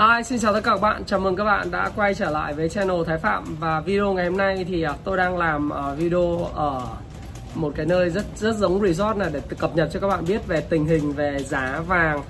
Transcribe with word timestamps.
Hi, 0.00 0.22
xin 0.24 0.38
chào 0.38 0.52
tất 0.52 0.60
cả 0.64 0.70
các 0.70 0.80
bạn. 0.80 1.04
Chào 1.04 1.20
mừng 1.20 1.36
các 1.36 1.44
bạn 1.44 1.70
đã 1.70 1.90
quay 1.96 2.14
trở 2.14 2.30
lại 2.30 2.54
với 2.54 2.68
channel 2.68 2.96
Thái 3.06 3.18
Phạm 3.18 3.56
và 3.58 3.80
video 3.80 4.12
ngày 4.12 4.26
hôm 4.26 4.36
nay 4.36 4.64
thì 4.68 4.82
à, 4.82 4.94
tôi 5.04 5.16
đang 5.16 5.38
làm 5.38 5.70
à, 5.72 5.94
video 5.94 6.48
ở 6.54 6.82
một 7.54 7.72
cái 7.76 7.86
nơi 7.86 8.10
rất 8.10 8.24
rất 8.36 8.56
giống 8.56 8.82
resort 8.82 9.16
này 9.16 9.30
để 9.32 9.40
cập 9.58 9.76
nhật 9.76 9.88
cho 9.92 10.00
các 10.00 10.08
bạn 10.08 10.24
biết 10.28 10.46
về 10.46 10.60
tình 10.60 10.86
hình 10.86 11.12
về 11.12 11.38
giá 11.38 11.80
vàng. 11.86 12.22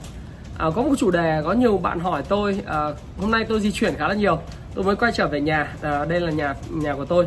À, 0.58 0.66
có 0.74 0.82
một 0.82 0.94
chủ 0.98 1.10
đề 1.10 1.42
có 1.44 1.52
nhiều 1.52 1.78
bạn 1.78 2.00
hỏi 2.00 2.22
tôi 2.28 2.60
à, 2.67 2.78
hôm 3.21 3.30
nay 3.30 3.44
tôi 3.48 3.60
di 3.60 3.72
chuyển 3.72 3.94
khá 3.94 4.08
là 4.08 4.14
nhiều. 4.14 4.38
Tôi 4.74 4.84
mới 4.84 4.96
quay 4.96 5.12
trở 5.12 5.28
về 5.28 5.40
nhà. 5.40 5.76
À, 5.82 6.04
đây 6.04 6.21
là 6.21 6.30
nhà 6.30 6.54
nhà 6.71 6.94
của 6.94 7.04
tôi. 7.04 7.26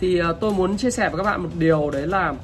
Thì 0.00 0.18
à, 0.18 0.28
tôi 0.40 0.52
muốn 0.52 0.76
chia 0.76 0.90
sẻ 0.90 1.08
với 1.08 1.18
các 1.18 1.30
bạn 1.30 1.42
một 1.42 1.50
điều 1.58 1.90
đấy 1.90 2.06
là 2.06 2.34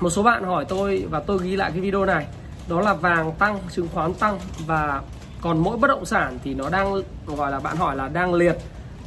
một 0.00 0.10
số 0.10 0.22
bạn 0.22 0.44
hỏi 0.44 0.64
tôi 0.68 1.06
và 1.10 1.20
tôi 1.20 1.38
ghi 1.42 1.56
lại 1.56 1.70
cái 1.70 1.80
video 1.80 2.04
này 2.04 2.26
đó 2.68 2.80
là 2.80 2.94
vàng 2.94 3.32
tăng 3.38 3.58
chứng 3.70 3.88
khoán 3.94 4.14
tăng 4.14 4.38
và 4.66 5.00
còn 5.46 5.58
mỗi 5.58 5.76
bất 5.76 5.88
động 5.88 6.04
sản 6.04 6.38
thì 6.44 6.54
nó 6.54 6.70
đang 6.70 7.02
gọi 7.26 7.50
là 7.50 7.60
bạn 7.60 7.76
hỏi 7.76 7.96
là 7.96 8.08
đang 8.08 8.34
liệt. 8.34 8.56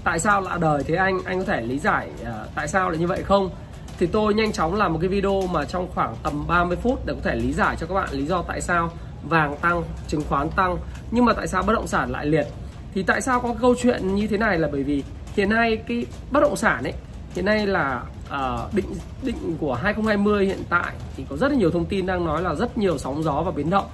Tại 0.04 0.20
sao 0.20 0.42
lạ 0.42 0.58
đời 0.62 0.84
thế 0.84 0.96
anh? 0.96 1.20
Anh 1.26 1.40
có 1.40 1.46
thể 1.46 1.62
lý 1.62 1.80
giải 1.80 2.10
uh, 2.22 2.28
tại 2.56 2.68
sao 2.68 2.90
lại 2.90 3.00
như 3.00 3.08
vậy 3.08 3.24
không? 3.24 3.50
Thì 3.98 4.08
tôi 4.08 4.34
nhanh 4.34 4.52
chóng 4.52 4.76
làm 4.76 4.94
một 4.94 5.00
cái 5.02 5.10
video 5.10 5.42
mà 5.52 5.66
trong 5.66 5.88
khoảng 5.96 6.16
tầm 6.24 6.48
30 6.48 6.78
phút 6.82 7.06
để 7.06 7.14
có 7.14 7.20
thể 7.24 7.36
lý 7.36 7.54
giải 7.54 7.76
cho 7.80 7.88
các 7.88 7.94
bạn 7.94 8.10
lý 8.12 8.26
do 8.26 8.42
tại 8.42 8.62
sao 8.62 8.92
vàng 9.24 9.58
tăng 9.62 9.84
chứng 10.08 10.22
khoán 10.30 10.50
tăng. 10.50 10.78
Nhưng 11.12 11.26
mà 11.26 11.34
tại 11.34 11.48
sao 11.48 11.64
bất 11.64 11.74
động 11.74 11.88
sản 11.88 12.12
lại 12.12 12.26
liệt? 12.26 12.48
Thì 12.94 13.04
tại 13.04 13.22
sao 13.22 13.40
có 13.40 13.56
câu 13.62 13.76
chuyện 13.82 14.16
như 14.16 14.28
thế 14.28 14.38
này 14.38 14.60
là 14.60 14.68
bởi 14.72 14.84
vì 14.84 15.04
hiện 15.36 15.50
nay 15.50 15.78
cái 15.88 16.06
bất 16.32 16.40
động 16.40 16.56
sản 16.56 16.84
ấy 16.84 16.94
hiện 17.36 17.46
nay 17.46 17.68
là 17.68 18.04
uh, 18.28 18.74
định 18.74 18.96
định 19.24 19.58
của 19.60 19.74
2020 19.74 20.46
hiện 20.46 20.64
tại 20.70 20.94
thì 21.18 21.26
có 21.30 21.38
rất 21.38 21.52
là 21.52 21.58
nhiều 21.58 21.72
thông 21.72 21.86
tin 21.86 22.06
đang 22.06 22.26
nói 22.26 22.42
là 22.42 22.56
rất 22.56 22.78
nhiều 22.78 22.98
sóng 22.98 23.24
gió 23.24 23.42
và 23.42 23.52
biến 23.52 23.70
động 23.70 23.86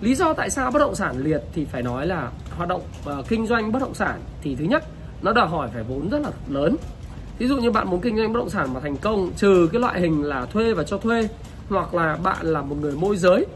lý 0.00 0.14
do 0.14 0.32
tại 0.32 0.50
sao 0.50 0.70
bất 0.70 0.78
động 0.78 0.94
sản 0.94 1.18
liệt 1.18 1.40
thì 1.52 1.64
phải 1.64 1.82
nói 1.82 2.06
là 2.06 2.30
hoạt 2.56 2.68
động 2.68 2.82
uh, 3.18 3.28
kinh 3.28 3.46
doanh 3.46 3.72
bất 3.72 3.82
động 3.82 3.94
sản 3.94 4.20
thì 4.42 4.56
thứ 4.56 4.64
nhất 4.64 4.84
nó 5.22 5.32
đòi 5.32 5.48
hỏi 5.48 5.68
phải 5.74 5.82
vốn 5.82 6.08
rất 6.10 6.18
là 6.22 6.30
lớn. 6.48 6.76
Ví 7.38 7.48
dụ 7.48 7.56
như 7.56 7.70
bạn 7.70 7.90
muốn 7.90 8.00
kinh 8.00 8.16
doanh 8.16 8.32
bất 8.32 8.38
động 8.38 8.50
sản 8.50 8.74
mà 8.74 8.80
thành 8.80 8.96
công 8.96 9.30
trừ 9.36 9.68
cái 9.72 9.80
loại 9.80 10.00
hình 10.00 10.22
là 10.22 10.46
thuê 10.46 10.74
và 10.74 10.84
cho 10.84 10.98
thuê 10.98 11.28
hoặc 11.68 11.94
là 11.94 12.16
bạn 12.16 12.46
là 12.46 12.62
một 12.62 12.76
người 12.80 12.96
môi 12.96 13.16
giới 13.16 13.46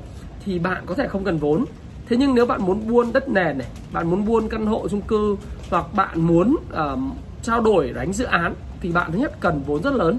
thì 0.45 0.59
bạn 0.59 0.83
có 0.87 0.95
thể 0.95 1.09
không 1.09 1.25
cần 1.25 1.39
vốn. 1.39 1.65
Thế 2.09 2.17
nhưng 2.17 2.35
nếu 2.35 2.47
bạn 2.47 2.63
muốn 2.63 2.89
buôn 2.89 3.13
đất 3.13 3.29
nền 3.29 3.59
này 3.59 3.69
bạn 3.93 4.11
muốn 4.11 4.27
buôn 4.27 4.49
căn 4.49 4.67
hộ 4.67 4.89
chung 4.89 5.01
cư 5.01 5.37
hoặc 5.71 5.95
bạn 5.95 6.21
muốn 6.21 6.57
uh, 6.73 6.99
trao 7.43 7.61
đổi 7.61 7.91
đánh 7.91 8.13
dự 8.13 8.25
án 8.25 8.55
thì 8.81 8.93
bạn 8.93 9.13
thứ 9.13 9.19
nhất 9.19 9.33
cần 9.41 9.63
vốn 9.67 9.83
rất 9.83 9.95
lớn. 9.95 10.19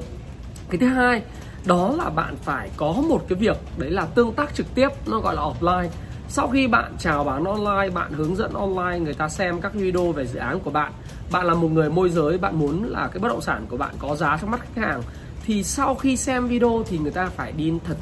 Cái 0.69 0.77
thứ 0.77 0.87
hai 0.87 1.21
đó 1.65 1.93
là 1.97 2.09
bạn 2.09 2.35
phải 2.43 2.69
có 2.77 2.93
một 3.09 3.25
cái 3.29 3.39
việc 3.39 3.57
đấy 3.77 3.89
là 3.91 4.05
tương 4.05 4.33
tác 4.33 4.55
trực 4.55 4.75
tiếp 4.75 4.89
nó 5.07 5.19
gọi 5.19 5.35
là 5.35 5.41
offline 5.41 5.87
sau 6.31 6.47
khi 6.47 6.67
bạn 6.67 6.95
chào 6.99 7.23
bán 7.23 7.43
online 7.43 7.89
bạn 7.93 8.11
hướng 8.13 8.35
dẫn 8.35 8.53
online 8.53 8.99
người 8.99 9.13
ta 9.13 9.29
xem 9.29 9.61
các 9.61 9.73
video 9.73 10.11
về 10.11 10.27
dự 10.27 10.39
án 10.39 10.59
của 10.59 10.71
bạn 10.71 10.91
bạn 11.31 11.45
là 11.45 11.53
một 11.53 11.67
người 11.71 11.89
môi 11.89 12.09
giới 12.09 12.37
bạn 12.37 12.59
muốn 12.59 12.83
là 12.83 13.09
cái 13.13 13.19
bất 13.19 13.27
động 13.27 13.41
sản 13.41 13.65
của 13.69 13.77
bạn 13.77 13.95
có 13.99 14.15
giá 14.15 14.37
trong 14.41 14.51
mắt 14.51 14.59
khách 14.61 14.81
hàng 14.81 15.01
thì 15.45 15.63
sau 15.63 15.95
khi 15.95 16.17
xem 16.17 16.47
video 16.47 16.83
thì 16.87 16.97
người 16.97 17.11
ta 17.11 17.25
phải 17.25 17.51
đi 17.51 17.73
thật 17.83 17.97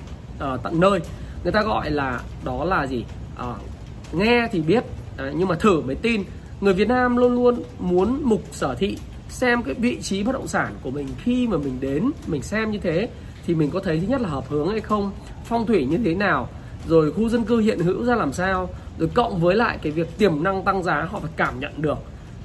uh, 0.53 0.63
tận 0.63 0.79
nơi. 0.79 0.99
Người 1.43 1.51
ta 1.51 1.61
gọi 1.61 1.91
là 1.91 2.21
đó 2.43 2.65
là 2.65 2.87
gì? 2.87 3.05
Uh, 3.39 3.55
nghe 4.13 4.47
thì 4.51 4.61
biết 4.61 4.83
uh, 5.13 5.35
nhưng 5.35 5.47
mà 5.47 5.55
thử 5.55 5.81
mới 5.81 5.95
tin. 5.95 6.23
Người 6.61 6.73
Việt 6.73 6.87
Nam 6.87 7.17
luôn 7.17 7.33
luôn 7.35 7.63
muốn 7.79 8.21
mục 8.23 8.43
sở 8.51 8.75
thị 8.75 8.97
xem 9.29 9.63
cái 9.63 9.73
vị 9.73 10.01
trí 10.01 10.23
bất 10.23 10.31
động 10.31 10.47
sản 10.47 10.73
của 10.81 10.91
mình 10.91 11.07
khi 11.23 11.47
mà 11.47 11.57
mình 11.57 11.77
đến 11.79 12.11
mình 12.27 12.41
xem 12.41 12.71
như 12.71 12.79
thế 12.79 13.09
thì 13.45 13.55
mình 13.55 13.69
có 13.71 13.79
thấy 13.79 13.99
thứ 13.99 14.07
nhất 14.07 14.21
là 14.21 14.29
hợp 14.29 14.49
hướng 14.49 14.69
hay 14.69 14.81
không 14.81 15.11
phong 15.45 15.65
thủy 15.65 15.85
như 15.85 15.97
thế 15.97 16.15
nào 16.15 16.49
rồi 16.87 17.11
khu 17.11 17.29
dân 17.29 17.43
cư 17.43 17.57
hiện 17.57 17.79
hữu 17.79 18.05
ra 18.05 18.15
làm 18.15 18.33
sao? 18.33 18.69
Rồi 18.99 19.09
cộng 19.13 19.39
với 19.39 19.55
lại 19.55 19.77
cái 19.81 19.91
việc 19.91 20.17
tiềm 20.17 20.43
năng 20.43 20.63
tăng 20.63 20.83
giá 20.83 21.07
họ 21.11 21.19
phải 21.19 21.31
cảm 21.35 21.59
nhận 21.59 21.71
được. 21.77 21.97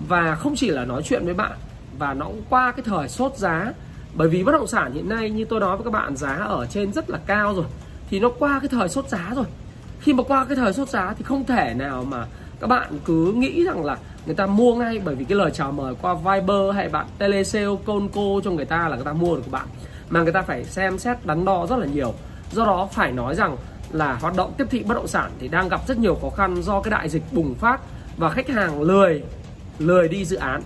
Và 0.08 0.34
không 0.34 0.55
chỉ 0.56 0.70
là 0.70 0.84
nói 0.84 1.02
chuyện 1.02 1.24
với 1.24 1.34
bạn, 1.34 1.52
và 1.98 2.14
nó 2.14 2.27
cũng 2.27 2.42
qua 2.50 2.72
cái 2.72 2.83
thời 2.84 3.08
sốt 3.08 3.36
giá. 3.36 3.72
Bởi 4.14 4.28
vì 4.28 4.44
bất 4.44 4.52
động 4.52 4.66
sản 4.66 4.92
hiện 4.92 5.08
nay 5.08 5.30
như 5.30 5.44
tôi 5.44 5.61
nói 5.61 5.77
với 5.77 5.84
các 5.84 5.92
bạn, 5.92 6.17
giá 6.17 6.34
ở 6.34 6.67
trên 6.67 6.92
rất 6.92 7.11
là 7.11 7.18
cao 7.27 7.55
rồi. 7.55 7.64
Thì 8.11 8.20
nó 8.20 8.29
qua 8.39 8.58
cái 8.61 8.68
thời 8.68 8.89
sốt 8.89 9.08
giá 9.08 9.33
rồi. 9.36 9.45
Khi 10.01 10.12
mà 10.12 10.23
qua 10.23 10.45
cái 10.45 10.56
thời 10.56 10.73
sốt 10.73 10.89
giá 10.89 11.14
thì 11.18 11.24
không 11.24 11.45
thể 11.45 11.74
nào 11.74 12.05
mà 12.05 12.27
các 12.61 12.67
bạn 12.67 12.98
cứ 13.05 13.33
nghĩ 13.36 13.64
rằng 13.64 13.85
là 13.85 13.98
người 14.27 14.35
ta 14.35 14.46
mua 14.46 14.74
ngay. 14.74 15.01
Bởi 15.05 15.14
vì 15.14 15.24
cái 15.24 15.39
lời 15.39 15.51
chào 15.51 15.73
mời 15.73 15.95
qua 16.02 16.14
Viber 16.14 16.74
hay 16.74 16.89
bạn 16.89 17.06
telesale, 17.18 17.77
Conco 17.85 18.40
cho 18.45 18.51
người 18.51 18.64
ta 18.64 18.89
là 18.89 18.96
người 18.96 19.05
ta 19.05 19.12
mua 19.12 19.36
được 19.36 19.42
của 19.45 19.51
bạn. 19.51 19.67
Mà 20.11 20.23
người 20.23 20.33
ta 20.33 20.42
phải 20.42 20.64
xem 20.64 20.98
xét 20.98 21.27
đắn 21.27 21.45
đo 21.45 21.67
rất 21.67 21.77
là 21.77 21.86
nhiều. 21.86 22.14
Do 22.52 22.64
đó 22.64 22.89
phải 22.92 23.12
nói 23.12 23.35
rằng 23.35 23.56
là 23.92 24.19
hoạt 24.20 24.36
động 24.36 24.53
tiếp 24.58 24.64
thị 24.70 24.83
bất 24.86 24.95
động 24.95 25.08
sản 25.08 25.30
thì 25.39 25.48
đang 25.48 25.69
gặp 25.69 25.80
rất 25.89 25.98
nhiều 25.98 26.19
khó 26.23 26.30
khăn 26.30 26.63
do 26.63 26.80
cái 26.80 26.91
đại 26.91 27.08
dịch 27.08 27.23
bùng 27.33 27.55
phát 27.55 27.80
và 28.17 28.30
khách 28.30 28.48
hàng 28.48 28.83
lười 28.83 29.23
lười 29.79 30.08
đi 30.08 30.25
dự 30.25 30.36
án 30.36 30.63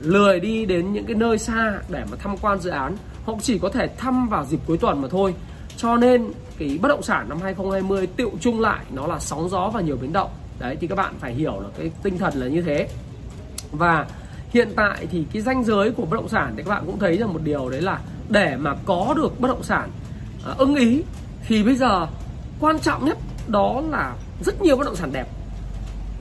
lười 0.00 0.40
đi 0.40 0.66
đến 0.66 0.92
những 0.92 1.04
cái 1.04 1.14
nơi 1.14 1.38
xa 1.38 1.78
để 1.88 2.04
mà 2.10 2.16
tham 2.16 2.36
quan 2.36 2.60
dự 2.60 2.70
án. 2.70 2.96
Họ 3.24 3.34
chỉ 3.42 3.58
có 3.58 3.68
thể 3.68 3.88
thăm 3.96 4.28
vào 4.28 4.44
dịp 4.44 4.60
cuối 4.66 4.78
tuần 4.78 5.02
mà 5.02 5.08
thôi. 5.08 5.34
Cho 5.76 5.96
nên 5.96 6.32
cái 6.58 6.78
bất 6.82 6.88
động 6.88 7.02
sản 7.02 7.28
năm 7.28 7.38
2020 7.42 8.06
tiệu 8.06 8.30
chung 8.40 8.60
lại 8.60 8.84
nó 8.90 9.06
là 9.06 9.18
sóng 9.18 9.48
gió 9.48 9.70
và 9.74 9.80
nhiều 9.80 9.96
biến 9.96 10.12
động. 10.12 10.30
Đấy 10.58 10.76
thì 10.80 10.86
các 10.86 10.94
bạn 10.94 11.14
phải 11.18 11.34
hiểu 11.34 11.60
là 11.60 11.68
cái 11.78 11.90
tinh 12.02 12.18
thần 12.18 12.34
là 12.34 12.46
như 12.46 12.62
thế. 12.62 12.88
Và 13.72 14.06
hiện 14.50 14.68
tại 14.76 15.06
thì 15.10 15.24
cái 15.32 15.42
danh 15.42 15.64
giới 15.64 15.90
của 15.90 16.04
bất 16.04 16.16
động 16.16 16.28
sản 16.28 16.54
thì 16.56 16.62
các 16.62 16.70
bạn 16.70 16.82
cũng 16.86 16.98
thấy 16.98 17.16
rằng 17.16 17.32
một 17.32 17.40
điều 17.44 17.70
đấy 17.70 17.82
là 17.82 18.00
để 18.28 18.56
mà 18.56 18.74
có 18.86 19.14
được 19.16 19.40
bất 19.40 19.48
động 19.48 19.62
sản 19.62 19.90
uh, 20.50 20.58
ưng 20.58 20.74
ý 20.74 21.02
thì 21.48 21.62
bây 21.62 21.74
giờ 21.74 22.06
quan 22.60 22.78
trọng 22.78 23.04
nhất 23.04 23.18
đó 23.48 23.82
là 23.90 24.14
rất 24.40 24.62
nhiều 24.62 24.76
bất 24.76 24.84
động 24.84 24.96
sản 24.96 25.12
đẹp 25.12 25.26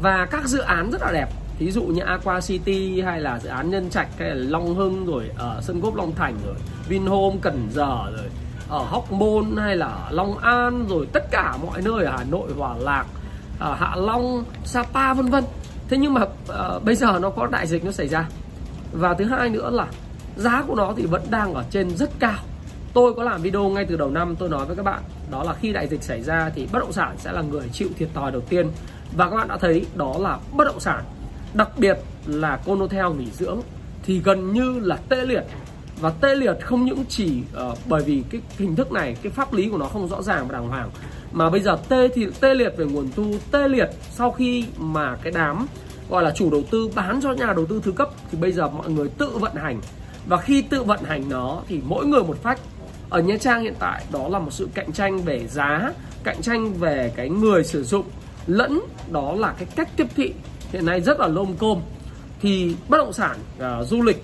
và 0.01 0.27
các 0.31 0.45
dự 0.45 0.59
án 0.59 0.91
rất 0.91 1.01
là 1.01 1.11
đẹp. 1.11 1.27
Ví 1.59 1.71
dụ 1.71 1.83
như 1.83 2.01
Aqua 2.01 2.41
City 2.41 3.01
hay 3.01 3.21
là 3.21 3.39
dự 3.39 3.49
án 3.49 3.69
Nhân 3.69 3.89
Trạch 3.89 4.07
hay 4.19 4.29
là 4.29 4.35
Long 4.35 4.75
Hưng 4.75 5.05
rồi 5.05 5.29
ở 5.37 5.59
sân 5.61 5.79
Gốp 5.81 5.95
Long 5.95 6.15
Thành 6.15 6.37
rồi 6.45 6.55
Vinhome 6.87 7.37
Cần 7.41 7.67
Giờ 7.73 8.11
rồi 8.17 8.29
ở 8.69 8.79
Hóc 8.79 9.11
Môn 9.11 9.57
hay 9.57 9.75
là 9.75 10.07
Long 10.11 10.37
An 10.37 10.85
rồi 10.89 11.07
tất 11.13 11.31
cả 11.31 11.57
mọi 11.63 11.81
nơi 11.81 12.05
ở 12.05 12.17
Hà 12.17 12.23
Nội 12.23 12.49
Hòa 12.57 12.75
Lạc 12.79 13.05
ở 13.59 13.75
Hạ 13.75 13.95
Long 13.95 14.43
Sapa 14.65 15.13
vân 15.13 15.25
vân. 15.25 15.43
Thế 15.89 15.97
nhưng 15.97 16.13
mà 16.13 16.21
uh, 16.21 16.83
bây 16.83 16.95
giờ 16.95 17.19
nó 17.21 17.29
có 17.29 17.47
đại 17.47 17.67
dịch 17.67 17.85
nó 17.85 17.91
xảy 17.91 18.07
ra. 18.07 18.25
Và 18.91 19.13
thứ 19.13 19.25
hai 19.25 19.49
nữa 19.49 19.69
là 19.69 19.87
giá 20.37 20.63
của 20.67 20.75
nó 20.75 20.93
thì 20.97 21.05
vẫn 21.05 21.21
đang 21.29 21.53
ở 21.53 21.63
trên 21.69 21.97
rất 21.97 22.09
cao 22.19 22.37
tôi 22.93 23.13
có 23.13 23.23
làm 23.23 23.41
video 23.41 23.69
ngay 23.69 23.85
từ 23.85 23.97
đầu 23.97 24.09
năm 24.09 24.35
tôi 24.35 24.49
nói 24.49 24.65
với 24.65 24.75
các 24.75 24.83
bạn 24.83 25.03
đó 25.31 25.43
là 25.43 25.53
khi 25.53 25.73
đại 25.73 25.87
dịch 25.87 26.03
xảy 26.03 26.21
ra 26.21 26.51
thì 26.55 26.67
bất 26.71 26.79
động 26.79 26.93
sản 26.93 27.15
sẽ 27.17 27.31
là 27.31 27.41
người 27.41 27.69
chịu 27.73 27.89
thiệt 27.97 28.09
thòi 28.13 28.31
đầu 28.31 28.41
tiên. 28.41 28.67
Và 29.15 29.29
các 29.29 29.35
bạn 29.35 29.47
đã 29.47 29.57
thấy 29.57 29.85
đó 29.95 30.15
là 30.19 30.39
bất 30.53 30.63
động 30.67 30.79
sản 30.79 31.03
đặc 31.53 31.69
biệt 31.77 31.97
là 32.25 32.57
Conotel 32.57 33.07
nghỉ 33.17 33.31
dưỡng 33.31 33.59
thì 34.03 34.19
gần 34.19 34.53
như 34.53 34.79
là 34.79 34.97
tê 35.09 35.25
liệt. 35.25 35.43
Và 35.99 36.09
tê 36.09 36.35
liệt 36.35 36.57
không 36.61 36.85
những 36.85 37.05
chỉ 37.09 37.41
uh, 37.69 37.77
bởi 37.85 38.03
vì 38.03 38.23
cái 38.29 38.41
hình 38.57 38.75
thức 38.75 38.91
này 38.91 39.15
cái 39.21 39.31
pháp 39.31 39.53
lý 39.53 39.69
của 39.69 39.77
nó 39.77 39.85
không 39.85 40.07
rõ 40.07 40.21
ràng 40.21 40.47
và 40.47 40.53
đàng 40.53 40.67
hoàng 40.67 40.89
mà 41.31 41.49
bây 41.49 41.59
giờ 41.59 41.77
tê 41.89 42.07
thì 42.07 42.27
tê 42.39 42.53
liệt 42.53 42.73
về 42.77 42.85
nguồn 42.85 43.09
thu 43.15 43.35
tê 43.51 43.67
liệt 43.67 43.89
sau 44.11 44.31
khi 44.31 44.65
mà 44.77 45.17
cái 45.23 45.33
đám 45.33 45.67
gọi 46.09 46.23
là 46.23 46.31
chủ 46.31 46.51
đầu 46.51 46.63
tư 46.71 46.89
bán 46.95 47.19
cho 47.21 47.31
nhà 47.31 47.53
đầu 47.53 47.65
tư 47.65 47.81
thứ 47.83 47.91
cấp 47.91 48.09
thì 48.31 48.37
bây 48.37 48.51
giờ 48.51 48.69
mọi 48.69 48.89
người 48.89 49.07
tự 49.07 49.37
vận 49.37 49.55
hành. 49.55 49.81
Và 50.25 50.37
khi 50.37 50.61
tự 50.61 50.83
vận 50.83 51.03
hành 51.03 51.29
nó 51.29 51.61
thì 51.67 51.81
mỗi 51.85 52.05
người 52.05 52.23
một 52.23 52.37
phách 52.43 52.59
ở 53.09 53.19
Nha 53.19 53.37
Trang 53.37 53.61
hiện 53.61 53.73
tại 53.79 54.03
đó 54.11 54.27
là 54.27 54.39
một 54.39 54.53
sự 54.53 54.67
cạnh 54.73 54.91
tranh 54.91 55.21
về 55.21 55.47
giá 55.47 55.91
cạnh 56.23 56.41
tranh 56.41 56.73
về 56.73 57.13
cái 57.15 57.29
người 57.29 57.63
sử 57.63 57.83
dụng 57.83 58.05
lẫn 58.47 58.81
đó 59.11 59.33
là 59.33 59.53
cái 59.57 59.67
cách 59.75 59.89
tiếp 59.95 60.07
thị. 60.15 60.33
Hiện 60.71 60.85
nay 60.85 61.01
rất 61.01 61.19
là 61.19 61.27
lôm 61.27 61.55
côm. 61.59 61.81
Thì 62.41 62.75
bất 62.87 62.97
động 62.97 63.13
sản 63.13 63.37
uh, 63.57 63.87
du 63.87 64.01
lịch 64.01 64.23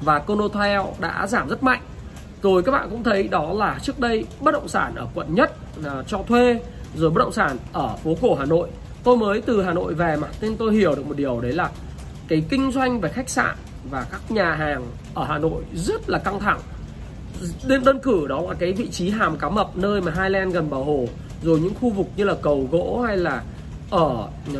và 0.00 0.18
Conotel 0.18 0.80
đã 1.00 1.26
giảm 1.26 1.48
rất 1.48 1.62
mạnh. 1.62 1.80
Rồi 2.42 2.62
các 2.62 2.72
bạn 2.72 2.90
cũng 2.90 3.04
thấy 3.04 3.28
đó 3.28 3.52
là 3.52 3.78
trước 3.82 4.00
đây 4.00 4.24
bất 4.40 4.52
động 4.52 4.68
sản 4.68 4.94
ở 4.94 5.06
quận 5.14 5.34
nhất 5.34 5.52
uh, 5.80 5.86
cho 6.06 6.22
thuê 6.28 6.60
rồi 6.96 7.10
bất 7.10 7.18
động 7.18 7.32
sản 7.32 7.56
ở 7.72 7.96
phố 8.04 8.16
cổ 8.20 8.34
Hà 8.34 8.44
Nội. 8.44 8.68
Tôi 9.04 9.16
mới 9.16 9.40
từ 9.40 9.62
Hà 9.62 9.72
Nội 9.72 9.94
về 9.94 10.16
mà 10.16 10.28
nên 10.40 10.56
tôi 10.56 10.74
hiểu 10.74 10.94
được 10.94 11.06
một 11.06 11.16
điều 11.16 11.40
đấy 11.40 11.52
là 11.52 11.70
cái 12.28 12.42
kinh 12.48 12.72
doanh 12.72 13.00
về 13.00 13.08
khách 13.08 13.28
sạn 13.28 13.56
và 13.90 14.06
các 14.10 14.20
nhà 14.30 14.54
hàng 14.54 14.86
ở 15.14 15.24
Hà 15.24 15.38
Nội 15.38 15.62
rất 15.74 16.10
là 16.10 16.18
căng 16.18 16.40
thẳng 16.40 16.60
đơn, 17.64 17.84
đơn 17.84 17.98
cử 18.00 18.26
đó 18.28 18.42
là 18.48 18.54
cái 18.54 18.72
vị 18.72 18.88
trí 18.88 19.10
hàm 19.10 19.38
cá 19.38 19.48
mập 19.48 19.76
nơi 19.76 20.00
mà 20.00 20.12
Highland 20.12 20.54
gần 20.54 20.70
bờ 20.70 20.76
hồ. 20.76 21.06
Rồi 21.42 21.60
những 21.60 21.74
khu 21.80 21.90
vực 21.90 22.06
như 22.16 22.24
là 22.24 22.34
cầu 22.42 22.68
gỗ 22.70 23.02
hay 23.06 23.16
là 23.16 23.42
ở 23.90 24.28
uh, 24.50 24.58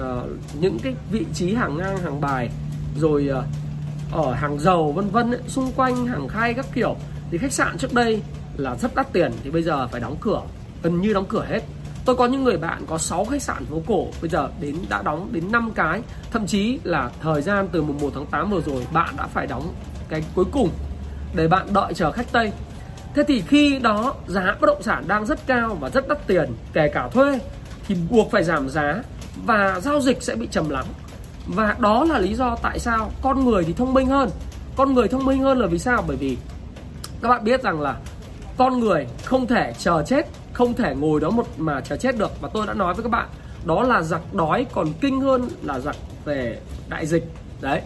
những 0.61 0.79
cái 0.83 0.95
vị 1.11 1.27
trí 1.35 1.55
hàng 1.55 1.77
ngang 1.79 1.99
hàng 1.99 2.21
bài. 2.21 2.51
Rồi 2.99 3.31
uh, 3.39 3.45
ở 4.13 4.33
hàng 4.33 4.59
dầu 4.59 4.93
vân 4.93 5.11
vân 5.11 5.49
xung 5.49 5.73
quanh 5.73 6.07
hàng 6.07 6.29
khay 6.29 6.55
các 6.55 6.67
kiểu. 6.75 6.97
Thì 7.31 7.39
khách 7.39 7.53
sạn 7.53 7.79
trước 7.79 7.95
đây 7.95 8.23
là 8.57 8.77
rất 8.77 8.95
đắt 8.95 9.13
tiền 9.13 9.33
thì 9.45 9.51
bây 9.51 9.63
giờ 9.63 9.89
phải 9.89 10.01
đóng 10.01 10.17
cửa. 10.21 10.43
Gần 10.83 11.01
như 11.01 11.13
đóng 11.13 11.27
cửa 11.29 11.45
hết. 11.49 11.61
Tôi 12.05 12.17
có 12.17 12.27
những 12.27 12.45
người 12.45 12.57
bạn 12.57 12.85
có 12.87 12.99
6 12.99 13.25
khách 13.25 13.43
sạn 13.43 13.65
phố 13.65 13.83
cổ 13.87 14.07
bây 14.21 14.31
giờ 14.31 14.49
đến 14.61 14.77
đã 14.89 15.03
đóng 15.03 15.29
đến 15.33 15.53
5 15.53 15.71
cái. 15.75 16.03
Thậm 16.31 16.47
chí 16.47 16.79
là 16.83 17.11
thời 17.21 17.43
gian 17.43 17.69
từ 17.73 17.83
mùng 17.83 17.99
1 18.01 18.11
tháng 18.15 18.27
8 18.27 18.51
vừa 18.51 18.61
rồi 18.61 18.87
bạn 18.93 19.15
đã 19.17 19.27
phải 19.27 19.47
đóng 19.47 19.75
cái 20.09 20.25
cuối 20.35 20.45
cùng 20.53 20.71
để 21.35 21.49
bạn 21.49 21.73
đợi 21.73 21.95
chờ 21.95 22.13
khách 22.13 22.33
Tây. 22.33 22.53
Thế 23.15 23.25
thì 23.29 23.41
khi 23.41 23.79
đó 23.79 24.15
giá 24.27 24.57
bất 24.61 24.67
động 24.67 24.83
sản 24.83 25.05
đang 25.07 25.27
rất 25.27 25.47
cao 25.47 25.77
và 25.81 25.91
rất 25.91 26.09
đắt 26.09 26.27
tiền, 26.27 26.53
kể 26.73 26.89
cả 26.89 27.09
thuê, 27.09 27.39
thì 27.87 27.97
buộc 28.11 28.31
phải 28.31 28.45
giảm 28.45 28.69
giá 28.69 29.03
và 29.45 29.81
giao 29.81 30.01
dịch 30.01 30.23
sẽ 30.23 30.35
bị 30.35 30.49
trầm 30.51 30.69
lắng. 30.69 30.87
Và 31.47 31.77
đó 31.79 32.05
là 32.05 32.19
lý 32.19 32.35
do 32.35 32.57
tại 32.63 32.79
sao 32.79 33.11
con 33.23 33.45
người 33.45 33.65
thì 33.65 33.73
thông 33.73 33.95
minh 33.95 34.07
hơn. 34.07 34.31
Con 34.77 34.95
người 34.95 35.09
thông 35.09 35.25
minh 35.25 35.43
hơn 35.43 35.59
là 35.59 35.67
vì 35.67 35.79
sao? 35.79 36.05
Bởi 36.09 36.17
vì 36.17 36.37
các 37.23 37.29
bạn 37.29 37.45
biết 37.45 37.63
rằng 37.63 37.81
là 37.81 37.97
con 38.57 38.81
người 38.81 39.07
không 39.25 39.47
thể 39.47 39.73
chờ 39.79 40.03
chết, 40.07 40.27
không 40.53 40.75
thể 40.75 40.95
ngồi 40.95 41.21
đó 41.21 41.31
một 41.31 41.47
mà 41.57 41.81
chờ 41.81 41.97
chết 41.97 42.19
được. 42.19 42.41
Và 42.41 42.49
tôi 42.55 42.67
đã 42.67 42.75
nói 42.75 42.95
với 42.95 43.03
các 43.03 43.11
bạn, 43.11 43.29
đó 43.65 43.83
là 43.83 44.03
giặc 44.03 44.35
đói, 44.35 44.67
còn 44.73 44.89
kinh 45.01 45.21
hơn 45.21 45.49
là 45.63 45.79
giặc 45.79 45.97
về 46.25 46.59
đại 46.89 47.07
dịch. 47.07 47.25
Đấy. 47.61 47.81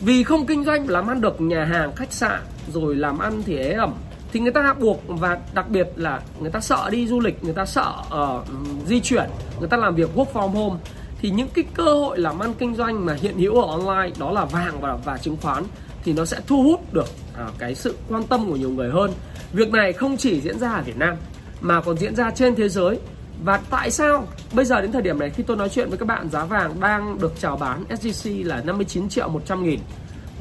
Vì 0.00 0.24
không 0.24 0.46
kinh 0.46 0.64
doanh 0.64 0.88
làm 0.88 1.06
ăn 1.06 1.20
được 1.20 1.40
nhà 1.40 1.64
hàng, 1.64 1.96
khách 1.96 2.12
sạn, 2.12 2.40
rồi 2.72 2.96
làm 2.96 3.18
ăn 3.18 3.42
thì 3.46 3.56
ế 3.56 3.72
ẩm 3.72 3.94
thì 4.32 4.40
người 4.40 4.52
ta 4.52 4.74
buộc 4.80 5.02
và 5.06 5.38
đặc 5.54 5.68
biệt 5.68 5.88
là 5.96 6.20
người 6.40 6.50
ta 6.50 6.60
sợ 6.60 6.88
đi 6.90 7.06
du 7.06 7.20
lịch 7.20 7.44
người 7.44 7.54
ta 7.54 7.66
sợ 7.66 7.92
uh, 8.06 8.46
di 8.86 9.00
chuyển 9.00 9.30
người 9.60 9.68
ta 9.68 9.76
làm 9.76 9.94
việc 9.94 10.10
work 10.14 10.32
from 10.32 10.48
home. 10.48 10.80
Thì 11.20 11.30
những 11.30 11.48
cái 11.54 11.64
cơ 11.74 11.84
hội 11.84 12.18
làm 12.18 12.38
ăn 12.38 12.54
kinh 12.58 12.74
doanh 12.74 13.06
mà 13.06 13.14
hiện 13.14 13.38
hữu 13.38 13.60
ở 13.60 13.70
online 13.70 14.14
đó 14.18 14.30
là 14.32 14.44
vàng 14.44 14.80
và 14.80 14.96
và 15.04 15.18
chứng 15.18 15.36
khoán 15.42 15.64
thì 16.04 16.12
nó 16.12 16.24
sẽ 16.24 16.40
thu 16.46 16.62
hút 16.62 16.92
được 16.92 17.08
uh, 17.32 17.58
cái 17.58 17.74
sự 17.74 17.96
quan 18.08 18.22
tâm 18.22 18.46
của 18.46 18.56
nhiều 18.56 18.70
người 18.70 18.90
hơn. 18.90 19.10
Việc 19.52 19.72
này 19.72 19.92
không 19.92 20.16
chỉ 20.16 20.40
diễn 20.40 20.58
ra 20.58 20.72
ở 20.72 20.82
Việt 20.82 20.96
Nam 20.96 21.16
mà 21.60 21.80
còn 21.80 21.98
diễn 21.98 22.14
ra 22.14 22.30
trên 22.30 22.54
thế 22.54 22.68
giới. 22.68 22.98
Và 23.44 23.60
tại 23.70 23.90
sao 23.90 24.26
bây 24.52 24.64
giờ 24.64 24.80
đến 24.80 24.92
thời 24.92 25.02
điểm 25.02 25.18
này 25.18 25.30
khi 25.30 25.42
tôi 25.42 25.56
nói 25.56 25.68
chuyện 25.68 25.88
với 25.88 25.98
các 25.98 26.06
bạn 26.06 26.30
giá 26.30 26.44
vàng 26.44 26.80
đang 26.80 27.18
được 27.18 27.32
chào 27.38 27.56
bán 27.56 27.84
SJC 27.88 28.46
là 28.46 28.62
59 28.64 29.08
triệu 29.08 29.28
100 29.28 29.64
nghìn 29.64 29.80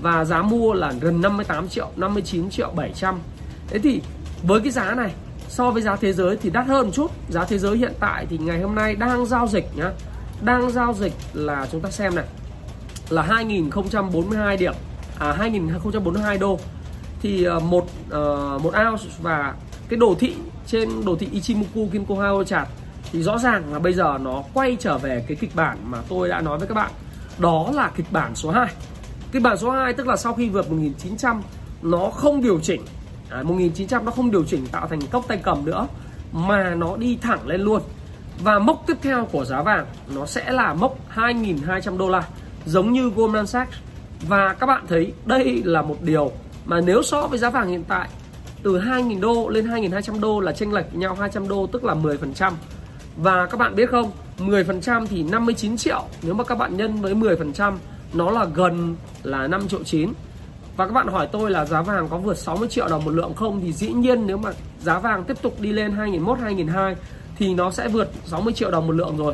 và 0.02 0.26
giá 0.26 0.42
mua 0.42 0.74
là 0.74 0.94
gần 1.02 1.22
58 1.22 1.70
triệu 1.70 1.90
59 1.96 2.50
triệu 2.50 2.72
700 2.76 3.20
thế 3.72 3.80
thì 3.80 4.02
với 4.44 4.62
cái 4.62 4.72
giá 4.72 4.96
này 4.96 5.14
so 5.50 5.72
với 5.72 5.82
giá 5.82 5.96
thế 5.96 6.14
giới 6.14 6.38
thì 6.38 6.50
đắt 6.50 6.68
hơn 6.68 6.86
một 6.86 6.92
chút. 6.94 7.12
Giá 7.30 7.46
thế 7.46 7.58
giới 7.58 7.78
hiện 7.78 7.94
tại 8.00 8.26
thì 8.30 8.38
ngày 8.38 8.62
hôm 8.62 8.76
nay 8.76 8.96
đang 8.96 9.26
giao 9.26 9.48
dịch 9.48 9.66
nhá 9.76 9.92
đang 10.42 10.72
giao 10.72 10.94
dịch 10.94 11.14
là 11.34 11.68
chúng 11.72 11.82
ta 11.82 11.90
xem 11.90 12.16
này 12.16 12.26
là 13.10 13.22
2042 13.22 14.58
điểm. 14.58 14.74
À 15.20 15.34
2042 15.38 16.38
đô. 16.38 16.60
Thì 17.22 17.44
ờ, 17.44 17.60
một 17.60 17.84
uh, 17.84 18.62
một 18.64 18.74
ounce 18.88 19.06
và 19.22 19.56
cái 19.90 20.00
đồ 20.00 20.16
thị 20.20 20.36
trên 20.68 21.06
đồ 21.06 21.16
thị 21.16 21.28
Ichimoku 21.32 21.88
Kinko 21.92 22.44
chart 22.44 22.70
thì 23.12 23.24
rõ 23.24 23.38
ràng 23.38 23.74
là 23.74 23.80
bây 23.80 23.94
giờ 23.94 24.18
nó 24.22 24.44
quay 24.54 24.78
trở 24.80 24.98
về 24.98 25.26
cái 25.28 25.38
kịch 25.42 25.56
bản 25.56 25.78
mà 25.84 25.98
tôi 26.10 26.30
đã 26.30 26.42
nói 26.42 26.58
với 26.58 26.68
các 26.68 26.76
bạn. 26.76 26.92
Đó 27.38 27.70
là 27.74 27.92
kịch 27.96 28.12
bản 28.12 28.36
số 28.36 28.52
2 28.52 28.68
kịch 29.32 29.42
bản 29.42 29.58
số 29.58 29.72
2 29.72 29.94
tức 29.94 30.08
là 30.08 30.16
sau 30.18 30.34
khi 30.34 30.50
vượt 30.50 30.70
1900 30.70 31.42
nó 31.82 32.10
không 32.10 32.42
điều 32.42 32.60
chỉnh 32.60 32.82
À, 33.32 33.36
Đấy, 33.36 33.44
1900 33.44 34.06
nó 34.06 34.12
không 34.12 34.32
điều 34.32 34.44
chỉnh 34.44 34.68
tạo 34.72 34.88
thành 34.88 35.02
cốc 35.02 35.26
tay 35.28 35.40
cầm 35.44 35.66
nữa 35.66 35.88
mà 36.32 36.76
nó 36.76 36.98
đi 36.98 37.18
thẳng 37.22 37.48
lên 37.48 37.62
luôn. 37.62 37.82
Và 38.44 38.60
mốc 38.60 38.84
tiếp 38.88 38.98
theo 39.02 39.26
của 39.26 39.46
giá 39.46 39.62
vàng 39.62 39.86
nó 40.16 40.26
sẽ 40.26 40.52
là 40.52 40.74
mốc 40.74 40.98
2.200 41.16 41.98
đô 41.98 42.10
la 42.10 42.24
giống 42.66 42.92
như 42.92 43.10
Goldman 43.10 43.48
Sachs. 43.48 43.78
Và 44.28 44.54
các 44.54 44.66
bạn 44.66 44.86
thấy 44.88 45.14
đây 45.26 45.62
là 45.66 45.82
một 45.82 45.98
điều 46.02 46.32
mà 46.66 46.82
nếu 46.82 47.04
so 47.04 47.28
với 47.28 47.40
giá 47.40 47.50
vàng 47.50 47.70
hiện 47.70 47.84
tại 47.88 48.10
từ 48.64 48.80
2.000 48.80 49.20
đô 49.20 49.50
lên 49.50 49.68
2.200 49.68 50.20
đô 50.20 50.40
là 50.40 50.52
chênh 50.52 50.74
lệch 50.74 50.96
nhau 50.96 51.16
200 51.16 51.48
đô 51.48 51.68
tức 51.68 51.84
là 51.84 51.96
10% 51.96 52.52
và 53.18 53.46
các 53.46 53.58
bạn 53.58 53.76
biết 53.76 53.90
không 53.90 54.12
10% 54.40 55.06
thì 55.06 55.24
59 55.24 55.78
triệu 55.78 56.04
nếu 56.22 56.34
mà 56.34 56.44
các 56.44 56.58
bạn 56.58 56.78
nhân 56.78 57.02
với 57.02 57.16
10% 57.16 57.74
nó 58.14 58.32
là 58.32 58.46
gần 58.46 58.96
là 59.24 59.48
5 59.48 59.68
triệu 59.68 59.84
9 59.84 60.14
và 60.78 60.88
các 60.88 60.94
bạn 60.94 61.08
hỏi 61.08 61.28
tôi 61.32 61.52
là 61.52 61.66
giá 61.66 61.82
vàng 61.82 62.08
có 62.10 62.18
vượt 62.18 62.38
60 62.38 62.68
triệu 62.70 62.88
đồng 62.88 63.06
một 63.06 63.12
lượng 63.12 63.34
không? 63.34 63.62
Thì 63.62 63.74
dĩ 63.74 63.92
nhiên 63.92 64.28
nếu 64.28 64.38
mà 64.38 64.52
giá 64.80 65.00
vàng 65.00 65.24
tiếp 65.24 65.38
tục 65.42 65.62
đi 65.62 65.72
lên 65.72 65.92
2001 65.92 66.40
2002 66.40 66.96
thì 67.38 67.54
nó 67.54 67.72
sẽ 67.72 67.88
vượt 67.88 68.12
60 68.26 68.54
triệu 68.54 68.72
đồng 68.72 68.88
một 68.88 68.94
lượng 68.94 69.18
rồi. 69.18 69.34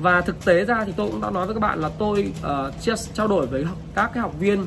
Và 0.00 0.20
thực 0.20 0.44
tế 0.44 0.64
ra 0.64 0.84
thì 0.84 0.92
tôi 0.96 1.08
cũng 1.10 1.20
đã 1.20 1.30
nói 1.30 1.46
với 1.46 1.54
các 1.54 1.60
bạn 1.60 1.80
là 1.80 1.90
tôi 1.98 2.32
uh, 2.40 2.98
trao 3.14 3.28
đổi 3.28 3.46
với 3.46 3.64
các 3.94 4.10
cái 4.14 4.22
học 4.22 4.34
viên 4.38 4.64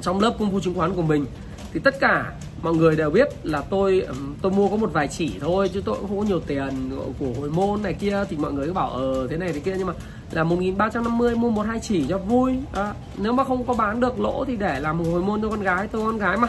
trong 0.00 0.20
lớp 0.20 0.34
công 0.38 0.50
phu 0.50 0.60
chứng 0.60 0.74
khoán 0.74 0.94
của 0.94 1.02
mình. 1.02 1.26
Thì 1.72 1.80
tất 1.84 2.00
cả 2.00 2.32
mọi 2.62 2.74
người 2.74 2.96
đều 2.96 3.10
biết 3.10 3.28
là 3.42 3.60
tôi 3.60 4.06
tôi 4.42 4.52
mua 4.52 4.68
có 4.68 4.76
một 4.76 4.92
vài 4.92 5.08
chỉ 5.08 5.32
thôi 5.40 5.70
chứ 5.74 5.82
tôi 5.84 5.96
cũng 5.96 6.08
không 6.08 6.18
có 6.18 6.24
nhiều 6.24 6.40
tiền 6.40 6.90
của 7.18 7.26
hồi 7.40 7.50
môn 7.50 7.82
này 7.82 7.94
kia. 7.94 8.24
Thì 8.28 8.36
mọi 8.36 8.52
người 8.52 8.66
cứ 8.66 8.72
bảo 8.72 8.90
ờ 8.90 9.26
thế 9.30 9.36
này 9.36 9.52
thế 9.52 9.60
kia. 9.60 9.74
Nhưng 9.78 9.86
mà 9.86 9.92
là 10.30 10.44
1350 10.44 11.34
mua 11.34 11.50
một 11.50 11.66
hai 11.66 11.80
chỉ 11.80 12.06
cho 12.08 12.18
vui. 12.18 12.58
À, 12.72 12.94
nếu 13.16 13.32
mà 13.32 13.44
không 13.44 13.66
có 13.66 13.74
bán 13.74 14.00
được 14.00 14.20
lỗ 14.20 14.44
thì 14.44 14.56
để 14.56 14.80
làm 14.80 14.98
một 14.98 15.04
hồi 15.12 15.22
môn 15.22 15.42
cho 15.42 15.48
con 15.48 15.62
gái 15.62 15.88
tôi 15.88 16.02
con 16.04 16.18
gái 16.18 16.36
mà. 16.36 16.48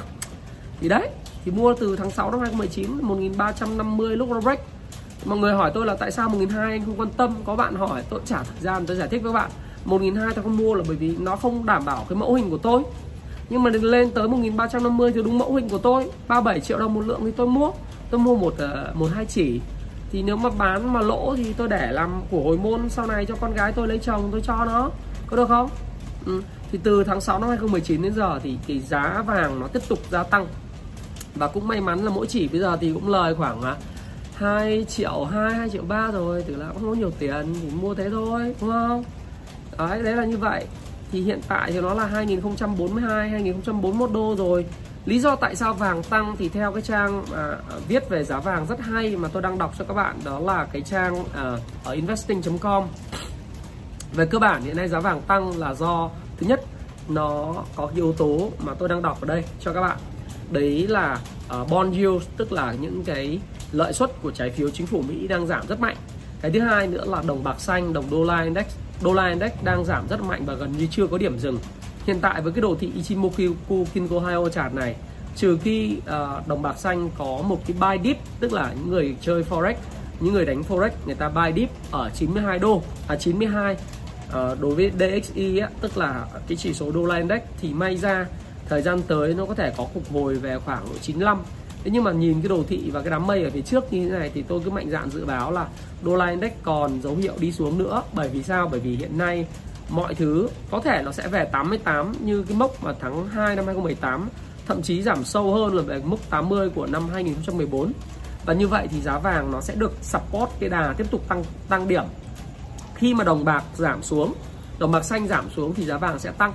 Thì 0.81 0.89
đấy 0.89 1.09
thì 1.45 1.51
mua 1.51 1.73
từ 1.73 1.95
tháng 1.95 2.11
6 2.11 2.31
năm 2.31 2.39
2019 2.39 2.91
1350 3.01 4.15
lúc 4.15 4.29
nó 4.29 4.39
break 4.39 4.59
mọi 5.25 5.37
người 5.37 5.53
hỏi 5.53 5.71
tôi 5.73 5.85
là 5.85 5.95
tại 5.95 6.11
sao 6.11 6.29
1200 6.29 6.69
anh 6.69 6.85
không 6.85 6.99
quan 6.99 7.09
tâm? 7.09 7.33
Có 7.45 7.55
bạn 7.55 7.75
hỏi 7.75 8.03
tôi 8.09 8.19
trả 8.25 8.43
thời 8.43 8.61
gian 8.61 8.85
tôi 8.85 8.97
giải 8.97 9.07
thích 9.07 9.23
với 9.23 9.33
bạn. 9.33 9.49
1200 9.85 10.35
tôi 10.35 10.43
không 10.43 10.57
mua 10.57 10.73
là 10.73 10.83
bởi 10.87 10.97
vì 10.97 11.15
nó 11.19 11.35
không 11.35 11.65
đảm 11.65 11.85
bảo 11.85 12.05
cái 12.09 12.15
mẫu 12.15 12.33
hình 12.33 12.49
của 12.49 12.57
tôi. 12.57 12.83
Nhưng 13.49 13.63
mà 13.63 13.69
lên 13.69 14.11
tới 14.11 14.27
1350 14.27 15.11
thì 15.11 15.23
đúng 15.23 15.37
mẫu 15.37 15.55
hình 15.55 15.69
của 15.69 15.77
tôi. 15.77 16.11
37 16.27 16.59
triệu 16.59 16.79
đồng 16.79 16.93
một 16.93 17.01
lượng 17.01 17.19
thì 17.23 17.31
tôi 17.31 17.47
mua. 17.47 17.71
Tôi 18.09 18.19
mua 18.19 18.35
một 18.35 18.53
ờ, 18.57 18.91
một 18.93 19.07
hai 19.13 19.25
chỉ 19.25 19.59
thì 20.11 20.23
nếu 20.23 20.35
mà 20.35 20.49
bán 20.49 20.93
mà 20.93 21.01
lỗ 21.01 21.35
thì 21.37 21.53
tôi 21.53 21.67
để 21.67 21.91
làm 21.91 22.21
của 22.31 22.43
hồi 22.43 22.57
môn 22.57 22.89
sau 22.89 23.07
này 23.07 23.25
cho 23.25 23.35
con 23.35 23.53
gái 23.53 23.71
tôi 23.71 23.87
lấy 23.87 23.97
chồng 23.97 24.29
tôi 24.31 24.41
cho 24.41 24.65
nó. 24.65 24.91
Có 25.27 25.37
được 25.37 25.49
không? 25.49 25.69
Ừ. 26.25 26.41
thì 26.71 26.79
từ 26.83 27.03
tháng 27.03 27.21
6 27.21 27.39
năm 27.39 27.49
2019 27.49 28.01
đến 28.01 28.13
giờ 28.13 28.39
thì 28.43 28.57
cái 28.67 28.79
giá 28.79 29.23
vàng 29.27 29.59
nó 29.59 29.67
tiếp 29.67 29.79
tục 29.87 29.99
gia 30.09 30.23
tăng. 30.23 30.47
Và 31.35 31.47
cũng 31.47 31.67
may 31.67 31.81
mắn 31.81 31.99
là 31.99 32.11
mỗi 32.11 32.27
chỉ 32.27 32.47
bây 32.47 32.59
giờ 32.59 32.77
thì 32.81 32.93
cũng 32.93 33.09
lời 33.09 33.35
khoảng 33.35 33.61
à, 33.61 33.75
2 34.35 34.85
triệu 34.89 35.23
2, 35.23 35.53
2 35.53 35.69
triệu 35.69 35.83
3 35.83 36.11
rồi. 36.11 36.43
Tức 36.47 36.55
là 36.55 36.67
cũng 36.67 36.81
không 36.81 36.89
có 36.89 36.95
nhiều 36.95 37.11
tiền 37.19 37.55
thì 37.61 37.69
mua 37.81 37.93
thế 37.93 38.09
thôi 38.09 38.55
đúng 38.61 38.69
không? 38.69 39.03
Đấy 39.77 40.03
đấy 40.03 40.15
là 40.15 40.25
như 40.25 40.37
vậy. 40.37 40.65
Thì 41.11 41.21
hiện 41.21 41.39
tại 41.47 41.71
thì 41.71 41.81
nó 41.81 41.93
là 41.93 42.05
2042 42.05 43.29
2041 43.29 44.11
đô 44.11 44.35
rồi 44.37 44.65
lý 45.07 45.19
do 45.19 45.35
tại 45.35 45.55
sao 45.55 45.73
vàng 45.73 46.03
tăng 46.03 46.35
thì 46.39 46.49
theo 46.49 46.71
cái 46.71 46.81
trang 46.81 47.25
à, 47.35 47.43
à, 47.69 47.75
viết 47.87 48.09
về 48.09 48.23
giá 48.23 48.39
vàng 48.39 48.65
rất 48.69 48.79
hay 48.79 49.15
mà 49.15 49.27
tôi 49.33 49.41
đang 49.41 49.57
đọc 49.57 49.73
cho 49.79 49.85
các 49.85 49.93
bạn 49.93 50.19
đó 50.23 50.39
là 50.39 50.67
cái 50.71 50.81
trang 50.81 51.23
à, 51.35 51.57
ở 51.83 51.93
investing.com 51.93 52.83
về 54.13 54.25
cơ 54.25 54.39
bản 54.39 54.61
hiện 54.61 54.77
nay 54.77 54.87
giá 54.87 54.99
vàng 54.99 55.21
tăng 55.21 55.57
là 55.57 55.73
do 55.73 56.09
thứ 56.37 56.47
nhất 56.47 56.61
nó 57.09 57.53
có 57.75 57.91
yếu 57.95 58.13
tố 58.13 58.51
mà 58.65 58.73
tôi 58.73 58.89
đang 58.89 59.01
đọc 59.01 59.21
ở 59.21 59.27
đây 59.27 59.43
cho 59.59 59.73
các 59.73 59.81
bạn. 59.81 59.97
Đấy 60.51 60.87
là 60.87 61.19
uh, 61.61 61.69
bond 61.69 61.97
yield 61.97 62.23
tức 62.37 62.51
là 62.51 62.75
những 62.81 63.03
cái 63.03 63.39
lợi 63.71 63.93
suất 63.93 64.21
của 64.21 64.31
trái 64.31 64.49
phiếu 64.49 64.69
chính 64.69 64.87
phủ 64.87 65.03
Mỹ 65.07 65.27
đang 65.27 65.47
giảm 65.47 65.67
rất 65.67 65.79
mạnh. 65.79 65.97
Cái 66.41 66.51
thứ 66.51 66.59
hai 66.59 66.87
nữa 66.87 67.03
là 67.07 67.23
đồng 67.27 67.43
bạc 67.43 67.61
xanh 67.61 67.93
đồng 67.93 68.05
đô 68.11 68.23
la 68.23 68.41
index 68.41 68.65
đô 69.03 69.13
la 69.13 69.27
index 69.27 69.51
đang 69.63 69.85
giảm 69.85 70.07
rất 70.09 70.21
mạnh 70.21 70.43
và 70.45 70.53
gần 70.53 70.73
như 70.77 70.87
chưa 70.91 71.07
có 71.07 71.17
điểm 71.17 71.39
dừng 71.39 71.57
hiện 72.07 72.19
tại 72.21 72.41
với 72.41 72.53
cái 72.53 72.61
đồ 72.61 72.75
thị 72.79 72.91
Ichimoku 72.95 73.85
Kinko 73.93 74.19
Hyo 74.19 74.49
chart 74.49 74.73
này 74.73 74.95
trừ 75.35 75.57
khi 75.63 75.97
uh, 75.97 76.47
đồng 76.47 76.61
bạc 76.61 76.77
xanh 76.77 77.09
có 77.17 77.43
một 77.47 77.59
cái 77.67 77.77
buy 77.79 78.09
dip 78.09 78.17
tức 78.39 78.53
là 78.53 78.73
những 78.75 78.89
người 78.89 79.15
chơi 79.21 79.43
forex 79.49 79.73
những 80.19 80.33
người 80.33 80.45
đánh 80.45 80.61
forex 80.69 80.89
người 81.05 81.15
ta 81.15 81.29
buy 81.29 81.53
dip 81.55 81.69
ở 81.91 82.09
92 82.15 82.59
đô 82.59 82.81
à 83.07 83.15
92 83.15 83.73
uh, 83.73 83.79
ờ, 84.31 84.57
đối 84.59 84.75
với 84.75 84.91
DXY 84.99 85.57
á, 85.57 85.69
tức 85.81 85.97
là 85.97 86.25
cái 86.47 86.57
chỉ 86.57 86.73
số 86.73 86.91
đô 86.91 87.05
la 87.05 87.15
index 87.15 87.41
thì 87.61 87.73
may 87.73 87.97
ra 87.97 88.25
thời 88.69 88.81
gian 88.81 89.01
tới 89.07 89.33
nó 89.33 89.45
có 89.45 89.55
thể 89.55 89.73
có 89.77 89.87
phục 89.93 90.13
hồi 90.13 90.35
về 90.35 90.57
khoảng 90.65 90.85
95 91.01 91.37
thế 91.83 91.91
nhưng 91.93 92.03
mà 92.03 92.11
nhìn 92.11 92.41
cái 92.41 92.49
đồ 92.49 92.63
thị 92.69 92.89
và 92.91 93.01
cái 93.01 93.11
đám 93.11 93.27
mây 93.27 93.43
ở 93.43 93.49
phía 93.49 93.61
trước 93.61 93.93
như 93.93 94.09
thế 94.09 94.19
này 94.19 94.31
thì 94.33 94.43
tôi 94.47 94.61
cứ 94.65 94.69
mạnh 94.69 94.89
dạn 94.89 95.09
dự 95.09 95.25
báo 95.25 95.51
là 95.51 95.67
đô 96.03 96.15
la 96.15 96.25
index 96.27 96.51
còn 96.63 97.01
dấu 97.01 97.15
hiệu 97.15 97.33
đi 97.39 97.51
xuống 97.51 97.77
nữa. 97.77 98.03
Bởi 98.13 98.29
vì 98.29 98.43
sao? 98.43 98.67
Bởi 98.71 98.79
vì 98.79 98.95
hiện 98.95 99.17
nay 99.17 99.45
mọi 99.89 100.15
thứ 100.15 100.49
có 100.71 100.79
thể 100.79 101.01
nó 101.05 101.11
sẽ 101.11 101.27
về 101.27 101.45
88 101.51 102.13
như 102.19 102.43
cái 102.47 102.57
mốc 102.57 102.83
mà 102.83 102.93
tháng 102.99 103.27
2 103.27 103.55
năm 103.55 103.65
2018 103.65 104.29
thậm 104.67 104.81
chí 104.81 105.01
giảm 105.01 105.23
sâu 105.23 105.53
hơn 105.53 105.73
là 105.73 105.81
về 105.81 106.01
mức 106.05 106.17
80 106.29 106.69
của 106.69 106.87
năm 106.87 107.09
2014 107.09 107.91
và 108.45 108.53
như 108.53 108.67
vậy 108.67 108.87
thì 108.91 109.01
giá 109.01 109.19
vàng 109.19 109.51
nó 109.51 109.61
sẽ 109.61 109.75
được 109.75 109.91
support 110.01 110.51
cái 110.59 110.69
đà 110.69 110.93
tiếp 110.97 111.11
tục 111.11 111.27
tăng 111.27 111.43
tăng 111.69 111.87
điểm. 111.87 112.03
Khi 112.95 113.13
mà 113.13 113.23
đồng 113.23 113.45
bạc 113.45 113.63
giảm 113.75 114.03
xuống, 114.03 114.33
đồng 114.79 114.91
bạc 114.91 115.03
xanh 115.03 115.27
giảm 115.27 115.49
xuống 115.49 115.73
thì 115.73 115.85
giá 115.85 115.97
vàng 115.97 116.19
sẽ 116.19 116.31
tăng. 116.31 116.53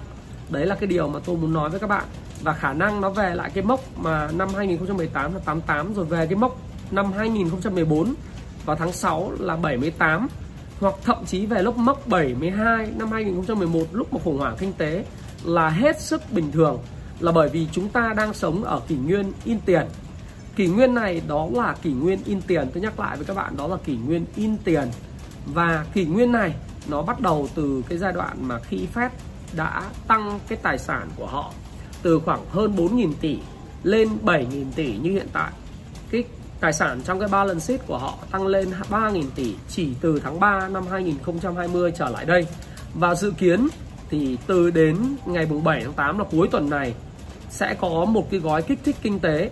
Đấy 0.48 0.66
là 0.66 0.74
cái 0.74 0.86
điều 0.86 1.08
mà 1.08 1.20
tôi 1.24 1.36
muốn 1.36 1.52
nói 1.52 1.70
với 1.70 1.80
các 1.80 1.86
bạn. 1.86 2.04
Và 2.42 2.52
khả 2.52 2.72
năng 2.72 3.00
nó 3.00 3.10
về 3.10 3.34
lại 3.34 3.50
cái 3.54 3.64
mốc 3.64 3.80
mà 3.96 4.28
năm 4.32 4.48
2018 4.56 5.34
là 5.34 5.40
88 5.44 5.94
rồi 5.94 6.04
về 6.04 6.26
cái 6.26 6.36
mốc 6.36 6.56
năm 6.90 7.12
2014 7.12 8.14
vào 8.64 8.76
tháng 8.76 8.92
6 8.92 9.32
là 9.38 9.56
78 9.56 10.28
hoặc 10.82 10.94
thậm 11.02 11.24
chí 11.26 11.46
về 11.46 11.62
lúc 11.62 11.78
mốc 11.78 12.08
72 12.08 12.86
năm 12.96 13.12
2011 13.12 13.84
lúc 13.92 14.12
mà 14.12 14.20
khủng 14.24 14.38
hoảng 14.38 14.56
kinh 14.58 14.72
tế 14.72 15.04
là 15.44 15.68
hết 15.68 16.00
sức 16.00 16.22
bình 16.32 16.52
thường, 16.52 16.78
là 17.20 17.32
bởi 17.32 17.48
vì 17.48 17.66
chúng 17.72 17.88
ta 17.88 18.14
đang 18.16 18.34
sống 18.34 18.64
ở 18.64 18.80
kỷ 18.88 18.96
nguyên 18.96 19.32
in 19.44 19.58
tiền. 19.66 19.86
Kỷ 20.56 20.66
nguyên 20.66 20.94
này 20.94 21.22
đó 21.28 21.48
là 21.52 21.74
kỷ 21.82 21.92
nguyên 21.92 22.18
in 22.24 22.40
tiền. 22.42 22.70
Tôi 22.74 22.82
nhắc 22.82 23.00
lại 23.00 23.16
với 23.16 23.26
các 23.26 23.36
bạn, 23.36 23.56
đó 23.56 23.66
là 23.66 23.76
kỷ 23.84 23.96
nguyên 23.96 24.24
in 24.36 24.56
tiền. 24.64 24.88
Và 25.46 25.86
kỷ 25.94 26.04
nguyên 26.04 26.32
này, 26.32 26.54
nó 26.88 27.02
bắt 27.02 27.20
đầu 27.20 27.48
từ 27.54 27.82
cái 27.88 27.98
giai 27.98 28.12
đoạn 28.12 28.36
mà 28.40 28.58
khi 28.58 28.86
Fed 28.94 29.08
đã 29.56 29.82
tăng 30.08 30.40
cái 30.48 30.58
tài 30.62 30.78
sản 30.78 31.08
của 31.16 31.26
họ 31.26 31.52
từ 32.02 32.20
khoảng 32.20 32.40
hơn 32.50 32.76
4.000 32.76 33.12
tỷ 33.20 33.38
lên 33.82 34.08
7.000 34.24 34.64
tỷ 34.74 34.96
như 34.96 35.10
hiện 35.10 35.28
tại 35.32 35.52
tài 36.62 36.72
sản 36.72 37.00
trong 37.04 37.20
cái 37.20 37.28
balance 37.28 37.60
sheet 37.60 37.86
của 37.86 37.98
họ 37.98 38.18
tăng 38.30 38.46
lên 38.46 38.70
3.000 38.90 39.24
tỷ 39.34 39.54
chỉ 39.68 39.88
từ 40.00 40.20
tháng 40.24 40.40
3 40.40 40.68
năm 40.68 40.86
2020 40.90 41.92
trở 41.98 42.08
lại 42.08 42.24
đây. 42.24 42.46
Và 42.94 43.14
dự 43.14 43.30
kiến 43.30 43.68
thì 44.10 44.38
từ 44.46 44.70
đến 44.70 44.96
ngày 45.26 45.46
7 45.64 45.80
tháng 45.84 45.92
8 45.92 46.18
là 46.18 46.24
cuối 46.30 46.48
tuần 46.50 46.70
này 46.70 46.94
sẽ 47.50 47.74
có 47.80 48.04
một 48.04 48.30
cái 48.30 48.40
gói 48.40 48.62
kích 48.62 48.78
thích 48.84 48.96
kinh 49.02 49.18
tế. 49.18 49.50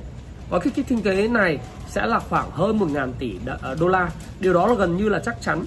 Gói 0.50 0.60
kích 0.60 0.74
thích 0.76 0.86
kinh 0.88 1.02
tế 1.02 1.28
này 1.28 1.58
sẽ 1.88 2.06
là 2.06 2.18
khoảng 2.18 2.50
hơn 2.50 2.78
1.000 2.78 3.12
tỷ 3.18 3.34
ờ, 3.62 3.76
đô 3.80 3.88
la. 3.88 4.10
Điều 4.40 4.54
đó 4.54 4.66
là 4.66 4.74
gần 4.74 4.96
như 4.96 5.08
là 5.08 5.20
chắc 5.24 5.40
chắn. 5.40 5.64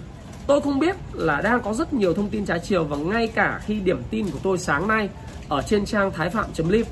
Tôi 0.48 0.62
không 0.62 0.80
biết 0.80 0.96
là 1.14 1.42
đang 1.42 1.62
có 1.62 1.74
rất 1.74 1.94
nhiều 1.94 2.14
thông 2.14 2.30
tin 2.30 2.46
trái 2.46 2.60
chiều 2.60 2.84
và 2.84 2.98
ngay 2.98 3.28
cả 3.28 3.62
khi 3.66 3.80
điểm 3.80 4.02
tin 4.10 4.30
của 4.30 4.40
tôi 4.44 4.58
sáng 4.58 4.88
nay 4.88 5.10
ở 5.50 5.62
trên 5.62 5.86
trang 5.86 6.12
thái 6.12 6.30
phạm.live 6.30 6.90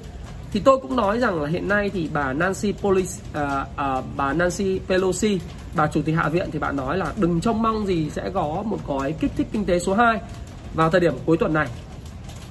thì 0.51 0.59
tôi 0.59 0.77
cũng 0.77 0.95
nói 0.95 1.19
rằng 1.19 1.41
là 1.41 1.49
hiện 1.49 1.67
nay 1.67 1.89
thì 1.93 2.09
bà 2.13 2.33
Nancy 2.33 2.71
Pelosi, 2.71 3.21
à, 3.33 3.65
à, 3.75 4.01
bà 4.17 4.33
Nancy 4.33 4.79
Pelosi, 4.87 5.39
bà 5.75 5.87
chủ 5.87 6.01
tịch 6.01 6.15
Hạ 6.15 6.29
viện 6.29 6.49
thì 6.51 6.59
bạn 6.59 6.75
nói 6.75 6.97
là 6.97 7.13
đừng 7.17 7.41
trông 7.41 7.61
mong 7.61 7.87
gì 7.87 8.09
sẽ 8.09 8.29
có 8.33 8.63
một 8.65 8.77
gói 8.87 9.11
kích 9.11 9.31
thích 9.37 9.47
kinh 9.51 9.65
tế 9.65 9.79
số 9.79 9.93
2 9.93 10.19
vào 10.73 10.89
thời 10.89 11.01
điểm 11.01 11.13
cuối 11.25 11.37
tuần 11.37 11.53
này. 11.53 11.67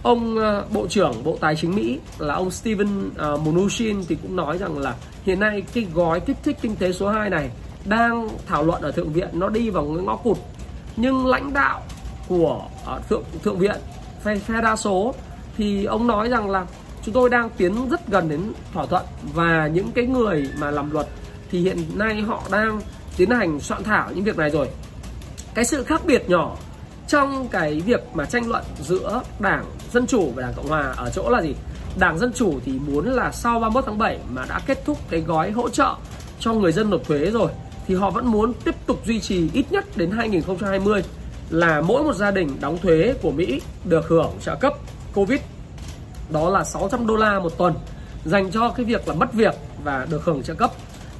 Ông 0.02 0.38
à, 0.38 0.62
Bộ 0.72 0.86
trưởng 0.88 1.24
Bộ 1.24 1.36
Tài 1.40 1.56
chính 1.56 1.74
Mỹ 1.74 1.98
là 2.18 2.34
ông 2.34 2.50
Steven 2.50 3.10
à, 3.18 3.28
Mnuchin 3.44 4.04
thì 4.08 4.16
cũng 4.22 4.36
nói 4.36 4.58
rằng 4.58 4.78
là 4.78 4.94
hiện 5.24 5.40
nay 5.40 5.62
cái 5.74 5.86
gói 5.94 6.20
kích 6.20 6.36
thích 6.42 6.56
kinh 6.60 6.76
tế 6.76 6.92
số 6.92 7.08
2 7.08 7.30
này 7.30 7.50
đang 7.84 8.28
thảo 8.46 8.64
luận 8.64 8.82
ở 8.82 8.90
thượng 8.90 9.12
viện 9.12 9.28
nó 9.32 9.48
đi 9.48 9.70
vào 9.70 9.84
ngõ 9.84 10.16
cụt 10.16 10.38
nhưng 10.96 11.26
lãnh 11.26 11.52
đạo 11.52 11.82
của 12.28 12.62
uh, 12.96 13.08
thượng 13.08 13.22
thượng 13.42 13.58
viện 13.58 13.76
phe 14.22 14.38
phe 14.38 14.60
đa 14.60 14.76
số 14.76 15.14
thì 15.56 15.84
ông 15.84 16.06
nói 16.06 16.28
rằng 16.28 16.50
là 16.50 16.66
chúng 17.02 17.14
tôi 17.14 17.30
đang 17.30 17.50
tiến 17.50 17.88
rất 17.88 18.08
gần 18.08 18.28
đến 18.28 18.40
thỏa 18.72 18.86
thuận 18.86 19.02
và 19.34 19.66
những 19.66 19.92
cái 19.92 20.06
người 20.06 20.48
mà 20.58 20.70
làm 20.70 20.90
luật 20.90 21.06
thì 21.50 21.60
hiện 21.60 21.78
nay 21.94 22.20
họ 22.20 22.42
đang 22.50 22.80
tiến 23.16 23.30
hành 23.30 23.60
soạn 23.60 23.82
thảo 23.82 24.10
những 24.14 24.24
việc 24.24 24.36
này 24.36 24.50
rồi. 24.50 24.68
Cái 25.54 25.64
sự 25.64 25.84
khác 25.84 26.02
biệt 26.04 26.28
nhỏ 26.28 26.56
trong 27.08 27.48
cái 27.48 27.80
việc 27.80 28.00
mà 28.14 28.24
tranh 28.24 28.48
luận 28.48 28.64
giữa 28.80 29.22
đảng 29.38 29.64
dân 29.92 30.06
chủ 30.06 30.32
và 30.36 30.42
đảng 30.42 30.52
cộng 30.56 30.68
hòa 30.68 30.94
ở 30.96 31.10
chỗ 31.10 31.30
là 31.30 31.42
gì? 31.42 31.54
Đảng 31.98 32.18
dân 32.18 32.32
chủ 32.32 32.60
thì 32.64 32.72
muốn 32.72 33.06
là 33.06 33.32
sau 33.32 33.60
31 33.60 33.84
tháng 33.86 33.98
7 33.98 34.18
mà 34.34 34.46
đã 34.48 34.60
kết 34.66 34.84
thúc 34.84 34.98
cái 35.10 35.20
gói 35.20 35.50
hỗ 35.50 35.68
trợ 35.68 35.94
cho 36.40 36.52
người 36.52 36.72
dân 36.72 36.90
nộp 36.90 37.04
thuế 37.04 37.30
rồi, 37.30 37.52
thì 37.86 37.94
họ 37.94 38.10
vẫn 38.10 38.26
muốn 38.26 38.52
tiếp 38.64 38.74
tục 38.86 39.02
duy 39.06 39.20
trì 39.20 39.50
ít 39.52 39.64
nhất 39.70 39.84
đến 39.96 40.10
2020 40.10 41.02
là 41.50 41.80
mỗi 41.80 42.02
một 42.02 42.12
gia 42.12 42.30
đình 42.30 42.56
đóng 42.60 42.78
thuế 42.78 43.14
của 43.22 43.30
Mỹ 43.30 43.60
được 43.84 44.08
hưởng 44.08 44.30
trợ 44.40 44.54
cấp 44.54 44.74
Covid 45.14 45.40
đó 46.32 46.50
là 46.50 46.64
600 46.64 47.06
đô 47.06 47.16
la 47.16 47.38
một 47.38 47.58
tuần 47.58 47.74
dành 48.24 48.50
cho 48.50 48.68
cái 48.68 48.86
việc 48.86 49.08
là 49.08 49.14
mất 49.14 49.32
việc 49.32 49.54
và 49.84 50.06
được 50.10 50.24
hưởng 50.24 50.42
trợ 50.42 50.54
cấp. 50.54 50.70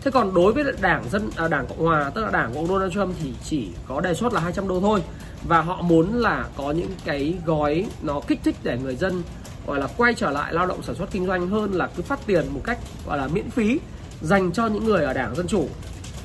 Thế 0.05 0.11
còn 0.11 0.35
đối 0.35 0.53
với 0.53 0.65
đảng 0.81 1.05
dân 1.11 1.31
à, 1.37 1.49
đảng 1.49 1.67
Cộng 1.67 1.79
hòa 1.79 2.11
tức 2.15 2.25
là 2.25 2.31
đảng 2.31 2.53
của 2.55 2.61
ông 2.61 2.69
Donald 2.69 2.95
Trump 2.95 3.15
thì 3.23 3.33
chỉ 3.45 3.69
có 3.89 4.01
đề 4.01 4.15
xuất 4.15 4.33
là 4.33 4.41
200 4.41 4.69
đô 4.69 4.81
thôi. 4.81 5.03
Và 5.43 5.61
họ 5.61 5.83
muốn 5.83 6.15
là 6.15 6.47
có 6.57 6.71
những 6.71 6.91
cái 7.05 7.35
gói 7.47 7.87
nó 8.03 8.21
kích 8.27 8.41
thích 8.45 8.57
để 8.63 8.79
người 8.83 8.97
dân 8.97 9.23
gọi 9.67 9.79
là 9.79 9.89
quay 9.97 10.15
trở 10.15 10.31
lại 10.31 10.55
lao 10.55 10.67
động 10.67 10.83
sản 10.83 10.95
xuất 10.95 11.11
kinh 11.11 11.27
doanh 11.27 11.49
hơn 11.49 11.73
là 11.73 11.89
cứ 11.97 12.03
phát 12.03 12.27
tiền 12.27 12.45
một 12.51 12.61
cách 12.65 12.79
gọi 13.07 13.19
là 13.19 13.27
miễn 13.27 13.51
phí 13.51 13.81
dành 14.21 14.53
cho 14.53 14.67
những 14.67 14.85
người 14.85 15.05
ở 15.05 15.13
đảng 15.13 15.35
dân 15.35 15.47
chủ. 15.47 15.69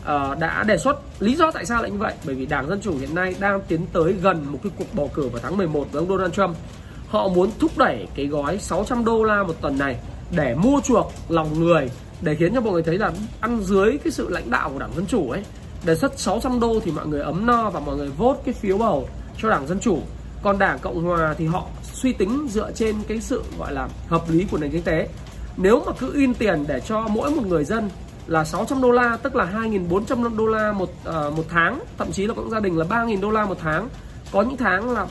À, 0.05 0.35
đã 0.39 0.63
đề 0.63 0.77
xuất 0.77 0.99
lý 1.19 1.35
do 1.35 1.51
tại 1.51 1.65
sao 1.65 1.81
lại 1.81 1.91
như 1.91 1.97
vậy? 1.97 2.13
Bởi 2.25 2.35
vì 2.35 2.45
đảng 2.45 2.67
dân 2.69 2.81
chủ 2.81 2.97
hiện 2.97 3.15
nay 3.15 3.35
đang 3.39 3.61
tiến 3.67 3.85
tới 3.93 4.13
gần 4.13 4.45
một 4.51 4.59
cái 4.63 4.71
cuộc 4.77 4.93
bầu 4.93 5.11
cử 5.13 5.27
vào 5.27 5.39
tháng 5.43 5.57
11 5.57 5.87
với 5.91 5.99
ông 5.99 6.09
Donald 6.09 6.33
Trump 6.33 6.57
họ 7.07 7.27
muốn 7.27 7.49
thúc 7.59 7.77
đẩy 7.77 8.07
cái 8.15 8.25
gói 8.27 8.57
600 8.57 9.05
đô 9.05 9.23
la 9.23 9.43
một 9.43 9.55
tuần 9.61 9.77
này 9.77 9.97
để 10.31 10.55
mua 10.55 10.81
chuộc 10.83 11.13
lòng 11.29 11.59
người 11.59 11.89
để 12.21 12.35
khiến 12.35 12.53
cho 12.53 12.61
mọi 12.61 12.73
người 12.73 12.83
thấy 12.83 12.97
là 12.97 13.11
ăn 13.39 13.63
dưới 13.63 13.97
cái 14.03 14.11
sự 14.11 14.29
lãnh 14.29 14.49
đạo 14.49 14.69
của 14.69 14.79
đảng 14.79 14.95
dân 14.95 15.05
chủ 15.05 15.29
ấy. 15.29 15.43
Đề 15.85 15.95
xuất 15.95 16.19
600 16.19 16.59
đô 16.59 16.79
thì 16.79 16.91
mọi 16.91 17.07
người 17.07 17.21
ấm 17.21 17.45
no 17.45 17.69
và 17.69 17.79
mọi 17.79 17.97
người 17.97 18.09
vote 18.09 18.39
cái 18.45 18.53
phiếu 18.53 18.77
bầu 18.77 19.07
cho 19.37 19.49
đảng 19.49 19.67
dân 19.67 19.79
chủ. 19.79 19.99
Còn 20.43 20.59
đảng 20.59 20.79
cộng 20.79 21.03
hòa 21.03 21.35
thì 21.37 21.45
họ 21.45 21.63
suy 21.93 22.13
tính 22.13 22.47
dựa 22.49 22.71
trên 22.71 22.95
cái 23.07 23.19
sự 23.21 23.43
gọi 23.59 23.73
là 23.73 23.89
hợp 24.07 24.21
lý 24.29 24.45
của 24.51 24.57
nền 24.57 24.71
kinh 24.71 24.83
tế. 24.83 25.07
Nếu 25.57 25.83
mà 25.85 25.91
cứ 25.99 26.13
in 26.13 26.33
tiền 26.33 26.65
để 26.67 26.79
cho 26.79 27.07
mỗi 27.07 27.31
một 27.31 27.43
người 27.47 27.63
dân 27.63 27.89
là 28.27 28.45
600 28.45 28.81
đô 28.81 28.91
la 28.91 29.17
tức 29.23 29.35
là 29.35 29.49
2.400 29.53 30.37
đô 30.37 30.45
la 30.45 30.71
một 30.71 30.89
uh, 31.09 31.37
một 31.37 31.43
tháng 31.49 31.79
thậm 31.97 32.11
chí 32.11 32.25
là 32.25 32.33
có 32.33 32.43
gia 32.51 32.59
đình 32.59 32.77
là 32.77 32.85
3.000 32.85 33.21
đô 33.21 33.31
la 33.31 33.45
một 33.45 33.57
tháng 33.61 33.89
có 34.31 34.41
những 34.41 34.57
tháng 34.57 34.91
là 34.93 35.07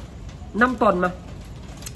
5 0.54 0.76
tuần 0.78 0.98
mà 0.98 1.10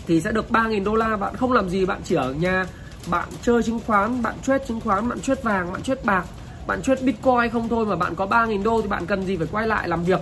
thì 0.09 0.21
sẽ 0.21 0.33
được 0.33 0.51
3.000 0.51 0.85
đô 0.85 0.95
la. 0.95 1.17
Bạn 1.17 1.37
không 1.37 1.53
làm 1.53 1.69
gì, 1.69 1.87
bạn 1.87 2.01
chỉ 2.05 2.15
ở 2.15 2.33
nhà, 2.33 2.67
bạn 3.11 3.29
chơi 3.43 3.63
chứng 3.63 3.81
khoán, 3.87 4.23
bạn 4.23 4.35
trade 4.43 4.65
chứng 4.69 4.81
khoán, 4.81 5.09
bạn 5.09 5.21
trade 5.21 5.41
vàng, 5.43 5.73
bạn 5.73 5.83
trade 5.83 6.01
bạc, 6.05 6.25
bạn 6.67 6.83
trade 6.83 7.03
bitcoin 7.03 7.51
không 7.53 7.69
thôi 7.69 7.87
mà 7.87 7.97
bạn 7.97 8.15
có 8.15 8.27
3.000 8.27 8.63
đô 8.63 8.83
thì 8.83 8.89
bạn 8.89 9.07
cần 9.07 9.23
gì 9.23 9.37
phải 9.37 9.47
quay 9.53 9.67
lại 9.67 9.89
làm 9.89 10.05
việc. 10.05 10.21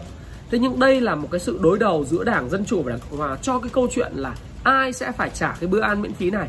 Thế 0.50 0.58
nhưng 0.58 0.80
đây 0.80 1.00
là 1.00 1.14
một 1.14 1.28
cái 1.30 1.40
sự 1.40 1.58
đối 1.62 1.78
đầu 1.78 2.04
giữa 2.04 2.24
đảng 2.24 2.50
dân 2.50 2.64
chủ 2.64 2.82
và 2.82 2.90
đảng 2.90 3.00
cộng 3.10 3.18
hòa 3.18 3.38
cho 3.42 3.58
cái 3.58 3.70
câu 3.72 3.88
chuyện 3.94 4.12
là 4.14 4.34
ai 4.64 4.92
sẽ 4.92 5.12
phải 5.12 5.30
trả 5.34 5.56
cái 5.60 5.68
bữa 5.68 5.80
ăn 5.80 6.02
miễn 6.02 6.12
phí 6.12 6.30
này. 6.30 6.48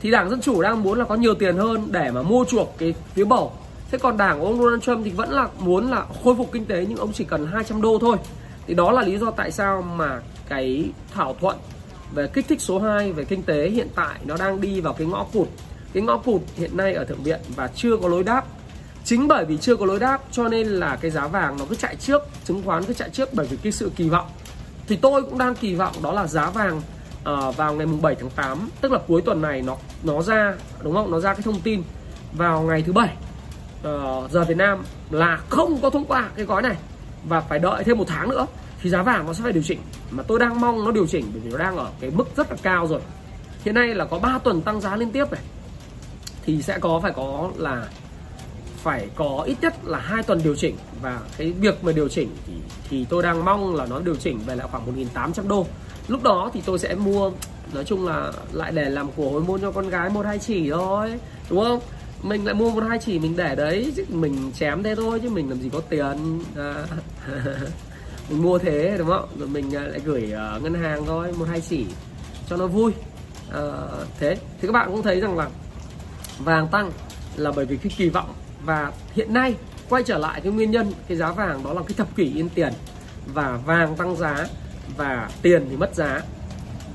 Thì 0.00 0.10
đảng 0.10 0.30
dân 0.30 0.40
chủ 0.40 0.62
đang 0.62 0.82
muốn 0.82 0.98
là 0.98 1.04
có 1.04 1.14
nhiều 1.14 1.34
tiền 1.34 1.56
hơn 1.56 1.88
để 1.90 2.10
mà 2.10 2.22
mua 2.22 2.44
chuộc 2.44 2.74
cái 2.78 2.94
phiếu 3.14 3.26
bầu. 3.26 3.52
Thế 3.90 3.98
còn 3.98 4.16
đảng 4.16 4.40
của 4.40 4.46
ông 4.46 4.62
Donald 4.62 4.82
Trump 4.82 5.04
thì 5.04 5.10
vẫn 5.10 5.30
là 5.30 5.48
muốn 5.58 5.90
là 5.90 6.04
khôi 6.24 6.34
phục 6.34 6.52
kinh 6.52 6.66
tế 6.66 6.86
nhưng 6.88 6.98
ông 6.98 7.12
chỉ 7.12 7.24
cần 7.24 7.46
200 7.46 7.82
đô 7.82 7.98
thôi. 7.98 8.16
Thì 8.66 8.74
đó 8.74 8.92
là 8.92 9.02
lý 9.02 9.18
do 9.18 9.30
tại 9.30 9.50
sao 9.50 9.82
mà 9.82 10.20
cái 10.48 10.90
thảo 11.14 11.36
thuận 11.40 11.56
về 12.14 12.26
kích 12.26 12.48
thích 12.48 12.60
số 12.60 12.78
2 12.78 13.12
về 13.12 13.24
kinh 13.24 13.42
tế 13.42 13.68
hiện 13.70 13.88
tại 13.94 14.20
nó 14.24 14.36
đang 14.36 14.60
đi 14.60 14.80
vào 14.80 14.92
cái 14.92 15.06
ngõ 15.06 15.26
cụt. 15.32 15.48
Cái 15.92 16.02
ngõ 16.02 16.16
cụt 16.16 16.42
hiện 16.56 16.76
nay 16.76 16.94
ở 16.94 17.04
thượng 17.04 17.22
viện 17.22 17.40
và 17.56 17.68
chưa 17.68 17.96
có 17.96 18.08
lối 18.08 18.24
đáp. 18.24 18.44
Chính 19.04 19.28
bởi 19.28 19.44
vì 19.44 19.56
chưa 19.56 19.76
có 19.76 19.86
lối 19.86 19.98
đáp 19.98 20.22
cho 20.30 20.48
nên 20.48 20.66
là 20.66 20.98
cái 21.00 21.10
giá 21.10 21.26
vàng 21.26 21.56
nó 21.58 21.64
cứ 21.68 21.74
chạy 21.74 21.96
trước 21.96 22.22
chứng 22.44 22.62
khoán 22.64 22.84
cứ 22.84 22.94
chạy 22.94 23.10
trước 23.10 23.34
bởi 23.34 23.46
vì 23.46 23.56
cái 23.56 23.72
sự 23.72 23.90
kỳ 23.96 24.08
vọng. 24.08 24.26
Thì 24.88 24.96
tôi 24.96 25.22
cũng 25.22 25.38
đang 25.38 25.54
kỳ 25.54 25.74
vọng 25.74 25.94
đó 26.02 26.12
là 26.12 26.26
giá 26.26 26.50
vàng 26.50 26.76
uh, 26.76 27.56
vào 27.56 27.74
ngày 27.74 27.86
mùng 27.86 28.02
7 28.02 28.14
tháng 28.14 28.30
8 28.30 28.70
tức 28.80 28.92
là 28.92 28.98
cuối 29.06 29.22
tuần 29.22 29.42
này 29.42 29.62
nó 29.62 29.76
nó 30.02 30.22
ra 30.22 30.54
đúng 30.82 30.94
không? 30.94 31.10
Nó 31.10 31.20
ra 31.20 31.34
cái 31.34 31.42
thông 31.42 31.60
tin 31.60 31.82
vào 32.32 32.62
ngày 32.62 32.82
thứ 32.82 32.92
bảy. 32.92 33.16
Uh, 33.88 34.30
giờ 34.30 34.44
Việt 34.44 34.56
Nam 34.56 34.84
là 35.10 35.40
không 35.48 35.80
có 35.80 35.90
thông 35.90 36.04
qua 36.04 36.30
cái 36.36 36.44
gói 36.44 36.62
này 36.62 36.76
và 37.24 37.40
phải 37.40 37.58
đợi 37.58 37.84
thêm 37.84 37.98
một 37.98 38.04
tháng 38.08 38.28
nữa 38.28 38.46
thì 38.82 38.90
giá 38.90 39.02
vàng 39.02 39.26
nó 39.26 39.32
sẽ 39.32 39.42
phải 39.42 39.52
điều 39.52 39.62
chỉnh. 39.62 39.78
Mà 40.10 40.22
tôi 40.22 40.38
đang 40.38 40.60
mong 40.60 40.84
nó 40.84 40.90
điều 40.90 41.06
chỉnh 41.06 41.24
bởi 41.32 41.40
vì 41.44 41.50
nó 41.50 41.58
đang 41.58 41.76
ở 41.76 41.90
cái 42.00 42.10
mức 42.10 42.28
rất 42.36 42.50
là 42.50 42.56
cao 42.62 42.86
rồi. 42.86 43.00
Hiện 43.64 43.74
nay 43.74 43.94
là 43.94 44.04
có 44.04 44.18
3 44.18 44.38
tuần 44.38 44.62
tăng 44.62 44.80
giá 44.80 44.96
liên 44.96 45.10
tiếp 45.10 45.32
này. 45.32 45.42
Thì 46.44 46.62
sẽ 46.62 46.78
có, 46.78 47.00
phải 47.02 47.12
có 47.16 47.50
là, 47.56 47.86
phải 48.82 49.08
có 49.14 49.42
ít 49.46 49.56
nhất 49.60 49.74
là 49.84 49.98
hai 49.98 50.22
tuần 50.22 50.40
điều 50.44 50.56
chỉnh. 50.56 50.76
Và 51.02 51.20
cái 51.38 51.52
việc 51.52 51.84
mà 51.84 51.92
điều 51.92 52.08
chỉnh 52.08 52.28
thì 52.46 52.52
thì 52.90 53.06
tôi 53.08 53.22
đang 53.22 53.44
mong 53.44 53.74
là 53.74 53.86
nó 53.86 54.00
điều 54.00 54.16
chỉnh 54.16 54.38
về 54.46 54.56
lại 54.56 54.68
khoảng 54.70 55.06
1.800 55.14 55.48
đô. 55.48 55.66
Lúc 56.08 56.22
đó 56.22 56.50
thì 56.54 56.62
tôi 56.66 56.78
sẽ 56.78 56.94
mua, 56.94 57.30
nói 57.74 57.84
chung 57.84 58.06
là 58.06 58.32
lại 58.52 58.72
để 58.72 58.90
làm 58.90 59.12
của 59.12 59.30
hồi 59.30 59.40
môn 59.40 59.60
cho 59.60 59.72
con 59.72 59.88
gái 59.88 60.10
một 60.10 60.26
hai 60.26 60.38
chỉ 60.38 60.70
thôi, 60.70 61.20
đúng 61.50 61.64
không? 61.64 61.80
Mình 62.22 62.44
lại 62.44 62.54
mua 62.54 62.70
một 62.70 62.82
hai 62.88 62.98
chỉ 62.98 63.18
mình 63.18 63.36
để 63.36 63.54
đấy, 63.54 63.92
chứ 63.96 64.04
mình 64.08 64.52
chém 64.54 64.82
thế 64.82 64.94
thôi, 64.94 65.20
chứ 65.22 65.30
mình 65.30 65.48
làm 65.48 65.60
gì 65.60 65.70
có 65.72 65.80
tiền. 65.80 66.42
À. 66.56 66.84
mình 68.28 68.42
mua 68.42 68.58
thế 68.58 68.94
đúng 68.98 69.08
không? 69.08 69.28
Rồi 69.38 69.48
mình 69.48 69.76
à, 69.76 69.82
lại 69.82 70.00
gửi 70.04 70.32
uh, 70.56 70.62
ngân 70.62 70.74
hàng 70.74 71.06
thôi 71.06 71.32
một 71.38 71.48
hai 71.48 71.60
chỉ 71.60 71.86
cho 72.48 72.56
nó 72.56 72.66
vui. 72.66 72.92
À, 73.52 73.62
thế 74.18 74.34
thì 74.34 74.68
các 74.68 74.72
bạn 74.72 74.90
cũng 74.92 75.02
thấy 75.02 75.20
rằng 75.20 75.36
là 75.36 75.48
vàng 76.38 76.68
tăng 76.68 76.90
là 77.36 77.52
bởi 77.56 77.64
vì 77.64 77.76
cái 77.76 77.92
kỳ 77.96 78.08
vọng 78.08 78.32
và 78.64 78.92
hiện 79.12 79.34
nay 79.34 79.54
quay 79.88 80.02
trở 80.02 80.18
lại 80.18 80.40
cái 80.40 80.52
nguyên 80.52 80.70
nhân 80.70 80.92
cái 81.08 81.16
giá 81.16 81.32
vàng 81.32 81.64
đó 81.64 81.72
là 81.72 81.80
cái 81.82 81.94
thập 81.96 82.16
kỷ 82.16 82.32
yên 82.34 82.48
tiền 82.48 82.72
và 83.34 83.58
vàng 83.66 83.96
tăng 83.96 84.16
giá 84.16 84.46
và 84.96 85.30
tiền 85.42 85.66
thì 85.70 85.76
mất 85.76 85.94
giá. 85.94 86.22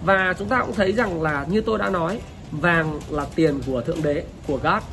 Và 0.05 0.33
chúng 0.39 0.47
ta 0.47 0.61
cũng 0.61 0.75
thấy 0.75 0.91
rằng 0.91 1.21
là 1.21 1.45
như 1.49 1.61
tôi 1.61 1.77
đã 1.77 1.89
nói 1.89 2.19
vàng 2.51 2.99
là 3.09 3.25
tiền 3.35 3.61
của 3.67 3.81
thượng 3.81 4.03
đế 4.03 4.23
của 4.47 4.57
God. 4.63 4.83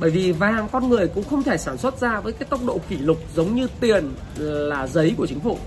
Bởi 0.00 0.10
vì 0.10 0.32
vàng 0.32 0.68
con 0.72 0.88
người 0.88 1.08
cũng 1.08 1.24
không 1.24 1.42
thể 1.42 1.56
sản 1.56 1.78
xuất 1.78 2.00
ra 2.00 2.20
với 2.20 2.32
cái 2.32 2.48
tốc 2.50 2.60
độ 2.66 2.80
kỷ 2.88 2.96
lục 2.96 3.18
giống 3.34 3.54
như 3.54 3.66
tiền 3.80 4.14
là 4.36 4.86
giấy 4.86 5.14
của 5.16 5.26
chính 5.26 5.40
phủ 5.40 5.58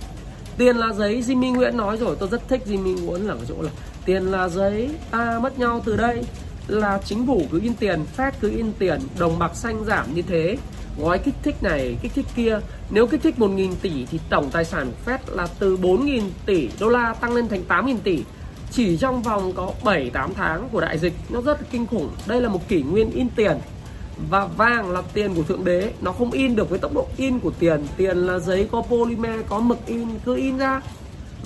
tiền 0.58 0.78
là 0.78 0.94
giấy, 0.94 1.24
Jimmy 1.28 1.56
Nguyễn 1.56 1.78
nói 1.78 1.98
rồi, 1.98 2.16
tôi 2.20 2.30
rất 2.30 2.48
thích 2.48 2.62
Jimmy 2.66 3.06
Nguyễn 3.06 3.28
là 3.28 3.36
cái 3.36 3.46
chỗ 3.48 3.62
là 3.62 3.72
tiền 4.06 4.24
là 4.24 4.50
giấy, 4.50 4.90
ta 5.12 5.40
mất 5.40 5.60
nhau 5.60 5.82
từ 5.86 5.96
đây. 5.96 6.24
Là 6.68 7.00
chính 7.06 7.28
phủ 7.28 7.44
cứ 7.52 7.60
in 7.64 7.74
tiền, 7.74 8.06
Fed 8.18 8.32
cứ 8.40 8.50
in 8.50 8.74
tiền, 8.80 9.00
đồng 9.20 9.40
bạc 9.40 9.56
xanh 9.56 9.86
giảm 9.86 10.16
như 10.16 10.22
thế. 10.22 10.58
Gói 11.00 11.20
kích 11.20 11.34
thích 11.44 11.56
này, 11.62 11.98
kích 12.02 12.12
thích 12.16 12.26
kia, 12.36 12.60
nếu 12.90 13.08
kích 13.08 13.22
thích 13.24 13.36
1.000 13.38 13.72
tỷ 13.82 14.06
thì 14.06 14.20
tổng 14.30 14.50
tài 14.52 14.66
sản 14.66 14.92
của 14.92 15.12
Fed 15.12 15.36
là 15.36 15.48
từ 15.60 15.78
4.000 15.78 16.22
tỷ 16.46 16.70
đô 16.80 16.90
la 16.90 17.14
tăng 17.14 17.34
lên 17.34 17.48
thành 17.48 17.64
8.000 17.68 17.98
tỷ. 18.04 18.24
Chỉ 18.72 18.98
trong 18.98 19.22
vòng 19.22 19.54
có 19.54 19.72
7-8 19.84 20.30
tháng 20.36 20.70
của 20.72 20.82
đại 20.82 20.98
dịch, 20.98 21.14
nó 21.30 21.42
rất 21.42 21.62
là 21.62 21.68
kinh 21.72 21.88
khủng. 21.88 22.10
Đây 22.28 22.42
là 22.42 22.50
một 22.50 22.68
kỷ 22.68 22.82
nguyên 22.82 23.12
in 23.12 23.30
tiền 23.36 23.58
và 24.30 24.46
vàng 24.46 24.92
là 24.92 25.02
tiền 25.14 25.36
của 25.36 25.44
thượng 25.44 25.66
đế. 25.66 25.92
Nó 26.02 26.12
không 26.12 26.32
in 26.32 26.56
được 26.56 26.70
với 26.70 26.80
tốc 26.80 26.94
độ 26.94 27.08
in 27.18 27.40
của 27.40 27.52
tiền. 27.60 27.88
Tiền 27.98 28.18
là 28.18 28.40
giấy 28.40 28.68
có 28.72 28.82
polymer, 28.82 29.40
có 29.50 29.60
mực 29.60 29.86
in, 29.86 30.08
cứ 30.26 30.36
in 30.36 30.58
ra. 30.58 30.82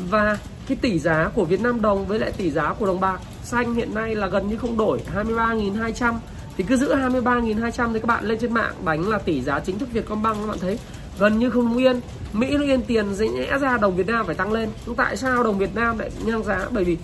Và 0.09 0.37
cái 0.67 0.77
tỷ 0.81 0.99
giá 0.99 1.29
của 1.35 1.45
Việt 1.45 1.61
Nam 1.61 1.81
đồng 1.81 2.05
với 2.05 2.19
lại 2.19 2.31
tỷ 2.31 2.51
giá 2.51 2.73
của 2.73 2.85
đồng 2.85 2.99
bạc 2.99 3.19
xanh 3.43 3.73
hiện 3.73 3.95
nay 3.95 4.15
là 4.15 4.27
gần 4.27 4.47
như 4.47 4.57
không 4.57 4.77
đổi 4.77 4.99
23.200 5.15 6.13
thì 6.57 6.63
cứ 6.63 6.77
giữ 6.77 6.95
23.200 6.95 7.93
thì 7.93 7.99
các 7.99 8.05
bạn 8.05 8.25
lên 8.25 8.37
trên 8.39 8.53
mạng 8.53 8.73
đánh 8.85 9.09
là 9.09 9.17
tỷ 9.17 9.41
giá 9.41 9.59
chính 9.59 9.79
thức 9.79 9.89
Vietcombank, 9.93 10.37
các 10.39 10.47
bạn 10.47 10.57
thấy. 10.59 10.79
Gần 11.19 11.39
như 11.39 11.49
không 11.49 11.77
yên 11.77 12.01
Mỹ 12.33 12.57
nó 12.57 12.63
yên 12.63 12.81
tiền, 12.81 13.13
dễ 13.13 13.27
nhẽ 13.27 13.57
ra 13.61 13.77
đồng 13.77 13.95
Việt 13.95 14.07
Nam 14.07 14.25
phải 14.25 14.35
tăng 14.35 14.51
lên. 14.51 14.69
Nhưng 14.85 14.95
tại 14.95 15.17
sao 15.17 15.43
đồng 15.43 15.57
Việt 15.57 15.75
Nam 15.75 15.99
lại 15.99 16.11
ngang 16.25 16.43
giá? 16.43 16.67
Bởi 16.71 16.83
vì 16.83 16.97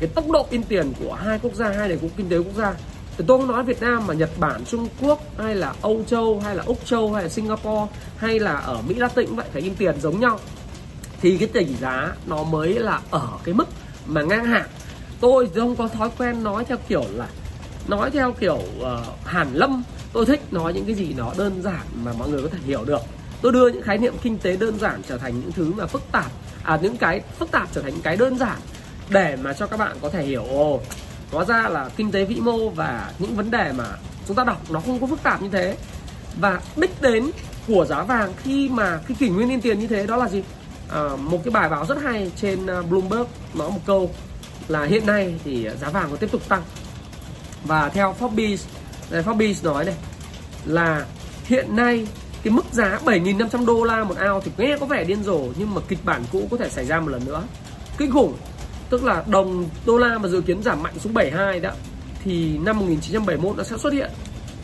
cái 0.00 0.08
tốc 0.08 0.30
độ 0.30 0.46
in 0.50 0.62
tiền 0.62 0.92
của 1.00 1.14
hai 1.14 1.38
quốc 1.42 1.54
gia, 1.54 1.68
hai 1.68 1.88
nền 1.88 1.98
kinh 2.16 2.28
tế 2.28 2.36
quốc 2.36 2.54
gia 2.56 2.74
thì 3.18 3.24
tôi 3.26 3.38
không 3.38 3.48
nói 3.48 3.62
Việt 3.62 3.80
Nam 3.80 4.06
mà 4.06 4.14
Nhật 4.14 4.30
Bản, 4.38 4.64
Trung 4.64 4.88
Quốc 5.00 5.20
hay 5.38 5.54
là 5.54 5.74
Âu 5.82 6.04
Châu 6.06 6.40
hay 6.44 6.56
là 6.56 6.62
Úc 6.66 6.86
Châu 6.86 7.12
hay 7.12 7.22
là 7.22 7.28
Singapore 7.28 7.92
hay 8.16 8.38
là 8.38 8.54
ở 8.54 8.78
Mỹ 8.88 8.94
Latin 8.94 9.26
cũng 9.26 9.36
vậy 9.36 9.46
phải 9.52 9.62
in 9.62 9.74
tiền 9.74 10.00
giống 10.00 10.20
nhau. 10.20 10.40
Thì 11.20 11.36
cái 11.36 11.48
tỷ 11.48 11.66
giá 11.80 12.12
nó 12.26 12.42
mới 12.42 12.78
là 12.78 13.00
ở 13.10 13.28
cái 13.44 13.54
mức 13.54 13.68
mà 14.06 14.22
ngang 14.22 14.44
hàng. 14.44 14.68
Tôi 15.20 15.48
không 15.54 15.76
có 15.76 15.88
thói 15.88 16.10
quen 16.18 16.44
nói 16.44 16.64
theo 16.64 16.78
kiểu 16.88 17.04
là 17.12 17.26
nói 17.88 18.10
theo 18.10 18.32
kiểu 18.32 18.60
uh, 18.80 18.86
hàn 19.24 19.48
lâm. 19.54 19.82
Tôi 20.12 20.26
thích 20.26 20.40
nói 20.50 20.74
những 20.74 20.84
cái 20.84 20.94
gì 20.94 21.14
nó 21.16 21.32
đơn 21.38 21.62
giản 21.62 21.82
mà 22.04 22.12
mọi 22.18 22.28
người 22.28 22.42
có 22.42 22.48
thể 22.48 22.58
hiểu 22.66 22.84
được. 22.84 23.00
Tôi 23.42 23.52
đưa 23.52 23.68
những 23.68 23.82
khái 23.82 23.98
niệm 23.98 24.14
kinh 24.22 24.38
tế 24.38 24.56
đơn 24.56 24.78
giản 24.78 25.02
trở 25.08 25.18
thành 25.18 25.40
những 25.40 25.52
thứ 25.52 25.72
mà 25.76 25.86
phức 25.86 26.02
tạp 26.12 26.30
à 26.62 26.78
những 26.82 26.96
cái 26.96 27.20
phức 27.38 27.50
tạp 27.50 27.68
trở 27.72 27.82
thành 27.82 27.92
những 27.92 28.02
cái 28.02 28.16
đơn 28.16 28.38
giản 28.38 28.58
để 29.08 29.36
mà 29.42 29.52
cho 29.52 29.66
các 29.66 29.76
bạn 29.76 29.96
có 30.02 30.08
thể 30.08 30.24
hiểu 30.24 30.44
ồ 30.44 30.80
hóa 31.32 31.44
ra 31.44 31.68
là 31.68 31.90
kinh 31.96 32.12
tế 32.12 32.24
vĩ 32.24 32.40
mô 32.40 32.68
và 32.68 33.12
những 33.18 33.36
vấn 33.36 33.50
đề 33.50 33.72
mà 33.72 33.84
chúng 34.28 34.36
ta 34.36 34.44
đọc 34.44 34.70
nó 34.70 34.80
không 34.80 35.00
có 35.00 35.06
phức 35.06 35.22
tạp 35.22 35.42
như 35.42 35.48
thế. 35.48 35.76
Và 36.40 36.60
đích 36.76 37.02
đến 37.02 37.30
của 37.68 37.84
giá 37.84 38.02
vàng 38.02 38.32
khi 38.42 38.68
mà 38.68 39.00
cái 39.08 39.16
kỷ 39.20 39.28
nguyên 39.28 39.48
in 39.48 39.60
tiền 39.60 39.78
như 39.78 39.86
thế 39.86 40.06
đó 40.06 40.16
là 40.16 40.28
gì? 40.28 40.42
À, 40.88 41.08
một 41.18 41.40
cái 41.44 41.50
bài 41.50 41.68
báo 41.68 41.86
rất 41.86 41.98
hay 42.02 42.30
trên 42.36 42.66
à, 42.66 42.82
Bloomberg 42.82 43.26
nói 43.54 43.70
một 43.70 43.80
câu 43.86 44.10
là 44.68 44.84
hiện 44.84 45.06
nay 45.06 45.34
thì 45.44 45.68
giá 45.80 45.88
vàng 45.88 46.10
có 46.10 46.16
tiếp 46.16 46.32
tục 46.32 46.48
tăng. 46.48 46.62
Và 47.64 47.88
theo 47.88 48.14
Forbes 48.20 48.58
này 49.10 49.22
Forbes 49.22 49.64
nói 49.64 49.84
này 49.84 49.94
là 50.64 51.06
hiện 51.44 51.76
nay 51.76 52.06
cái 52.42 52.52
mức 52.52 52.64
giá 52.72 53.00
7.500 53.04 53.66
đô 53.66 53.84
la 53.84 54.04
một 54.04 54.16
ao 54.16 54.40
thì 54.40 54.50
nghe 54.58 54.76
có 54.80 54.86
vẻ 54.86 55.04
điên 55.04 55.22
rồ 55.22 55.38
nhưng 55.56 55.74
mà 55.74 55.80
kịch 55.88 55.98
bản 56.04 56.22
cũ 56.32 56.48
có 56.50 56.56
thể 56.56 56.68
xảy 56.68 56.86
ra 56.86 57.00
một 57.00 57.08
lần 57.08 57.24
nữa. 57.24 57.42
Kinh 57.98 58.12
khủng 58.12 58.34
tức 58.90 59.04
là 59.04 59.24
đồng 59.26 59.68
đô 59.86 59.98
la 59.98 60.18
mà 60.18 60.28
dự 60.28 60.40
kiến 60.40 60.62
giảm 60.62 60.82
mạnh 60.82 60.98
xuống 60.98 61.14
72 61.14 61.60
đó 61.60 61.70
thì 62.24 62.58
năm 62.58 62.78
1971 62.78 63.56
nó 63.56 63.64
sẽ 63.64 63.76
xuất 63.78 63.92
hiện 63.92 64.10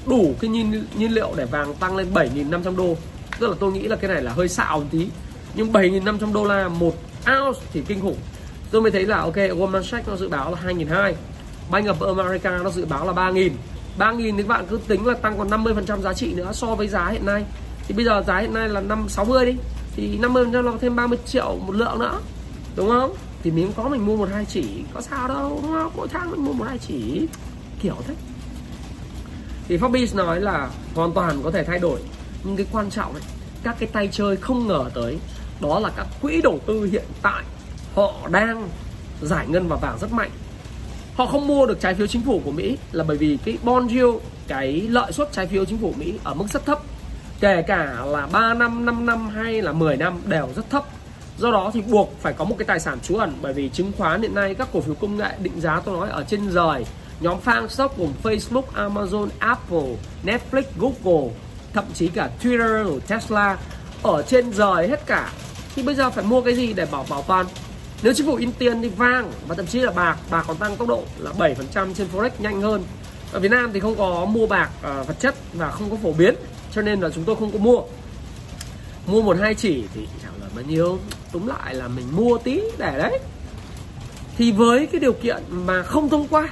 đủ 0.06 0.34
cái 0.40 0.50
nhiên, 0.50 0.84
nhiên 0.98 1.14
liệu 1.14 1.32
để 1.36 1.44
vàng 1.44 1.74
tăng 1.74 1.96
lên 1.96 2.12
7.500 2.14 2.76
đô. 2.76 2.96
Tức 3.38 3.48
là 3.50 3.56
tôi 3.60 3.72
nghĩ 3.72 3.82
là 3.82 3.96
cái 3.96 4.10
này 4.10 4.22
là 4.22 4.32
hơi 4.32 4.48
xạo 4.48 4.78
một 4.78 4.86
tí. 4.90 5.08
Nhưng 5.54 5.72
7.500 5.72 6.32
đô 6.32 6.44
la 6.44 6.68
một 6.68 6.94
ounce 7.26 7.60
thì 7.72 7.82
kinh 7.86 8.00
khủng. 8.00 8.16
Tôi 8.70 8.82
mới 8.82 8.90
thấy 8.90 9.06
là 9.06 9.16
ok 9.16 9.36
Goldman 9.36 9.84
Sachs 9.84 10.08
nó 10.08 10.16
dự 10.16 10.28
báo 10.28 10.50
là 10.50 10.58
2.200 10.66 11.12
Bank 11.70 11.86
of 11.86 12.16
America 12.16 12.58
nó 12.58 12.70
dự 12.70 12.84
báo 12.84 13.06
là 13.06 13.12
3.000 13.12 13.50
3.000 13.98 14.36
thì 14.36 14.42
các 14.42 14.48
bạn 14.48 14.64
cứ 14.70 14.80
tính 14.88 15.06
là 15.06 15.14
tăng 15.14 15.38
còn 15.38 15.48
50% 15.48 16.00
giá 16.00 16.14
trị 16.14 16.34
nữa 16.34 16.50
so 16.52 16.74
với 16.74 16.88
giá 16.88 17.08
hiện 17.08 17.26
nay. 17.26 17.44
Thì 17.88 17.94
bây 17.94 18.04
giờ 18.04 18.22
giá 18.26 18.38
hiện 18.38 18.54
nay 18.54 18.68
là 18.68 18.80
560 18.80 19.46
đi 19.46 19.56
thì 19.96 20.18
50% 20.18 20.62
là 20.62 20.72
thêm 20.80 20.96
30 20.96 21.18
triệu 21.26 21.56
một 21.66 21.72
lượng 21.72 21.98
nữa 21.98 22.20
đúng 22.76 22.88
không? 22.88 23.14
Thì 23.42 23.50
miếng 23.50 23.72
có 23.76 23.88
mình 23.88 24.06
mua 24.06 24.16
một 24.16 24.28
hai 24.32 24.44
chỉ. 24.44 24.84
Có 24.94 25.00
sao 25.00 25.28
đâu 25.28 25.60
đúng 25.62 25.72
không? 25.72 25.92
Mỗi 25.96 26.08
tháng 26.08 26.30
mình 26.30 26.44
mua 26.44 26.52
một 26.52 26.64
hai 26.68 26.78
chỉ. 26.78 27.26
Kiểu 27.82 27.96
thế. 28.06 28.14
Thì 29.68 29.76
Forbes 29.76 30.16
nói 30.16 30.40
là 30.40 30.70
hoàn 30.94 31.12
toàn 31.12 31.42
có 31.42 31.50
thể 31.50 31.64
thay 31.64 31.78
đổi. 31.78 32.00
Nhưng 32.44 32.56
cái 32.56 32.66
quan 32.72 32.90
trọng 32.90 33.12
ấy 33.12 33.22
các 33.62 33.76
cái 33.78 33.88
tay 33.92 34.08
chơi 34.12 34.36
không 34.36 34.66
ngờ 34.66 34.90
tới 34.94 35.18
đó 35.60 35.78
là 35.80 35.90
các 35.96 36.06
quỹ 36.22 36.40
đầu 36.42 36.60
tư 36.66 36.84
hiện 36.84 37.04
tại. 37.22 37.44
Họ 37.94 38.28
đang 38.30 38.68
giải 39.22 39.46
ngân 39.48 39.68
vào 39.68 39.78
vàng 39.78 39.98
rất 40.00 40.12
mạnh. 40.12 40.30
Họ 41.14 41.26
không 41.26 41.46
mua 41.46 41.66
được 41.66 41.80
trái 41.80 41.94
phiếu 41.94 42.06
chính 42.06 42.22
phủ 42.22 42.40
của 42.44 42.50
Mỹ 42.50 42.76
là 42.92 43.04
bởi 43.04 43.16
vì 43.16 43.38
cái 43.44 43.58
bond 43.62 43.90
yield 43.90 44.16
cái 44.48 44.72
lợi 44.80 45.12
suất 45.12 45.32
trái 45.32 45.46
phiếu 45.46 45.64
chính 45.64 45.78
phủ 45.78 45.94
Mỹ 45.98 46.18
ở 46.24 46.34
mức 46.34 46.44
rất 46.52 46.66
thấp. 46.66 46.78
Kể 47.40 47.62
cả 47.62 48.04
là 48.06 48.26
3 48.32 48.54
năm, 48.54 48.84
5 48.84 49.06
năm 49.06 49.28
hay 49.28 49.62
là 49.62 49.72
10 49.72 49.96
năm 49.96 50.20
đều 50.26 50.48
rất 50.56 50.70
thấp 50.70 50.84
do 51.40 51.50
đó 51.50 51.70
thì 51.74 51.80
buộc 51.80 52.14
phải 52.20 52.32
có 52.32 52.44
một 52.44 52.54
cái 52.58 52.66
tài 52.66 52.80
sản 52.80 52.98
trú 53.00 53.16
ẩn 53.16 53.32
bởi 53.42 53.52
vì 53.52 53.68
chứng 53.68 53.92
khoán 53.98 54.22
hiện 54.22 54.34
nay 54.34 54.54
các 54.54 54.68
cổ 54.72 54.80
phiếu 54.80 54.94
công 54.94 55.16
nghệ 55.16 55.30
định 55.42 55.60
giá 55.60 55.80
tôi 55.84 55.96
nói 55.96 56.10
ở 56.10 56.24
trên 56.28 56.50
rời 56.50 56.84
nhóm 57.20 57.38
fan 57.44 57.68
stock 57.68 57.98
gồm 57.98 58.12
Facebook, 58.22 58.62
Amazon, 58.74 59.28
Apple, 59.38 59.96
Netflix, 60.24 60.62
Google 60.78 61.30
thậm 61.72 61.84
chí 61.94 62.08
cả 62.08 62.30
Twitter, 62.42 63.00
Tesla 63.00 63.58
ở 64.02 64.22
trên 64.22 64.52
rời 64.52 64.88
hết 64.88 65.06
cả. 65.06 65.32
Thì 65.74 65.82
bây 65.82 65.94
giờ 65.94 66.10
phải 66.10 66.24
mua 66.24 66.40
cái 66.40 66.54
gì 66.54 66.72
để 66.72 66.86
bảo 66.90 67.06
bảo 67.10 67.22
toàn? 67.22 67.46
Nếu 68.02 68.12
chính 68.14 68.26
phủ 68.26 68.34
in 68.34 68.52
tiền 68.52 68.82
thì 68.82 68.88
vàng 68.88 69.32
và 69.48 69.54
thậm 69.54 69.66
chí 69.66 69.80
là 69.80 69.90
bạc 69.90 70.16
bạc 70.30 70.44
còn 70.48 70.56
tăng 70.56 70.76
tốc 70.76 70.88
độ 70.88 71.02
là 71.18 71.30
7% 71.38 71.94
trên 71.94 72.08
forex 72.14 72.30
nhanh 72.38 72.62
hơn. 72.62 72.84
Ở 73.32 73.40
Việt 73.40 73.50
Nam 73.50 73.70
thì 73.72 73.80
không 73.80 73.96
có 73.96 74.24
mua 74.24 74.46
bạc 74.46 74.70
à, 74.82 75.02
vật 75.02 75.14
chất 75.20 75.34
và 75.52 75.70
không 75.70 75.90
có 75.90 75.96
phổ 76.02 76.12
biến 76.12 76.34
cho 76.72 76.82
nên 76.82 77.00
là 77.00 77.08
chúng 77.14 77.24
tôi 77.24 77.36
không 77.36 77.52
có 77.52 77.58
mua. 77.58 77.82
Mua 79.06 79.22
một 79.22 79.36
hai 79.40 79.54
chỉ 79.54 79.84
thì 79.94 80.08
chẳng 80.22 80.32
là 80.40 80.46
bao 80.54 80.64
nhiêu 80.64 80.98
túm 81.32 81.46
lại 81.46 81.74
là 81.74 81.88
mình 81.88 82.06
mua 82.16 82.38
tí 82.38 82.60
để 82.78 82.98
đấy. 82.98 83.18
Thì 84.36 84.52
với 84.52 84.86
cái 84.86 85.00
điều 85.00 85.12
kiện 85.12 85.42
mà 85.50 85.82
không 85.82 86.08
thông 86.08 86.28
qua 86.28 86.48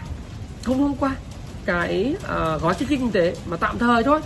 không 0.64 0.78
thông 0.78 0.96
qua 0.96 1.16
cái 1.64 2.14
uh, 2.16 2.62
gói 2.62 2.74
kích 2.74 2.88
thích 2.88 2.98
kinh 3.00 3.12
tế 3.12 3.34
mà 3.46 3.56
tạm 3.56 3.78
thời 3.78 4.04
thôi 4.04 4.20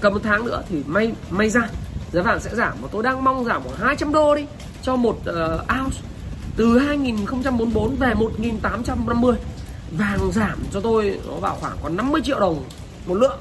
cầm 0.00 0.12
một 0.12 0.20
tháng 0.22 0.44
nữa 0.44 0.62
thì 0.68 0.82
may 0.86 1.12
may 1.30 1.50
ra 1.50 1.68
giá 2.12 2.22
vàng 2.22 2.40
sẽ 2.40 2.54
giảm. 2.54 2.72
Và 2.82 2.88
tôi 2.92 3.02
đang 3.02 3.24
mong 3.24 3.44
giảm 3.44 3.62
khoảng 3.62 3.76
200 3.76 4.12
đô 4.12 4.34
đi 4.34 4.46
cho 4.82 4.96
một 4.96 5.16
uh, 5.16 5.80
ounce 5.80 5.98
từ 6.56 6.78
2044 6.78 7.96
về 7.96 8.14
1850 8.14 9.36
vàng 9.90 10.32
giảm 10.32 10.58
cho 10.72 10.80
tôi 10.80 11.20
nó 11.26 11.34
vào 11.34 11.56
khoảng 11.60 11.76
còn 11.82 11.96
50 11.96 12.20
triệu 12.24 12.40
đồng 12.40 12.64
một 13.06 13.14
lượng 13.14 13.40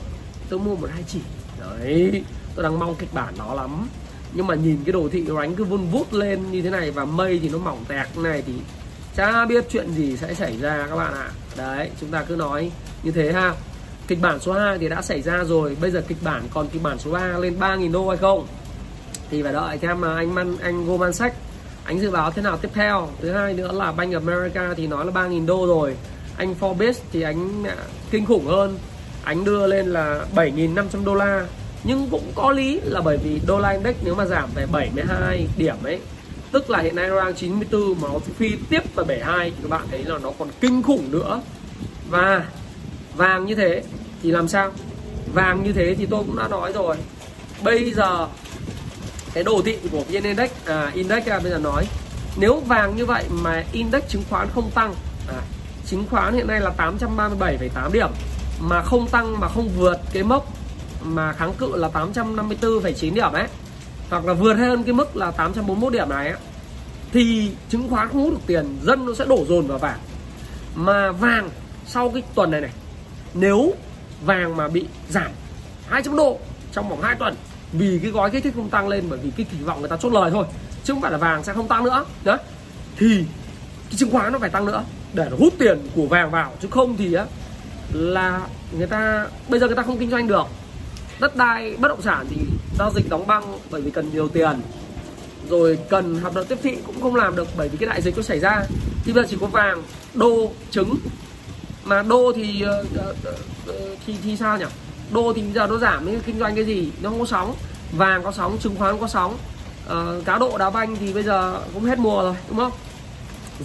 tôi 0.50 0.60
mua 0.60 0.76
một 0.76 0.90
hai 0.94 1.04
chỉ. 1.08 1.20
Đấy 1.60 2.24
tôi 2.56 2.64
đang 2.64 2.80
mong 2.80 2.96
kịch 2.96 3.14
bản 3.14 3.34
đó 3.38 3.54
lắm 3.54 3.88
nhưng 4.34 4.48
mà 4.48 4.56
nhìn 4.56 4.78
cái 4.86 4.94
đồ 4.94 5.10
thị 5.12 5.26
đánh 5.38 5.56
cứ 5.56 5.64
vun 5.64 5.88
vút 5.92 6.14
lên 6.14 6.52
như 6.52 6.62
thế 6.62 6.70
này 6.70 6.92
và 6.92 7.06
mây 7.06 7.40
thì 7.44 7.50
nó 7.50 7.58
mỏng 7.58 7.86
tẹt 7.88 8.08
này 8.18 8.44
thì 8.46 8.54
chả 9.16 9.46
biết 9.46 9.66
chuyện 9.70 9.92
gì 9.94 10.18
sẽ 10.18 10.34
xảy 10.34 10.58
ra 10.58 10.88
các 10.90 10.96
bạn 10.96 11.14
ạ. 11.14 11.20
À. 11.20 11.32
đấy 11.58 11.90
chúng 12.02 12.12
ta 12.12 12.24
cứ 12.28 12.36
nói 12.36 12.72
như 13.04 13.12
thế 13.12 13.34
ha. 13.34 13.54
Kịch 14.08 14.22
bản 14.22 14.40
số 14.40 14.54
2 14.54 14.78
thì 14.78 14.90
đã 14.90 15.02
xảy 15.02 15.22
ra 15.22 15.44
rồi. 15.44 15.78
Bây 15.82 15.92
giờ 15.92 16.04
kịch 16.08 16.18
bản 16.22 16.44
còn 16.54 16.68
kịch 16.68 16.84
bản 16.84 17.00
số 17.00 17.12
3 17.12 17.38
lên 17.38 17.60
3.000 17.60 17.92
đô 17.92 18.10
hay 18.10 18.18
không? 18.18 18.48
Thì 19.30 19.44
phải 19.44 19.54
đợi 19.54 19.78
xem 19.82 20.02
mà 20.02 20.16
anh 20.16 20.36
Man, 20.36 20.58
anh 20.62 20.86
Goldman 20.86 21.14
Sachs 21.14 21.36
anh 21.84 22.00
dự 22.00 22.12
báo 22.12 22.32
thế 22.32 22.42
nào 22.42 22.58
tiếp 22.58 22.70
theo? 22.74 23.10
Thứ 23.22 23.32
hai 23.32 23.54
nữa 23.54 23.72
là 23.72 23.92
Bank 23.92 24.14
America 24.14 24.74
thì 24.78 24.88
nói 24.88 25.06
là 25.06 25.12
3.000 25.12 25.46
đô 25.46 25.68
rồi. 25.68 25.96
Anh 26.38 26.56
Forbes 26.60 26.94
thì 27.12 27.22
anh 27.22 27.64
à, 27.64 27.76
kinh 28.12 28.26
khủng 28.26 28.46
hơn. 28.46 28.78
Anh 29.24 29.46
đưa 29.46 29.68
lên 29.68 29.86
là 29.86 30.26
7.500 30.36 31.06
đô 31.06 31.16
la 31.16 31.46
nhưng 31.84 32.08
cũng 32.10 32.32
có 32.36 32.52
lý 32.52 32.80
là 32.84 33.02
bởi 33.02 33.18
vì 33.18 33.42
đô 33.48 33.60
la 33.60 33.70
index 33.70 33.96
nếu 34.04 34.16
mà 34.16 34.26
giảm 34.26 34.50
về 34.56 34.66
72 34.72 35.48
điểm 35.58 35.76
ấy 35.84 36.00
tức 36.52 36.70
là 36.70 36.80
hiện 36.80 36.96
nay 36.96 37.08
nó 37.08 37.26
đang 37.26 37.34
94 37.34 38.02
mà 38.02 38.08
nó 38.14 38.20
phi 38.20 38.52
tiếp 38.70 38.96
vào 38.96 39.06
72 39.06 39.50
thì 39.50 39.56
các 39.62 39.70
bạn 39.70 39.82
thấy 39.92 40.04
là 40.04 40.18
nó 40.18 40.32
còn 40.40 40.48
kinh 40.62 40.84
khủng 40.84 41.12
nữa. 41.12 41.42
Và 42.10 42.46
vàng 43.16 43.46
như 43.46 43.56
thế 43.56 43.84
thì 44.24 44.32
làm 44.32 44.48
sao? 44.48 44.72
Vàng 45.34 45.64
như 45.64 45.74
thế 45.74 45.96
thì 45.96 46.06
tôi 46.06 46.24
cũng 46.28 46.38
đã 46.38 46.48
nói 46.48 46.74
rồi. 46.74 46.98
Bây 47.64 47.94
giờ 47.94 48.28
cái 49.34 49.44
đồ 49.44 49.62
thị 49.66 49.78
của 49.92 50.04
vn 50.10 50.24
index 50.24 50.50
à 50.66 50.92
index 50.94 51.26
à, 51.26 51.40
bây 51.40 51.52
giờ 51.52 51.58
nói 51.58 51.86
nếu 52.38 52.60
vàng 52.60 52.96
như 52.96 53.06
vậy 53.06 53.24
mà 53.30 53.64
index 53.72 54.04
chứng 54.08 54.24
khoán 54.30 54.48
không 54.54 54.72
tăng 54.72 54.94
à, 55.28 55.42
chứng 55.86 56.06
khoán 56.10 56.34
hiện 56.34 56.48
nay 56.48 56.60
là 56.60 56.72
837,8 56.78 57.92
điểm 57.92 58.10
mà 58.60 58.82
không 58.82 59.08
tăng 59.08 59.40
mà 59.40 59.48
không 59.48 59.70
vượt 59.78 59.98
cái 60.14 60.24
mốc 60.24 60.54
mà 61.04 61.34
kháng 61.34 61.54
cự 61.54 61.76
là 61.76 61.90
854,9 61.94 63.14
điểm 63.14 63.34
ấy 63.34 63.48
hoặc 64.10 64.26
là 64.26 64.34
vượt 64.34 64.54
hơn 64.54 64.84
cái 64.84 64.94
mức 64.94 65.16
là 65.18 65.32
841 65.32 65.94
điểm 65.94 66.10
này 66.10 66.28
ấy, 66.28 66.38
thì 67.12 67.52
chứng 67.70 67.90
khoán 67.90 68.10
không 68.10 68.24
hút 68.24 68.34
được 68.34 68.40
tiền 68.48 68.78
dân 68.84 69.06
nó 69.06 69.14
sẽ 69.14 69.26
đổ 69.26 69.46
dồn 69.48 69.68
vào 69.68 69.78
vàng. 69.78 70.00
Mà 70.76 71.12
vàng 71.12 71.50
sau 71.88 72.10
cái 72.10 72.24
tuần 72.36 72.52
này 72.52 72.62
này 72.62 72.72
nếu 73.34 73.74
vàng 74.26 74.58
mà 74.58 74.68
bị 74.68 74.86
giảm 75.10 75.32
200 75.88 76.16
độ 76.16 76.40
trong 76.72 76.90
vòng 76.90 77.02
2 77.02 77.16
tuần 77.16 77.36
vì 77.72 78.00
cái 78.02 78.12
gói 78.12 78.32
kích 78.32 78.44
thích 78.44 78.54
không 78.56 78.70
tăng 78.70 78.88
lên 78.88 79.06
bởi 79.10 79.20
vì 79.24 79.32
cái 79.38 79.46
kỳ 79.52 79.58
vọng 79.58 79.80
người 79.80 79.90
ta 79.90 79.98
chốt 79.98 80.14
lời 80.14 80.32
thôi 80.32 80.46
chứ 80.84 80.94
không 80.94 81.02
phải 81.02 81.12
là 81.12 81.18
vàng 81.18 81.44
sẽ 81.44 81.54
không 81.54 81.68
tăng 81.68 81.84
nữa 81.84 82.06
đó 82.24 82.38
thì 82.98 83.26
cái 83.90 83.98
chứng 83.98 84.12
khoán 84.12 84.34
nó 84.34 84.40
phải 84.40 84.50
tăng 84.50 84.66
nữa 84.66 84.84
để 85.14 85.28
nó 85.32 85.38
hút 85.40 85.54
tiền 85.60 85.80
của 85.96 86.06
vàng 86.06 86.32
vào 86.32 86.52
chứ 86.62 86.68
không 86.72 86.98
thì 86.98 87.14
á 87.14 87.26
là 87.94 88.42
người 88.78 88.88
ta 88.88 89.28
bây 89.50 89.60
giờ 89.60 89.68
người 89.68 89.76
ta 89.76 89.84
không 89.84 89.98
kinh 89.98 90.10
doanh 90.10 90.28
được 90.28 90.48
đất 91.22 91.36
đai 91.36 91.76
bất 91.80 91.88
động 91.88 92.02
sản 92.02 92.26
thì 92.30 92.38
giao 92.78 92.92
dịch 92.96 93.10
đóng 93.10 93.28
băng 93.28 93.60
bởi 93.72 93.82
vì 93.82 93.92
cần 93.92 94.10
nhiều 94.14 94.28
tiền. 94.28 94.62
Rồi 95.50 95.78
cần 95.90 96.20
hoạt 96.22 96.34
động 96.34 96.46
tiếp 96.46 96.58
thị 96.64 96.78
cũng 96.86 97.02
không 97.02 97.16
làm 97.16 97.36
được 97.36 97.48
bởi 97.58 97.70
vì 97.70 97.78
cái 97.78 97.90
đại 97.90 98.02
dịch 98.02 98.18
nó 98.18 98.24
xảy 98.24 98.40
ra. 98.40 98.64
Thì 99.04 99.14
bây 99.14 99.24
giờ 99.24 99.28
chỉ 99.32 99.38
có 99.42 99.48
vàng 99.48 99.84
đô 100.14 100.52
trứng. 100.72 100.96
Mà 101.84 102.02
đô 102.02 102.32
thì 102.36 102.62
ờ, 102.62 102.86
ờ, 102.98 103.16
ờ, 103.68 103.74
thì 104.06 104.16
thì 104.24 104.38
sao 104.38 104.58
nhỉ? 104.58 104.66
Đô 105.12 105.34
thì 105.34 105.44
giờ 105.54 105.68
nó 105.68 105.78
giảm 105.78 106.06
nhưng 106.06 106.22
kinh 106.22 106.40
doanh 106.40 106.56
cái 106.56 106.66
gì 106.66 106.92
nó 107.02 107.10
không 107.10 107.20
có 107.20 107.26
sóng. 107.26 107.56
Vàng 107.92 108.24
có 108.24 108.32
sóng 108.32 108.58
chứng 108.58 108.76
khoán 108.76 108.98
có 109.00 109.08
sóng. 109.08 109.38
À, 109.90 109.96
cá 110.26 110.38
độ 110.38 110.58
đá 110.58 110.70
banh 110.70 110.96
thì 110.96 111.14
bây 111.14 111.24
giờ 111.24 111.60
cũng 111.74 111.84
hết 111.84 112.00
mùa 112.00 112.22
rồi 112.22 112.36
đúng 112.50 112.58
không? 112.58 112.72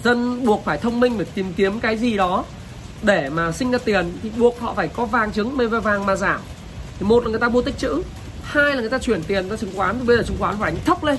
Dân 0.03 0.45
buộc 0.45 0.65
phải 0.65 0.77
thông 0.77 0.99
minh 0.99 1.17
để 1.17 1.25
tìm 1.35 1.53
kiếm 1.53 1.79
cái 1.79 1.97
gì 1.97 2.17
đó 2.17 2.43
để 3.01 3.29
mà 3.29 3.51
sinh 3.51 3.71
ra 3.71 3.77
tiền 3.77 4.17
thì 4.23 4.29
buộc 4.37 4.59
họ 4.59 4.73
phải 4.73 4.87
có 4.87 5.05
vàng 5.05 5.33
trứng 5.33 5.57
mới 5.57 5.67
vàng 5.67 6.05
mà 6.05 6.15
giảm 6.15 6.41
thì 6.99 7.05
một 7.05 7.23
là 7.23 7.29
người 7.29 7.39
ta 7.39 7.49
mua 7.49 7.61
tích 7.61 7.77
chữ, 7.77 8.01
hai 8.43 8.75
là 8.75 8.81
người 8.81 8.89
ta 8.89 8.97
chuyển 8.97 9.23
tiền 9.23 9.49
ra 9.49 9.57
chứng 9.57 9.75
khoán. 9.75 10.05
Bây 10.05 10.17
giờ 10.17 10.23
chứng 10.23 10.37
khoán 10.39 10.55
phải 10.59 10.71
đánh 10.71 10.83
thấp 10.85 11.03
lên 11.03 11.17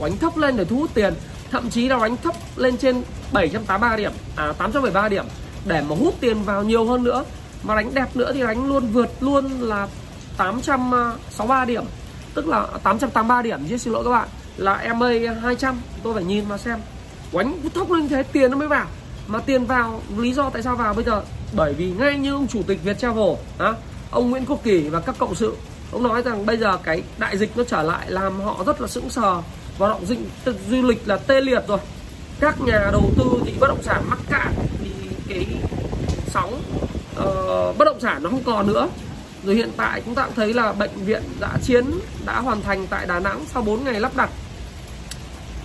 đánh 0.00 0.18
thấp 0.18 0.36
lên 0.36 0.56
để 0.56 0.64
thu 0.64 0.76
hút 0.76 0.90
tiền. 0.94 1.14
Thậm 1.50 1.70
chí 1.70 1.88
là 1.88 1.98
đánh 1.98 2.16
thấp 2.16 2.34
lên 2.56 2.76
trên 2.76 3.02
783 3.32 3.96
điểm 3.96 4.12
à 4.36 4.52
873 4.52 5.08
điểm. 5.08 5.24
Để 5.64 5.82
mà 5.88 5.96
hút 5.96 6.14
tiền 6.20 6.42
vào 6.42 6.62
nhiều 6.62 6.84
hơn 6.84 7.04
nữa, 7.04 7.24
mà 7.62 7.74
đánh 7.74 7.94
đẹp 7.94 8.16
nữa 8.16 8.32
thì 8.34 8.40
đánh 8.40 8.68
luôn, 8.68 8.86
vượt 8.86 9.08
luôn 9.20 9.60
là 9.60 9.88
863 10.36 11.64
điểm. 11.64 11.84
Tức 12.34 12.48
là 12.48 12.66
883 12.82 13.42
điểm 13.42 13.60
chứ 13.68 13.76
xin 13.76 13.92
lỗi 13.92 14.04
các 14.04 14.10
bạn, 14.10 14.28
là 14.56 14.94
MA 14.96 15.10
200 15.42 15.80
tôi 16.02 16.14
phải 16.14 16.24
nhìn 16.24 16.44
mà 16.48 16.58
xem. 16.58 16.78
Quánh 17.32 17.58
thốc 17.74 17.90
lên 17.90 18.08
thế 18.08 18.22
tiền 18.22 18.50
nó 18.50 18.56
mới 18.56 18.68
vào. 18.68 18.86
Mà 19.26 19.38
tiền 19.38 19.64
vào, 19.64 20.02
lý 20.16 20.32
do 20.32 20.50
tại 20.50 20.62
sao 20.62 20.76
vào 20.76 20.94
bây 20.94 21.04
giờ? 21.04 21.22
Bởi 21.56 21.74
vì 21.74 21.90
ngay 21.90 22.16
như 22.16 22.32
ông 22.32 22.46
chủ 22.48 22.62
tịch 22.66 22.84
Việt 22.84 22.98
Travel 22.98 23.34
á 23.58 23.72
ông 24.12 24.30
Nguyễn 24.30 24.46
Quốc 24.46 24.60
Kỳ 24.64 24.88
và 24.88 25.00
các 25.00 25.14
cộng 25.18 25.34
sự. 25.34 25.56
Ông 25.92 26.02
nói 26.02 26.22
rằng 26.22 26.46
bây 26.46 26.56
giờ 26.56 26.78
cái 26.82 27.02
đại 27.18 27.38
dịch 27.38 27.56
nó 27.56 27.64
trở 27.64 27.82
lại 27.82 28.10
làm 28.10 28.40
họ 28.40 28.64
rất 28.66 28.80
là 28.80 28.86
sững 28.86 29.10
sờ. 29.10 29.42
Và 29.78 29.88
động 29.88 30.06
dịch 30.06 30.18
du 30.70 30.82
lịch 30.82 31.08
là 31.08 31.16
tê 31.16 31.40
liệt 31.40 31.62
rồi. 31.68 31.78
Các 32.40 32.60
nhà 32.60 32.88
đầu 32.92 33.10
tư 33.18 33.24
thì 33.44 33.52
bất 33.60 33.68
động 33.68 33.82
sản 33.82 34.02
mắc 34.08 34.18
cạn 34.30 34.54
thì 34.80 34.90
cái 35.28 35.46
sóng 36.26 36.62
uh, 37.18 37.78
bất 37.78 37.84
động 37.84 38.00
sản 38.00 38.22
nó 38.22 38.30
không 38.30 38.42
còn 38.44 38.66
nữa. 38.66 38.88
Rồi 39.44 39.54
hiện 39.54 39.70
tại 39.76 40.02
chúng 40.04 40.14
ta 40.14 40.24
cũng 40.24 40.34
thấy 40.34 40.54
là 40.54 40.72
bệnh 40.72 41.04
viện 41.04 41.22
giã 41.40 41.48
chiến 41.62 41.84
đã 42.26 42.40
hoàn 42.40 42.62
thành 42.62 42.86
tại 42.86 43.06
Đà 43.06 43.20
Nẵng 43.20 43.44
sau 43.52 43.62
4 43.62 43.84
ngày 43.84 44.00
lắp 44.00 44.16
đặt. 44.16 44.30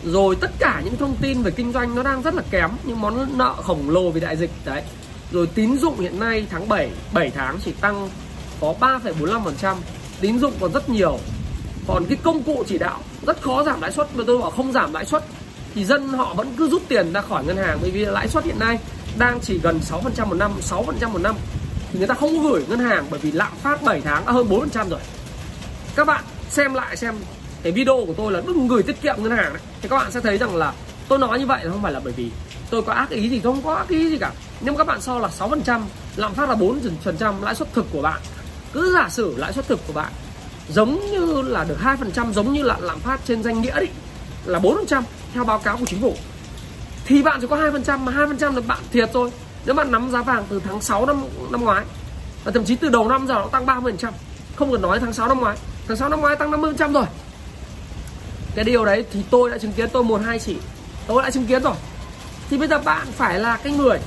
Rồi 0.03 0.35
tất 0.35 0.51
cả 0.59 0.81
những 0.85 0.97
thông 0.97 1.15
tin 1.21 1.41
về 1.41 1.51
kinh 1.51 1.73
doanh 1.73 1.95
nó 1.95 2.03
đang 2.03 2.21
rất 2.21 2.33
là 2.33 2.43
kém 2.49 2.69
những 2.83 3.01
món 3.01 3.37
nợ 3.37 3.55
khổng 3.63 3.89
lồ 3.89 4.09
vì 4.09 4.21
đại 4.21 4.37
dịch 4.37 4.51
đấy. 4.65 4.81
Rồi 5.31 5.47
tín 5.47 5.77
dụng 5.77 5.99
hiện 5.99 6.19
nay 6.19 6.47
tháng 6.49 6.69
7 6.69 6.91
7 7.13 7.29
tháng 7.29 7.57
chỉ 7.65 7.71
tăng 7.71 8.09
có 8.61 8.73
3,45% 8.79 9.75
tín 10.21 10.39
dụng 10.39 10.53
còn 10.59 10.73
rất 10.73 10.89
nhiều. 10.89 11.19
Còn 11.87 12.05
cái 12.05 12.17
công 12.23 12.43
cụ 12.43 12.63
chỉ 12.67 12.77
đạo 12.77 12.99
rất 13.27 13.41
khó 13.41 13.63
giảm 13.63 13.81
lãi 13.81 13.91
suất 13.91 14.15
mà 14.15 14.23
tôi 14.27 14.37
bảo 14.37 14.51
không 14.51 14.71
giảm 14.71 14.93
lãi 14.93 15.05
suất 15.05 15.23
thì 15.75 15.85
dân 15.85 16.07
họ 16.07 16.33
vẫn 16.33 16.53
cứ 16.57 16.69
rút 16.69 16.81
tiền 16.87 17.13
ra 17.13 17.21
khỏi 17.21 17.45
ngân 17.45 17.57
hàng 17.57 17.77
bởi 17.81 17.91
vì 17.91 18.05
lãi 18.05 18.27
suất 18.27 18.43
hiện 18.43 18.59
nay 18.59 18.79
đang 19.17 19.39
chỉ 19.41 19.59
gần 19.63 19.79
6% 19.89 20.25
một 20.25 20.35
năm 20.35 20.51
6% 20.61 21.09
một 21.09 21.21
năm. 21.21 21.35
Thì 21.91 21.99
người 21.99 22.07
ta 22.07 22.13
không 22.13 22.43
gửi 22.43 22.63
ngân 22.69 22.79
hàng 22.79 23.05
bởi 23.09 23.19
vì 23.19 23.31
lạm 23.31 23.51
phát 23.63 23.83
7 23.83 24.01
tháng 24.01 24.25
đã 24.25 24.31
hơn 24.31 24.47
4% 24.49 24.89
rồi. 24.89 24.99
Các 25.95 26.07
bạn 26.07 26.23
xem 26.49 26.73
lại 26.73 26.97
xem 26.97 27.15
cái 27.63 27.71
video 27.71 28.03
của 28.07 28.13
tôi 28.17 28.31
là 28.31 28.41
đừng 28.47 28.67
gửi 28.67 28.83
tiết 28.83 29.01
kiệm 29.01 29.15
ngân 29.17 29.31
hàng 29.31 29.53
đấy 29.53 29.61
thì 29.81 29.89
các 29.89 29.97
bạn 29.97 30.11
sẽ 30.11 30.19
thấy 30.19 30.37
rằng 30.37 30.55
là 30.55 30.73
tôi 31.07 31.19
nói 31.19 31.39
như 31.39 31.45
vậy 31.45 31.65
là 31.65 31.71
không 31.71 31.81
phải 31.81 31.91
là 31.91 31.99
bởi 32.03 32.13
vì 32.13 32.31
tôi 32.69 32.81
có 32.81 32.93
ác 32.93 33.09
ý 33.09 33.29
gì 33.29 33.39
không 33.39 33.61
có 33.61 33.73
ác 33.73 33.87
ý 33.89 34.09
gì 34.09 34.17
cả. 34.17 34.31
Nhưng 34.61 34.75
các 34.75 34.87
bạn 34.87 35.01
so 35.01 35.19
là 35.19 35.29
6% 35.39 35.81
lạm 36.15 36.33
phát 36.33 36.49
là 36.49 36.55
4% 36.55 37.43
lãi 37.43 37.55
suất 37.55 37.73
thực 37.73 37.85
của 37.91 38.01
bạn 38.01 38.21
cứ 38.73 38.93
giả 38.93 39.09
sử 39.09 39.35
lãi 39.37 39.53
suất 39.53 39.67
thực 39.67 39.79
của 39.87 39.93
bạn 39.93 40.11
giống 40.69 41.11
như 41.11 41.41
là 41.41 41.63
được 41.63 41.77
2% 41.83 42.33
giống 42.33 42.53
như 42.53 42.63
là 42.63 42.77
lạm 42.81 42.99
phát 42.99 43.19
trên 43.25 43.43
danh 43.43 43.61
nghĩa 43.61 43.79
đi, 43.79 43.87
là 44.45 44.59
4% 44.59 45.01
theo 45.33 45.43
báo 45.43 45.59
cáo 45.59 45.77
của 45.77 45.85
chính 45.85 46.01
phủ, 46.01 46.15
thì 47.05 47.23
bạn 47.23 47.41
chỉ 47.41 47.47
có 47.49 47.55
2% 47.55 47.99
mà 47.99 48.11
2% 48.11 48.55
là 48.55 48.61
bạn 48.61 48.79
thiệt 48.91 49.09
rồi 49.13 49.31
nếu 49.65 49.75
bạn 49.75 49.91
nắm 49.91 50.11
giá 50.11 50.21
vàng 50.21 50.45
từ 50.49 50.61
tháng 50.65 50.81
6 50.81 51.05
năm 51.05 51.23
năm 51.51 51.63
ngoái, 51.63 51.85
và 52.43 52.51
thậm 52.51 52.65
chí 52.65 52.75
từ 52.75 52.89
đầu 52.89 53.09
năm 53.09 53.27
giờ 53.27 53.33
nó 53.33 53.47
tăng 53.47 53.65
30% 53.65 54.11
không 54.55 54.71
cần 54.71 54.81
nói 54.81 54.99
tháng 54.99 55.13
6 55.13 55.27
năm 55.27 55.39
ngoái. 55.39 55.57
Tháng 55.87 55.97
6 55.97 56.09
năm 56.09 56.21
ngoái 56.21 56.35
tăng 56.35 56.51
50% 56.51 56.93
rồi. 56.93 57.05
Cái 58.55 58.65
điều 58.65 58.85
đấy 58.85 59.05
thì 59.11 59.23
tôi 59.29 59.49
đã 59.49 59.57
chứng 59.57 59.71
kiến, 59.71 59.89
tôi 59.93 60.03
một 60.03 60.21
hai 60.25 60.39
chỉ, 60.39 60.57
tôi 61.07 61.23
đã 61.23 61.29
chứng 61.29 61.45
kiến 61.45 61.63
rồi. 61.63 61.75
Thì 62.49 62.57
bây 62.57 62.67
giờ 62.67 62.79
bạn 62.79 63.07
phải 63.11 63.39
là 63.39 63.57
cái 63.57 63.73
người 63.73 63.99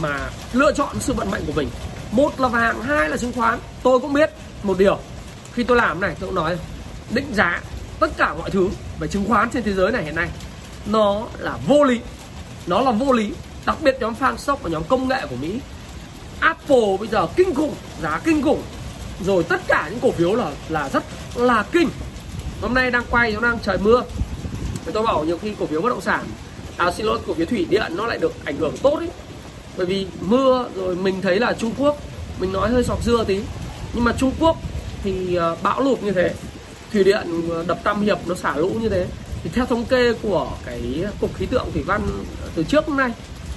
mà 0.00 0.30
lựa 0.52 0.72
chọn 0.72 0.96
sự 1.00 1.12
vận 1.12 1.30
mệnh 1.30 1.46
của 1.46 1.52
mình 1.52 1.68
một 2.12 2.40
là 2.40 2.48
vàng, 2.48 2.82
hai 2.82 3.08
là 3.08 3.16
chứng 3.16 3.32
khoán. 3.32 3.58
Tôi 3.82 4.00
cũng 4.00 4.12
biết 4.12 4.30
một 4.62 4.78
điều. 4.78 4.98
Khi 5.54 5.62
tôi 5.62 5.76
làm 5.76 6.00
này, 6.00 6.14
tôi 6.20 6.28
cũng 6.28 6.36
nói 6.36 6.56
định 7.10 7.26
giá 7.34 7.60
tất 8.00 8.08
cả 8.16 8.34
mọi 8.34 8.50
thứ 8.50 8.68
về 8.98 9.08
chứng 9.08 9.24
khoán 9.28 9.50
trên 9.50 9.62
thế 9.62 9.72
giới 9.72 9.92
này 9.92 10.04
hiện 10.04 10.14
nay, 10.14 10.28
nó 10.86 11.26
là 11.38 11.56
vô 11.66 11.84
lý. 11.84 12.00
Nó 12.66 12.80
là 12.80 12.90
vô 12.90 13.12
lý, 13.12 13.32
đặc 13.66 13.76
biệt 13.82 13.96
nhóm 14.00 14.14
fan 14.20 14.36
stock 14.36 14.62
và 14.62 14.70
nhóm 14.70 14.82
công 14.84 15.08
nghệ 15.08 15.22
của 15.30 15.36
mỹ. 15.36 15.60
Apple 16.40 16.96
bây 16.98 17.08
giờ 17.08 17.26
kinh 17.36 17.54
khủng, 17.54 17.74
giá 18.02 18.20
kinh 18.24 18.42
khủng. 18.42 18.62
Rồi 19.24 19.44
tất 19.44 19.60
cả 19.66 19.88
những 19.90 20.00
cổ 20.00 20.10
phiếu 20.10 20.34
là 20.34 20.50
là 20.68 20.88
rất 20.88 21.02
là 21.34 21.64
kinh. 21.72 21.88
Hôm 22.62 22.74
nay 22.74 22.90
đang 22.90 23.04
quay 23.10 23.32
nó 23.32 23.40
đang 23.40 23.58
trời 23.62 23.78
mưa. 23.78 24.02
Thì 24.86 24.92
tôi 24.94 25.02
bảo 25.02 25.24
nhiều 25.24 25.38
khi 25.38 25.54
cổ 25.58 25.66
phiếu 25.66 25.80
bất 25.80 25.88
động 25.88 26.00
sản 26.00 26.24
à 26.76 26.90
xin 26.90 27.06
lỗi, 27.06 27.18
cổ 27.26 27.34
phiếu 27.34 27.46
thủy 27.46 27.66
điện 27.70 27.82
nó 27.96 28.06
lại 28.06 28.18
được 28.18 28.32
ảnh 28.44 28.56
hưởng 28.56 28.76
tốt 28.76 28.96
ấy 28.96 29.08
bởi 29.76 29.86
vì 29.86 30.06
mưa 30.20 30.68
rồi 30.76 30.96
mình 30.96 31.22
thấy 31.22 31.38
là 31.38 31.52
Trung 31.52 31.72
Quốc 31.78 31.96
mình 32.40 32.52
nói 32.52 32.70
hơi 32.70 32.84
sọc 32.84 33.04
dưa 33.04 33.24
tí. 33.24 33.40
Nhưng 33.94 34.04
mà 34.04 34.12
Trung 34.18 34.32
Quốc 34.40 34.56
thì 35.02 35.36
à, 35.36 35.54
bão 35.62 35.80
lụt 35.80 36.02
như 36.02 36.12
thế 36.12 36.34
thủy 36.92 37.04
điện 37.04 37.50
à, 37.50 37.62
đập 37.66 37.78
Tam 37.84 38.02
Hiệp 38.02 38.18
nó 38.26 38.34
xả 38.34 38.56
lũ 38.56 38.70
như 38.80 38.88
thế. 38.88 39.06
Thì 39.42 39.50
theo 39.54 39.66
thống 39.66 39.84
kê 39.84 40.12
của 40.12 40.50
cái 40.64 41.04
cục 41.20 41.34
khí 41.34 41.46
tượng 41.46 41.66
thủy 41.72 41.82
văn 41.86 42.00
từ 42.54 42.64
trước 42.64 42.88
đến 42.88 42.96
nay 42.96 43.10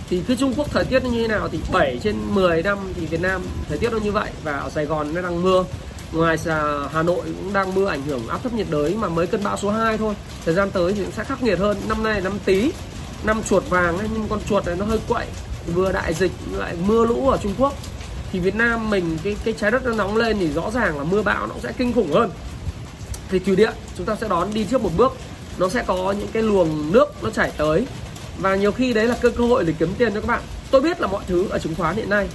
thì 0.10 0.22
cái 0.28 0.38
Trung 0.38 0.54
Quốc 0.58 0.72
thời 0.72 0.86
tiết 0.86 1.04
như 1.04 1.22
thế 1.22 1.28
nào 1.28 1.50
thì 1.52 1.60
7 1.72 2.00
trên 2.04 2.16
10 2.30 2.64
năm 2.64 2.78
thì 2.96 3.06
Việt 3.06 3.22
Nam 3.22 3.42
thời 3.70 3.78
tiết 3.78 3.92
nó 3.92 3.98
như 3.98 4.12
vậy. 4.12 4.30
Và 4.44 4.58
ở 4.58 4.70
Sài 4.70 4.86
Gòn 4.86 5.14
nó 5.14 5.22
đang 5.22 5.42
mưa 5.42 5.66
ngoài 6.14 6.38
Hà 6.92 7.04
Nội 7.04 7.26
cũng 7.26 7.54
đang 7.54 7.76
mưa 7.76 7.88
ảnh 7.88 8.02
hưởng 8.02 8.28
áp 8.28 8.44
thấp 8.44 8.54
nhiệt 8.54 8.68
đới 8.70 8.96
mà 8.96 9.10
mới 9.10 9.28
cơn 9.28 9.44
bão 9.44 9.58
số 9.58 9.70
2 9.70 9.98
thôi. 9.98 10.14
Thời 10.46 10.54
gian 10.54 10.72
tới 10.72 10.94
thì 10.94 11.02
sẽ 11.18 11.24
khắc 11.24 11.44
nghiệt 11.44 11.60
hơn. 11.60 11.78
Năm 11.88 12.04
nay 12.04 12.22
năm 12.22 12.34
tí 12.46 12.72
năm 13.24 13.44
chuột 13.44 13.70
vàng 13.70 13.98
ấy, 13.98 14.08
nhưng 14.14 14.28
con 14.30 14.40
chuột 14.50 14.66
này 14.66 14.76
nó 14.76 14.86
hơi 14.86 15.00
quậy 15.08 15.26
vừa 15.74 15.92
đại 15.92 16.14
dịch, 16.14 16.32
lại 16.52 16.76
mưa 16.86 17.06
lũ 17.06 17.30
ở 17.30 17.38
Trung 17.44 17.54
Quốc, 17.58 17.74
thì 18.32 18.40
Việt 18.40 18.56
Nam 18.56 18.90
mình, 18.90 19.18
cái 19.24 19.36
cái 19.44 19.54
trái 19.60 19.72
đất 19.72 19.86
nó 19.86 19.94
nóng 19.94 20.18
lên 20.18 20.38
thì 20.40 20.48
rõ 20.52 20.72
ràng 20.72 20.98
là 20.98 21.04
mưa 21.04 21.22
bão 21.22 21.48
nó 21.48 21.56
sẽ 21.64 21.72
kinh 21.78 21.94
khủng 21.94 22.12
hơn. 22.14 22.32
Thì 23.30 23.40
thủy 23.40 23.56
điện, 23.56 23.74
chúng 23.98 24.06
ta 24.06 24.16
sẽ 24.22 24.28
đón 24.28 24.54
đi 24.54 24.66
trước 24.72 24.82
một 24.82 24.92
bước, 24.98 25.18
nó 25.58 25.70
sẽ 25.70 25.84
có 25.88 26.12
những 26.12 26.28
cái 26.34 26.44
luồng 26.44 26.92
nước 26.92 27.24
nó 27.24 27.30
chảy 27.30 27.52
tới. 27.58 27.88
Và 28.38 28.56
nhiều 28.56 28.72
khi 28.72 28.94
đấy 28.94 29.06
là 29.06 29.16
cơ 29.22 29.30
cơ 29.30 29.44
hội 29.44 29.64
để 29.64 29.74
kiếm 29.80 29.94
tiền 29.98 30.14
cho 30.14 30.22
các 30.22 30.28
bạn. 30.28 30.42
Tôi 30.72 30.82
biết 30.82 31.02
là 31.02 31.08
mọi 31.08 31.24
thứ 31.28 31.48
ở 31.50 31.60
chứng 31.60 31.76
khoán 31.76 31.96
hiện 31.96 32.10
nay, 32.10 32.28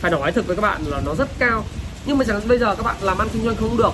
phải 0.00 0.10
nói 0.10 0.32
thực 0.32 0.46
với 0.46 0.56
các 0.56 0.62
bạn 0.62 0.82
là 0.86 1.00
nó 1.06 1.14
rất 1.14 1.28
cao. 1.38 1.64
Nhưng 2.06 2.18
mà 2.18 2.24
chẳng 2.28 2.40
bây 2.48 2.58
giờ 2.58 2.74
các 2.76 2.82
bạn 2.82 2.96
làm 3.00 3.18
ăn 3.18 3.28
kinh 3.32 3.44
doanh 3.44 3.56
không 3.56 3.76
được, 3.76 3.92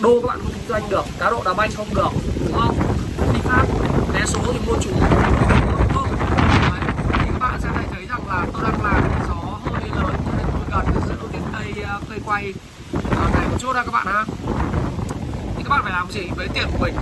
đô 0.00 0.20
các 0.20 0.26
bạn 0.28 0.38
không 0.42 0.52
kinh 0.52 0.68
doanh 0.68 0.90
được, 0.90 1.04
cá 1.18 1.30
độ 1.30 1.42
đá 1.44 1.52
banh 1.54 1.70
không 1.76 1.94
được. 1.94 2.08
Đúng 2.46 2.58
không 2.58 2.76
phi 3.32 3.40
pháp, 3.44 3.66
vé 4.14 4.20
số 4.26 4.40
thì 4.52 4.58
mua 4.66 4.74
chủ 4.82 4.90
không 5.94 6.08
thì 7.08 7.26
các 7.32 7.38
bạn 7.40 7.60
sẽ 7.62 7.68
thấy 7.92 8.06
rằng 8.06 8.28
là 8.28 8.46
tôi 8.52 8.62
đang 8.62 8.82
làm 8.84 9.02
gió 9.28 9.58
hơi 9.64 9.90
lớn 9.96 10.14
nên 10.36 10.46
tôi 10.52 10.64
cần 10.70 10.86
giữ 11.08 11.14
cái 11.32 11.40
cây 11.52 11.82
ờ, 11.84 12.00
cây 12.10 12.18
quay 12.34 12.54
à, 13.10 13.30
này 13.34 13.48
một 13.48 13.56
chút 13.60 13.72
ra 13.72 13.84
các 13.84 13.92
bạn 13.92 14.06
ha. 14.06 14.24
Thì 15.56 15.62
các 15.62 15.70
bạn 15.70 15.80
phải 15.82 15.92
làm 15.92 16.10
gì? 16.10 16.20
Với 16.36 16.48
tiền 16.48 16.64
của 16.72 16.78
mình. 16.84 16.94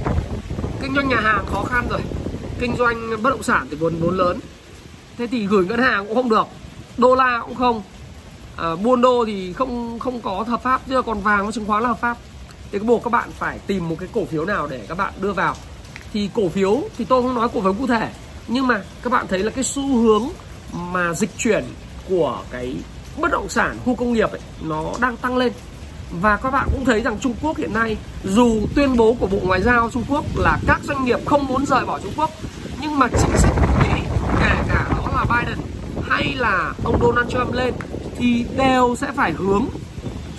Kinh 0.83 0.95
doanh 0.95 1.09
nhà 1.09 1.21
hàng 1.21 1.47
khó 1.47 1.65
khăn 1.65 1.87
rồi. 1.91 2.01
Kinh 2.61 2.77
doanh 2.77 3.23
bất 3.23 3.31
động 3.31 3.43
sản 3.43 3.67
thì 3.71 3.77
vốn 3.77 3.95
vốn 4.01 4.17
lớn. 4.17 4.41
Thế 5.19 5.27
thì 5.27 5.47
gửi 5.47 5.65
ngân 5.65 5.79
hàng 5.79 6.07
cũng 6.07 6.17
không 6.17 6.29
được. 6.29 6.47
Đô 6.99 7.15
la 7.15 7.41
cũng 7.47 7.55
không. 7.55 7.83
À, 8.57 8.77
buôn 8.77 9.01
đô 9.01 9.25
thì 9.27 9.53
không 9.53 9.99
không 9.99 10.21
có 10.21 10.45
hợp 10.49 10.63
pháp. 10.63 10.81
Chứ 10.89 11.03
còn 11.03 11.21
vàng 11.21 11.43
với 11.43 11.53
chứng 11.53 11.67
khoán 11.67 11.83
là 11.83 11.89
hợp 11.89 12.01
pháp. 12.01 12.17
Thì 12.73 12.79
cái 12.79 12.87
buộc 12.87 13.05
các 13.05 13.11
bạn 13.11 13.31
phải 13.39 13.59
tìm 13.67 13.89
một 13.89 13.97
cái 14.01 14.09
cổ 14.13 14.25
phiếu 14.25 14.45
nào 14.45 14.67
để 14.67 14.85
các 14.89 14.99
bạn 14.99 15.13
đưa 15.21 15.33
vào. 15.33 15.55
Thì 16.13 16.31
cổ 16.35 16.49
phiếu 16.49 16.83
thì 16.99 17.05
tôi 17.05 17.23
không 17.23 17.35
nói 17.35 17.49
cổ 17.55 17.61
phiếu 17.61 17.73
cụ 17.73 17.87
thể. 17.87 18.13
Nhưng 18.49 18.67
mà 18.67 18.83
các 19.03 19.13
bạn 19.13 19.27
thấy 19.29 19.39
là 19.39 19.51
cái 19.51 19.65
xu 19.65 19.97
hướng 19.97 20.29
mà 20.73 21.15
dịch 21.15 21.31
chuyển 21.39 21.65
của 22.09 22.43
cái 22.51 22.77
bất 23.21 23.31
động 23.31 23.49
sản 23.49 23.77
khu 23.85 23.95
công 23.95 24.13
nghiệp 24.13 24.31
ấy, 24.31 24.41
nó 24.63 24.93
đang 25.01 25.17
tăng 25.17 25.37
lên. 25.37 25.53
Và 26.21 26.37
các 26.37 26.51
bạn 26.51 26.69
cũng 26.73 26.85
thấy 26.85 27.01
rằng 27.01 27.19
Trung 27.21 27.35
Quốc 27.43 27.57
hiện 27.57 27.73
nay 27.75 27.97
dù 28.25 28.61
tuyên 28.75 28.97
bố 28.97 29.17
của 29.21 29.27
Bộ 29.27 29.39
Ngoại 29.43 29.63
giao 29.63 29.91
Trung 29.91 30.05
Quốc 30.09 30.25
là 30.37 30.59
các 30.67 30.81
doanh 30.83 31.05
nghiệp 31.05 31.19
không 31.27 31.47
muốn 31.47 31.67
rời 31.67 31.85
bỏ 31.87 31.99
Trung 31.99 32.13
Quốc 32.17 32.31
nhưng 32.81 32.99
mà 32.99 33.09
chính 33.09 33.37
sách 33.37 33.53
của 33.61 33.67
Mỹ 33.83 34.01
kể 34.41 34.55
cả 34.69 34.87
đó 34.91 35.09
là 35.15 35.25
Biden 35.25 35.59
hay 36.09 36.35
là 36.35 36.73
ông 36.85 37.01
Donald 37.01 37.31
Trump 37.31 37.53
lên 37.53 37.75
thì 38.17 38.45
đều 38.57 38.95
sẽ 38.99 39.13
phải 39.17 39.33
hướng 39.33 39.67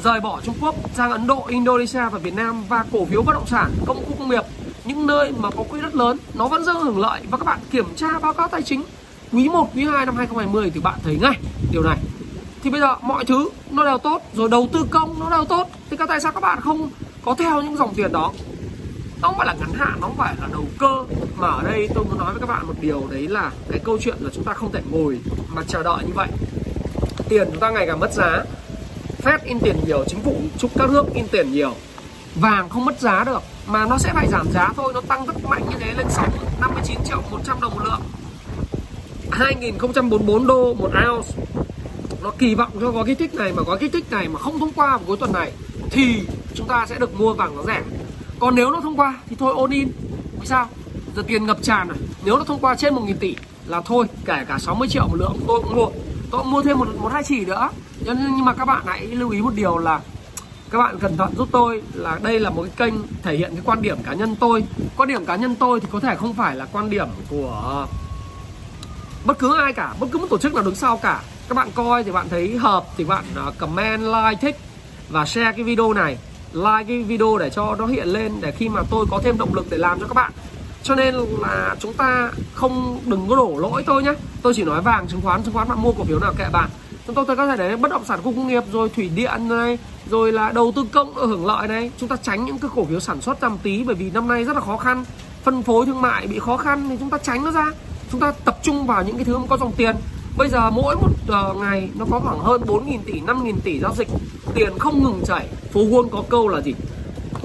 rời 0.03 0.19
bỏ 0.19 0.39
Trung 0.43 0.55
Quốc 0.61 0.75
sang 0.95 1.11
Ấn 1.11 1.27
Độ, 1.27 1.45
Indonesia 1.47 2.09
và 2.11 2.19
Việt 2.19 2.33
Nam 2.33 2.63
và 2.69 2.85
cổ 2.91 3.05
phiếu 3.05 3.21
bất 3.21 3.33
động 3.33 3.47
sản, 3.47 3.71
công 3.85 4.05
khu 4.05 4.15
công 4.19 4.29
nghiệp. 4.29 4.43
Những 4.85 5.07
nơi 5.07 5.31
mà 5.37 5.49
có 5.49 5.63
quỹ 5.63 5.81
đất 5.81 5.95
lớn 5.95 6.17
nó 6.33 6.47
vẫn 6.47 6.65
rất 6.65 6.73
hưởng 6.73 6.99
lợi. 6.99 7.21
Và 7.29 7.37
các 7.37 7.45
bạn 7.45 7.59
kiểm 7.71 7.85
tra 7.95 8.19
báo 8.19 8.33
cáo 8.33 8.47
tài 8.47 8.61
chính 8.61 8.83
quý 9.31 9.49
1, 9.49 9.69
quý 9.75 9.85
2 9.85 10.05
năm 10.05 10.15
2020 10.15 10.71
thì 10.73 10.79
bạn 10.79 10.99
thấy 11.03 11.17
ngay 11.21 11.37
điều 11.71 11.83
này 11.83 11.97
thì 12.63 12.69
bây 12.69 12.81
giờ 12.81 12.95
mọi 13.01 13.25
thứ 13.25 13.49
nó 13.71 13.85
đều 13.85 13.97
tốt, 13.97 14.21
rồi 14.33 14.49
đầu 14.49 14.67
tư 14.73 14.85
công 14.89 15.19
nó 15.19 15.29
đều 15.29 15.45
tốt. 15.45 15.67
Thì 15.89 15.97
các 15.97 16.09
tại 16.09 16.21
sao 16.21 16.31
các 16.31 16.39
bạn 16.39 16.61
không 16.61 16.89
có 17.25 17.35
theo 17.35 17.61
những 17.61 17.77
dòng 17.77 17.93
tiền 17.95 18.11
đó? 18.11 18.31
Nó 19.21 19.27
không 19.27 19.37
phải 19.37 19.47
là 19.47 19.53
ngắn 19.53 19.73
hạn, 19.73 19.97
nó 20.01 20.07
không 20.07 20.17
phải 20.17 20.35
là 20.41 20.47
đầu 20.51 20.65
cơ. 20.79 21.15
Mà 21.37 21.47
ở 21.47 21.63
đây 21.63 21.89
tôi 21.95 22.05
muốn 22.05 22.17
nói 22.17 22.31
với 22.31 22.39
các 22.39 22.49
bạn 22.49 22.67
một 22.67 22.73
điều, 22.81 23.07
đấy 23.09 23.27
là 23.27 23.51
cái 23.69 23.79
câu 23.83 23.97
chuyện 24.01 24.15
là 24.19 24.29
chúng 24.33 24.43
ta 24.43 24.53
không 24.53 24.71
thể 24.71 24.79
ngồi 24.91 25.19
mà 25.47 25.61
chờ 25.67 25.83
đợi 25.83 26.03
như 26.07 26.13
vậy. 26.13 26.27
Tiền 27.29 27.47
chúng 27.51 27.59
ta 27.59 27.69
ngày 27.69 27.87
càng 27.87 27.99
mất 27.99 28.13
giá. 28.13 28.43
Fed 29.23 29.39
in 29.43 29.59
tiền 29.59 29.75
nhiều, 29.85 30.03
chính 30.07 30.21
phủ 30.21 30.35
chúc 30.57 30.71
các 30.75 30.89
nước 30.89 31.05
in 31.13 31.27
tiền 31.27 31.51
nhiều. 31.51 31.73
Vàng 32.35 32.69
không 32.69 32.85
mất 32.85 32.99
giá 32.99 33.23
được, 33.23 33.41
mà 33.67 33.85
nó 33.85 33.97
sẽ 33.97 34.11
phải 34.13 34.27
giảm 34.31 34.47
giá 34.53 34.69
thôi. 34.75 34.91
Nó 34.93 35.01
tăng 35.01 35.25
rất 35.25 35.35
mạnh 35.49 35.63
như 35.69 35.75
thế 35.79 35.93
lên 35.97 36.07
6 36.09 36.27
59 36.61 36.97
triệu 37.05 37.21
100 37.31 37.61
đồng 37.61 37.73
một 37.75 37.81
lượng. 37.83 38.01
2044 39.31 40.47
đô 40.47 40.73
một 40.73 40.91
ounce 41.09 41.29
nó 42.23 42.31
kỳ 42.37 42.55
vọng 42.55 42.71
cho 42.81 42.91
gói 42.91 43.05
kích 43.05 43.19
thích 43.19 43.33
này, 43.35 43.53
mà 43.53 43.63
gói 43.63 43.77
kích 43.77 43.93
thích 43.93 44.11
này 44.11 44.27
mà 44.27 44.39
không 44.39 44.59
thông 44.59 44.71
qua 44.75 44.87
vào 44.87 45.01
cuối 45.07 45.17
tuần 45.17 45.33
này, 45.33 45.51
thì 45.89 46.23
chúng 46.55 46.67
ta 46.67 46.85
sẽ 46.89 46.99
được 46.99 47.19
mua 47.19 47.33
vàng 47.33 47.55
nó 47.55 47.63
rẻ. 47.63 47.81
Còn 48.39 48.55
nếu 48.55 48.71
nó 48.71 48.79
thông 48.81 48.99
qua 48.99 49.17
thì 49.29 49.35
thôi 49.39 49.53
ôn 49.55 49.71
in. 49.71 49.91
Vì 50.39 50.47
sao? 50.47 50.69
Giờ 51.15 51.23
tiền 51.27 51.45
ngập 51.45 51.57
tràn 51.61 51.87
rồi. 51.87 51.97
Nếu 52.25 52.37
nó 52.37 52.43
thông 52.43 52.59
qua 52.59 52.75
trên 52.75 52.95
1.000 52.95 53.15
tỷ 53.19 53.35
là 53.67 53.81
thôi, 53.81 54.05
kể 54.25 54.45
cả 54.47 54.57
60 54.59 54.87
triệu 54.87 55.07
một 55.07 55.15
lượng, 55.15 55.37
tôi 55.47 55.61
cũng 55.63 55.75
mua. 55.75 55.87
Tôi 56.31 56.41
cũng 56.41 56.51
mua 56.51 56.61
thêm 56.61 56.79
một 56.79 56.87
một 56.97 57.13
hai 57.13 57.23
chỉ 57.23 57.45
nữa. 57.45 57.69
Nhưng 58.05 58.45
mà 58.45 58.53
các 58.53 58.65
bạn 58.65 58.81
hãy 58.85 59.07
lưu 59.07 59.29
ý 59.29 59.41
một 59.41 59.53
điều 59.55 59.77
là 59.77 60.01
các 60.71 60.77
bạn 60.77 60.99
cẩn 60.99 61.17
thận 61.17 61.33
giúp 61.37 61.47
tôi 61.51 61.81
là 61.93 62.19
đây 62.23 62.39
là 62.39 62.49
một 62.49 62.65
cái 62.75 62.89
kênh 62.89 62.99
thể 63.23 63.37
hiện 63.37 63.51
cái 63.51 63.61
quan 63.65 63.81
điểm 63.81 63.97
cá 64.03 64.13
nhân 64.13 64.35
tôi. 64.35 64.63
Quan 64.97 65.09
điểm 65.09 65.25
cá 65.25 65.35
nhân 65.35 65.55
tôi 65.55 65.79
thì 65.79 65.87
có 65.91 65.99
thể 65.99 66.15
không 66.15 66.33
phải 66.33 66.55
là 66.55 66.65
quan 66.71 66.89
điểm 66.89 67.07
của 67.29 67.87
bất 69.25 69.39
cứ 69.39 69.57
ai 69.57 69.73
cả, 69.73 69.93
bất 69.99 70.07
cứ 70.11 70.19
một 70.19 70.27
tổ 70.29 70.37
chức 70.37 70.53
nào 70.53 70.63
đứng 70.63 70.75
sau 70.75 70.97
cả 70.97 71.21
các 71.49 71.55
bạn 71.55 71.69
coi 71.75 72.03
thì 72.03 72.11
bạn 72.11 72.29
thấy 72.29 72.57
hợp 72.57 72.85
thì 72.97 73.03
bạn 73.03 73.23
à, 73.35 73.43
comment, 73.57 74.01
like 74.01 74.41
thích 74.41 74.57
và 75.09 75.25
share 75.25 75.51
cái 75.51 75.63
video 75.63 75.93
này. 75.93 76.17
Like 76.53 76.83
cái 76.87 77.03
video 77.03 77.37
để 77.37 77.49
cho 77.49 77.75
nó 77.75 77.85
hiện 77.85 78.07
lên 78.07 78.31
để 78.41 78.51
khi 78.51 78.69
mà 78.69 78.81
tôi 78.89 79.05
có 79.11 79.19
thêm 79.23 79.37
động 79.37 79.53
lực 79.53 79.65
để 79.69 79.77
làm 79.77 79.99
cho 79.99 80.07
các 80.07 80.13
bạn. 80.13 80.31
Cho 80.83 80.95
nên 80.95 81.15
là 81.15 81.75
chúng 81.79 81.93
ta 81.93 82.31
không 82.53 82.99
đừng 83.05 83.27
có 83.29 83.35
đổ 83.35 83.55
lỗi 83.57 83.83
tôi 83.85 84.03
nhé 84.03 84.13
tôi 84.41 84.53
chỉ 84.55 84.63
nói 84.63 84.81
vàng, 84.81 85.07
chứng 85.07 85.21
khoán 85.21 85.43
chứng 85.43 85.53
khoán 85.53 85.69
bạn 85.69 85.81
mua 85.81 85.91
cổ 85.91 86.03
phiếu 86.03 86.19
nào 86.19 86.33
kệ 86.37 86.45
bạn. 86.51 86.69
Chúng 87.07 87.15
tôi 87.15 87.25
có 87.25 87.47
thể 87.47 87.57
đấy 87.57 87.77
bất 87.77 87.91
động 87.91 88.05
sản 88.05 88.19
khu 88.23 88.33
công 88.35 88.47
nghiệp, 88.47 88.63
rồi 88.71 88.89
thủy 88.89 89.09
điện 89.15 89.47
này, 89.49 89.77
rồi 90.09 90.31
là 90.31 90.51
đầu 90.51 90.71
tư 90.75 90.85
công 90.91 91.13
hưởng 91.13 91.45
lợi 91.45 91.67
này. 91.67 91.91
Chúng 91.97 92.09
ta 92.09 92.15
tránh 92.15 92.45
những 92.45 92.59
cái 92.59 92.71
cổ 92.75 92.85
phiếu 92.85 92.99
sản 92.99 93.21
xuất 93.21 93.39
tầm 93.39 93.57
tí, 93.63 93.83
bởi 93.83 93.95
vì 93.95 94.11
năm 94.11 94.27
nay 94.27 94.43
rất 94.43 94.55
là 94.55 94.61
khó 94.61 94.77
khăn. 94.77 95.05
Phân 95.43 95.63
phối 95.63 95.85
thương 95.85 96.01
mại 96.01 96.27
bị 96.27 96.39
khó 96.39 96.57
khăn 96.57 96.89
thì 96.89 96.97
chúng 96.99 97.09
ta 97.09 97.17
tránh 97.17 97.45
nó 97.45 97.51
ra. 97.51 97.65
Chúng 98.11 98.21
ta 98.21 98.31
tập 98.45 98.57
trung 98.63 98.87
vào 98.87 99.03
những 99.03 99.15
cái 99.15 99.25
thứ 99.25 99.37
có 99.49 99.57
dòng 99.57 99.71
tiền 99.71 99.95
bây 100.37 100.49
giờ 100.49 100.69
mỗi 100.69 100.95
một 100.95 101.09
uh, 101.51 101.57
ngày 101.57 101.89
nó 101.95 102.05
có 102.11 102.19
khoảng 102.19 102.39
hơn 102.39 102.61
4.000 102.61 102.99
tỷ 103.05 103.21
5.000 103.21 103.53
tỷ 103.63 103.79
giao 103.79 103.95
dịch. 103.95 104.07
Tiền 104.53 104.79
không 104.79 105.03
ngừng 105.03 105.21
chảy. 105.25 105.47
Phố 105.71 105.81
Wall 105.81 106.09
có 106.09 106.23
câu 106.29 106.47
là 106.47 106.61
gì? 106.61 106.73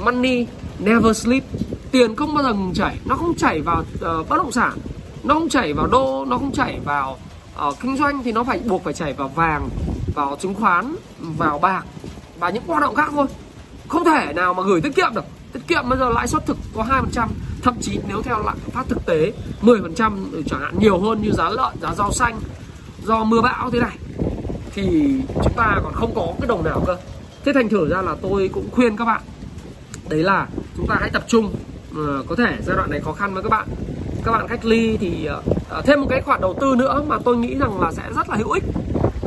Money 0.04 0.46
never 0.78 1.16
sleep. 1.16 1.42
Tiền 1.90 2.16
không 2.16 2.34
bao 2.34 2.44
giờ 2.44 2.52
ngừng 2.52 2.74
chảy. 2.74 2.98
Nó 3.04 3.14
không 3.14 3.34
chảy 3.34 3.60
vào 3.60 3.80
uh, 3.94 4.28
bất 4.28 4.36
động 4.36 4.52
sản. 4.52 4.78
Nó 5.24 5.34
không 5.34 5.48
chảy 5.48 5.72
vào 5.72 5.86
đô. 5.86 6.24
Nó 6.24 6.38
không 6.38 6.52
chảy 6.52 6.80
vào 6.84 7.18
uh, 7.68 7.80
kinh 7.80 7.96
doanh 7.96 8.22
thì 8.22 8.32
nó 8.32 8.44
phải 8.44 8.60
buộc 8.66 8.84
phải 8.84 8.92
chảy 8.92 9.12
vào 9.12 9.28
vàng 9.28 9.68
vào 10.14 10.36
chứng 10.40 10.54
khoán 10.54 10.96
vào 11.18 11.58
bạc 11.58 11.84
và 12.38 12.50
những 12.50 12.66
hoạt 12.66 12.82
động 12.82 12.94
khác 12.94 13.10
thôi. 13.12 13.26
Không 13.88 14.04
thể 14.04 14.32
nào 14.32 14.54
mà 14.54 14.62
gửi 14.62 14.80
tiết 14.80 14.96
kiệm 14.96 15.14
được. 15.14 15.24
Tiết 15.52 15.60
kiệm 15.68 15.88
bây 15.88 15.98
giờ 15.98 16.10
lãi 16.10 16.26
suất 16.26 16.46
thực 16.46 16.56
có 16.74 16.82
hai 16.82 17.00
phần 17.00 17.10
trăm 17.12 17.28
thậm 17.62 17.74
chí 17.80 17.98
nếu 18.08 18.22
theo 18.22 18.42
lạm 18.44 18.58
phát 18.58 18.88
thực 18.88 19.06
tế 19.06 19.32
10% 19.62 20.32
ừ, 20.32 20.42
chẳng 20.46 20.60
hạn 20.60 20.78
nhiều 20.78 20.98
hơn 20.98 21.22
như 21.22 21.30
giá 21.32 21.48
lợn 21.48 21.74
giá 21.82 21.94
rau 21.94 22.12
xanh 22.12 22.40
do 23.08 23.24
mưa 23.24 23.40
bão 23.40 23.70
thế 23.70 23.80
này 23.80 23.98
thì 24.74 25.14
chúng 25.44 25.52
ta 25.56 25.80
còn 25.84 25.92
không 25.92 26.14
có 26.14 26.34
cái 26.40 26.48
đồng 26.48 26.64
nào 26.64 26.82
cơ. 26.86 26.96
Thế 27.44 27.52
thành 27.52 27.68
thử 27.68 27.88
ra 27.88 28.02
là 28.02 28.16
tôi 28.22 28.50
cũng 28.54 28.70
khuyên 28.70 28.96
các 28.96 29.04
bạn 29.04 29.20
đấy 30.08 30.22
là 30.22 30.46
chúng 30.76 30.86
ta 30.86 30.96
hãy 31.00 31.10
tập 31.10 31.24
trung 31.26 31.54
ừ, 31.94 32.24
có 32.28 32.36
thể 32.36 32.56
giai 32.66 32.76
đoạn 32.76 32.90
này 32.90 33.00
khó 33.00 33.12
khăn 33.12 33.34
với 33.34 33.42
các 33.42 33.48
bạn. 33.48 33.68
Các 34.24 34.32
bạn 34.32 34.48
cách 34.48 34.64
ly 34.64 34.96
thì 34.96 35.28
uh, 35.78 35.84
thêm 35.84 36.00
một 36.00 36.06
cái 36.10 36.22
khoản 36.22 36.40
đầu 36.40 36.56
tư 36.60 36.74
nữa 36.74 37.04
mà 37.06 37.18
tôi 37.24 37.36
nghĩ 37.36 37.54
rằng 37.54 37.80
là 37.80 37.92
sẽ 37.92 38.02
rất 38.16 38.28
là 38.28 38.36
hữu 38.36 38.50
ích. 38.50 38.64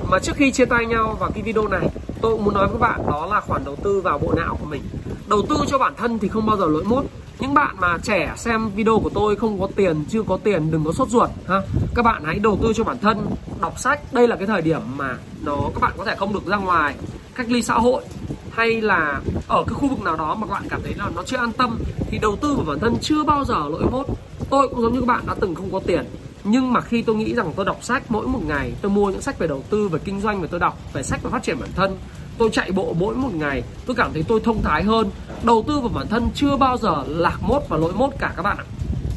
Mà 0.09 0.19
trước 0.19 0.35
khi 0.35 0.51
chia 0.51 0.65
tay 0.65 0.85
nhau 0.85 1.17
vào 1.19 1.31
cái 1.31 1.43
video 1.43 1.67
này 1.67 1.87
tôi 2.21 2.33
cũng 2.33 2.45
muốn 2.45 2.53
nói 2.53 2.67
với 2.67 2.73
các 2.73 2.87
bạn 2.87 3.01
đó 3.07 3.27
là 3.31 3.41
khoản 3.41 3.65
đầu 3.65 3.75
tư 3.83 4.01
vào 4.01 4.17
bộ 4.17 4.33
não 4.33 4.57
của 4.59 4.65
mình. 4.65 4.81
Đầu 5.27 5.41
tư 5.49 5.55
cho 5.67 5.77
bản 5.77 5.93
thân 5.97 6.19
thì 6.19 6.27
không 6.27 6.45
bao 6.45 6.57
giờ 6.57 6.65
lỗi 6.65 6.83
mốt 6.83 7.05
những 7.41 7.53
bạn 7.53 7.75
mà 7.79 7.97
trẻ 8.03 8.33
xem 8.37 8.69
video 8.69 8.99
của 8.99 9.09
tôi 9.09 9.35
không 9.35 9.59
có 9.61 9.67
tiền, 9.75 10.05
chưa 10.09 10.23
có 10.23 10.37
tiền, 10.43 10.71
đừng 10.71 10.83
có 10.85 10.91
sốt 10.91 11.09
ruột, 11.09 11.29
ha. 11.47 11.61
Các 11.95 12.05
bạn 12.05 12.23
hãy 12.25 12.39
đầu 12.39 12.59
tư 12.63 12.73
cho 12.75 12.83
bản 12.83 12.97
thân, 13.01 13.27
đọc 13.61 13.79
sách. 13.79 14.13
Đây 14.13 14.27
là 14.27 14.35
cái 14.35 14.47
thời 14.47 14.61
điểm 14.61 14.81
mà 14.97 15.17
nó, 15.43 15.57
các 15.73 15.81
bạn 15.81 15.91
có 15.97 16.05
thể 16.05 16.15
không 16.15 16.33
được 16.33 16.45
ra 16.45 16.57
ngoài 16.57 16.95
cách 17.35 17.49
ly 17.49 17.61
xã 17.61 17.73
hội 17.73 18.03
hay 18.51 18.81
là 18.81 19.21
ở 19.47 19.63
cái 19.67 19.73
khu 19.73 19.87
vực 19.87 20.01
nào 20.01 20.15
đó 20.17 20.35
mà 20.35 20.47
các 20.47 20.53
bạn 20.53 20.63
cảm 20.69 20.81
thấy 20.83 20.93
là 20.97 21.09
nó 21.15 21.23
chưa 21.23 21.37
an 21.37 21.51
tâm 21.51 21.79
thì 22.09 22.17
đầu 22.17 22.35
tư 22.35 22.53
của 22.57 22.63
bản 22.67 22.79
thân 22.79 22.95
chưa 23.01 23.23
bao 23.23 23.45
giờ 23.45 23.55
lỗi 23.69 23.83
mốt. 23.91 24.05
Tôi 24.49 24.67
cũng 24.67 24.81
giống 24.81 24.93
như 24.93 24.99
các 24.99 25.07
bạn 25.07 25.23
đã 25.27 25.35
từng 25.39 25.55
không 25.55 25.71
có 25.71 25.79
tiền, 25.79 26.05
nhưng 26.43 26.73
mà 26.73 26.81
khi 26.81 27.01
tôi 27.01 27.15
nghĩ 27.15 27.35
rằng 27.35 27.53
tôi 27.55 27.65
đọc 27.65 27.77
sách, 27.81 28.03
mỗi 28.09 28.27
một 28.27 28.39
ngày 28.47 28.73
tôi 28.81 28.91
mua 28.91 29.09
những 29.09 29.21
sách 29.21 29.39
về 29.39 29.47
đầu 29.47 29.63
tư, 29.69 29.87
về 29.87 29.99
kinh 30.03 30.21
doanh 30.21 30.41
và 30.41 30.47
tôi 30.51 30.59
đọc 30.59 30.77
về 30.93 31.03
sách 31.03 31.23
về 31.23 31.29
phát 31.31 31.43
triển 31.43 31.59
bản 31.59 31.69
thân 31.75 31.97
tôi 32.41 32.49
chạy 32.53 32.71
bộ 32.71 32.95
mỗi 32.99 33.15
một 33.15 33.33
ngày, 33.33 33.63
tôi 33.85 33.95
cảm 33.95 34.13
thấy 34.13 34.23
tôi 34.27 34.39
thông 34.43 34.61
thái 34.61 34.83
hơn. 34.83 35.09
Đầu 35.43 35.63
tư 35.67 35.79
vào 35.79 35.89
bản 35.89 36.07
thân 36.07 36.29
chưa 36.35 36.57
bao 36.57 36.77
giờ 36.77 37.03
lạc 37.07 37.37
mốt 37.41 37.61
và 37.69 37.77
lỗi 37.77 37.93
mốt 37.93 38.09
cả 38.19 38.33
các 38.35 38.41
bạn 38.41 38.57
ạ. 38.57 38.65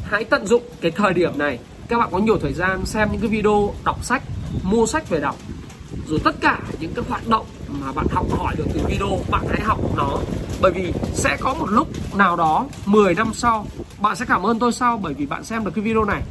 Hãy 0.03 0.23
tận 0.23 0.47
dụng 0.47 0.63
cái 0.81 0.91
thời 0.91 1.13
điểm 1.13 1.37
này. 1.37 1.59
Các 1.87 1.99
bạn 1.99 2.09
có 2.11 2.17
nhiều 2.17 2.37
thời 2.41 2.53
gian 2.53 2.85
xem 2.85 3.09
những 3.11 3.21
cái 3.21 3.29
video 3.29 3.73
đọc 3.85 4.05
sách, 4.05 4.23
mua 4.63 4.85
sách 4.85 5.09
về 5.09 5.19
đọc. 5.19 5.35
Rồi 6.07 6.19
tất 6.23 6.35
cả 6.41 6.59
những 6.79 6.93
cái 6.93 7.05
hoạt 7.09 7.27
động 7.27 7.45
mà 7.67 7.91
bạn 7.91 8.05
học 8.11 8.25
hỏi 8.37 8.55
được 8.57 8.65
từ 8.73 8.79
video, 8.87 9.19
bạn 9.29 9.45
hãy 9.49 9.61
học 9.61 9.79
nó. 9.95 10.17
Bởi 10.61 10.71
vì 10.71 10.93
sẽ 11.13 11.37
có 11.39 11.53
một 11.53 11.69
lúc 11.69 11.87
nào 12.15 12.35
đó 12.35 12.65
10 12.85 13.15
năm 13.15 13.31
sau, 13.33 13.65
bạn 14.01 14.15
sẽ 14.15 14.25
cảm 14.25 14.45
ơn 14.45 14.59
tôi 14.59 14.71
sau 14.71 14.97
bởi 14.97 15.13
vì 15.13 15.25
bạn 15.25 15.43
xem 15.43 15.65
được 15.65 15.71
cái 15.75 15.83
video 15.83 16.05
này. 16.05 16.21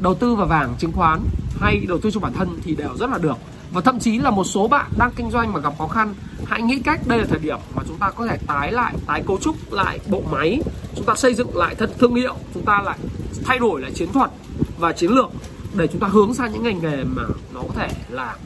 Đầu 0.00 0.14
tư 0.14 0.34
vào 0.34 0.46
vàng, 0.46 0.74
chứng 0.78 0.92
khoán 0.92 1.20
hay 1.60 1.80
đầu 1.88 1.98
tư 2.02 2.10
cho 2.10 2.20
bản 2.20 2.32
thân 2.32 2.60
thì 2.64 2.74
đều 2.74 2.96
rất 2.98 3.10
là 3.10 3.18
được 3.18 3.36
và 3.72 3.80
thậm 3.80 3.98
chí 3.98 4.18
là 4.18 4.30
một 4.30 4.44
số 4.44 4.68
bạn 4.68 4.90
đang 4.98 5.10
kinh 5.16 5.30
doanh 5.30 5.52
mà 5.52 5.60
gặp 5.60 5.72
khó 5.78 5.88
khăn. 5.88 6.14
Hãy 6.46 6.62
nghĩ 6.62 6.78
cách 6.84 7.00
đây 7.06 7.18
là 7.18 7.24
thời 7.28 7.38
điểm 7.38 7.58
mà 7.74 7.82
chúng 7.88 7.98
ta 7.98 8.10
có 8.10 8.26
thể 8.26 8.38
tái 8.46 8.72
lại, 8.72 8.94
tái 9.06 9.22
cấu 9.26 9.38
trúc 9.38 9.72
lại 9.72 9.98
bộ 10.08 10.22
máy. 10.32 10.62
Chúng 10.96 11.04
ta 11.04 11.14
xây 11.14 11.34
dựng 11.34 11.56
lại 11.56 11.74
thân 11.74 11.90
thương 11.98 12.14
hiệu. 12.14 12.34
Chúng 12.54 12.64
ta 12.64 12.82
lại 12.84 12.98
thay 13.44 13.58
đổi 13.58 13.80
lại 13.80 13.90
chiến 13.94 14.12
thuật 14.12 14.30
và 14.78 14.92
chiến 14.92 15.10
lược 15.10 15.30
để 15.74 15.86
chúng 15.86 16.00
ta 16.00 16.06
hướng 16.06 16.34
sang 16.34 16.52
những 16.52 16.62
ngành 16.62 16.82
nghề 16.82 17.04
mà 17.04 17.22
nó 17.54 17.60
có 17.60 17.74
thể 17.74 17.88
là 18.08 18.36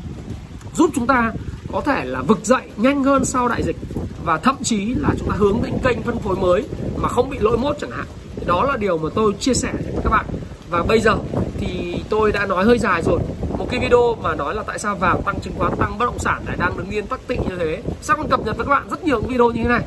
giúp 0.75 0.91
chúng 0.95 1.07
ta 1.07 1.33
có 1.73 1.81
thể 1.81 2.05
là 2.05 2.23
vực 2.23 2.39
dậy 2.43 2.63
nhanh 2.77 3.05
hơn 3.05 3.25
sau 3.25 3.49
đại 3.49 3.63
dịch. 3.63 3.77
Và 4.25 4.39
thậm 4.39 4.57
chí 4.63 4.95
là 4.95 5.11
chúng 5.19 5.29
ta 5.29 5.35
hướng 5.39 5.63
đến 5.63 5.75
kênh 5.85 6.03
phân 6.03 6.19
phối 6.19 6.37
mới 6.37 6.65
mà 6.97 7.09
không 7.09 7.31
bị 7.31 7.39
lỗi 7.39 7.59
mốt 7.59 7.77
chẳng 7.81 7.91
hạn. 7.91 8.07
Đó 8.47 8.65
là 8.65 8.77
điều 8.77 8.99
mà 8.99 9.09
tôi 9.15 9.33
chia 9.41 9.55
sẻ 9.55 9.73
với 9.73 10.03
các 10.05 10.11
bạn. 10.11 10.27
Và 10.71 10.83
bây 10.83 11.01
giờ 11.01 11.17
thì 11.59 12.01
tôi 12.09 12.33
đã 12.33 12.47
nói 12.47 12.65
hơi 12.65 12.79
dài 12.79 13.03
rồi 13.03 13.21
một 13.59 13.67
cái 13.71 13.81
video 13.81 14.15
mà 14.15 14.35
nói 14.35 14.55
là 14.55 14.63
tại 14.67 14.79
sao 14.79 14.97
vàng 14.97 15.23
tăng 15.23 15.41
chứng 15.41 15.55
khoán 15.59 15.73
tăng 15.77 15.99
bất 15.99 16.05
động 16.05 16.19
sản 16.19 16.43
lại 16.47 16.57
đang 16.59 16.77
đứng 16.77 16.91
yên 16.91 17.07
tắc 17.07 17.21
tịnh 17.27 17.41
như 17.49 17.57
thế. 17.59 17.83
Sẽ 18.01 18.15
còn 18.17 18.29
cập 18.29 18.41
nhật 18.41 18.57
với 18.57 18.67
các 18.67 18.71
bạn 18.71 18.89
rất 18.91 19.05
nhiều 19.05 19.21
video 19.21 19.51
như 19.51 19.63
thế 19.63 19.69
này. 19.69 19.83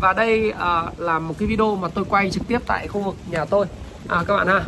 Và 0.00 0.12
đây 0.12 0.52
uh, 0.52 1.00
là 1.00 1.18
một 1.18 1.34
cái 1.38 1.48
video 1.48 1.76
mà 1.76 1.88
tôi 1.88 2.04
quay 2.04 2.30
trực 2.30 2.42
tiếp 2.48 2.58
tại 2.66 2.88
khu 2.88 3.00
vực 3.00 3.14
nhà 3.30 3.44
tôi. 3.44 3.66
À, 4.08 4.24
các 4.26 4.36
bạn 4.36 4.46
ha. 4.46 4.64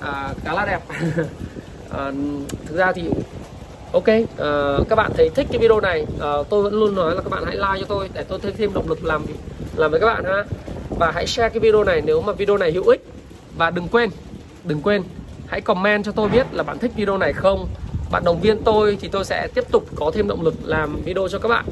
À, 0.00 0.34
khá 0.44 0.52
là 0.52 0.66
đẹp. 0.66 0.80
À, 1.90 2.12
thực 2.66 2.76
ra 2.76 2.92
thì 2.92 3.10
ok 3.92 4.08
à, 4.38 4.78
các 4.88 4.96
bạn 4.96 5.12
thấy 5.16 5.30
thích 5.34 5.46
cái 5.50 5.58
video 5.58 5.80
này 5.80 6.06
à, 6.20 6.28
tôi 6.50 6.62
vẫn 6.62 6.74
luôn 6.74 6.94
nói 6.94 7.14
là 7.14 7.22
các 7.22 7.30
bạn 7.30 7.44
hãy 7.46 7.56
like 7.56 7.80
cho 7.80 7.86
tôi 7.88 8.08
để 8.14 8.24
tôi 8.28 8.38
thêm 8.42 8.52
thêm 8.58 8.72
động 8.74 8.88
lực 8.88 9.04
làm 9.04 9.26
làm 9.76 9.90
với 9.90 10.00
các 10.00 10.06
bạn 10.06 10.24
ha. 10.24 10.44
Và 10.98 11.12
hãy 11.14 11.26
share 11.26 11.48
cái 11.48 11.60
video 11.60 11.84
này 11.84 12.02
nếu 12.06 12.22
mà 12.22 12.32
video 12.32 12.56
này 12.56 12.72
hữu 12.72 12.84
ích. 12.84 13.04
Và 13.56 13.70
đừng 13.70 13.88
quên 13.88 14.10
đừng 14.64 14.82
quên 14.82 15.02
hãy 15.46 15.60
comment 15.60 16.04
cho 16.04 16.12
tôi 16.12 16.28
biết 16.28 16.46
là 16.52 16.62
bạn 16.62 16.78
thích 16.78 16.92
video 16.96 17.18
này 17.18 17.32
không 17.32 17.68
bạn 18.10 18.24
đồng 18.24 18.40
viên 18.40 18.62
tôi 18.64 18.98
thì 19.00 19.08
tôi 19.08 19.24
sẽ 19.24 19.48
tiếp 19.54 19.64
tục 19.70 19.86
có 19.94 20.10
thêm 20.14 20.28
động 20.28 20.42
lực 20.42 20.54
làm 20.64 21.02
video 21.04 21.28
cho 21.28 21.38
các 21.38 21.48
bạn. 21.48 21.64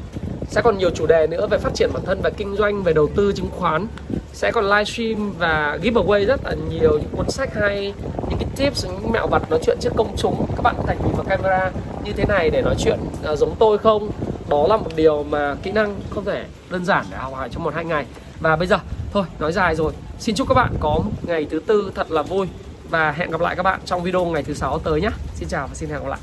Sẽ 0.47 0.61
còn 0.61 0.77
nhiều 0.77 0.89
chủ 0.89 1.05
đề 1.05 1.27
nữa 1.27 1.47
về 1.47 1.57
phát 1.57 1.73
triển 1.73 1.89
bản 1.93 2.03
thân 2.05 2.21
về 2.21 2.29
kinh 2.37 2.55
doanh 2.55 2.83
về 2.83 2.93
đầu 2.93 3.09
tư 3.15 3.33
chứng 3.35 3.49
khoán. 3.51 3.87
Sẽ 4.33 4.51
còn 4.51 4.65
livestream 4.65 5.33
và 5.39 5.79
giveaway 5.83 6.25
rất 6.25 6.39
là 6.43 6.55
nhiều 6.69 6.91
những 6.91 7.09
cuốn 7.17 7.29
sách 7.29 7.55
hay 7.55 7.93
những 8.29 8.39
cái 8.39 8.47
tips 8.55 8.85
những 8.85 9.11
mẹo 9.11 9.27
vặt 9.27 9.49
nói 9.49 9.59
chuyện 9.65 9.77
trước 9.81 9.93
công 9.97 10.15
chúng. 10.17 10.45
Các 10.55 10.61
bạn 10.61 10.75
có 10.77 10.83
thể 10.87 10.95
nhìn 11.03 11.13
vào 11.15 11.23
camera 11.23 11.71
như 12.03 12.13
thế 12.13 12.25
này 12.25 12.49
để 12.49 12.61
nói 12.61 12.75
chuyện 12.79 12.99
à, 13.23 13.35
giống 13.35 13.55
tôi 13.59 13.77
không? 13.77 14.11
Đó 14.49 14.67
là 14.69 14.77
một 14.77 14.89
điều 14.95 15.23
mà 15.23 15.55
kỹ 15.63 15.71
năng 15.71 15.95
không 16.09 16.25
thể 16.25 16.45
đơn 16.69 16.85
giản 16.85 17.05
để 17.11 17.17
học 17.17 17.33
hỏi 17.33 17.49
trong 17.51 17.63
một 17.63 17.73
hai 17.73 17.85
ngày. 17.85 18.05
Và 18.39 18.55
bây 18.55 18.67
giờ 18.67 18.77
thôi 19.13 19.23
nói 19.39 19.51
dài 19.51 19.75
rồi. 19.75 19.93
Xin 20.19 20.35
chúc 20.35 20.47
các 20.47 20.53
bạn 20.53 20.73
có 20.79 20.89
một 20.89 21.11
ngày 21.21 21.47
thứ 21.51 21.59
tư 21.59 21.91
thật 21.95 22.11
là 22.11 22.21
vui 22.21 22.47
và 22.93 23.11
hẹn 23.11 23.31
gặp 23.31 23.41
lại 23.41 23.55
các 23.55 23.63
bạn 23.63 23.79
trong 23.85 24.03
video 24.03 24.25
ngày 24.25 24.43
thứ 24.43 24.53
sáu 24.53 24.79
tới 24.79 25.01
nhé. 25.01 25.09
Xin 25.35 25.49
chào 25.49 25.67
và 25.67 25.73
xin 25.75 25.89
hẹn 25.89 25.99
gặp 25.99 26.09
lại. 26.09 26.19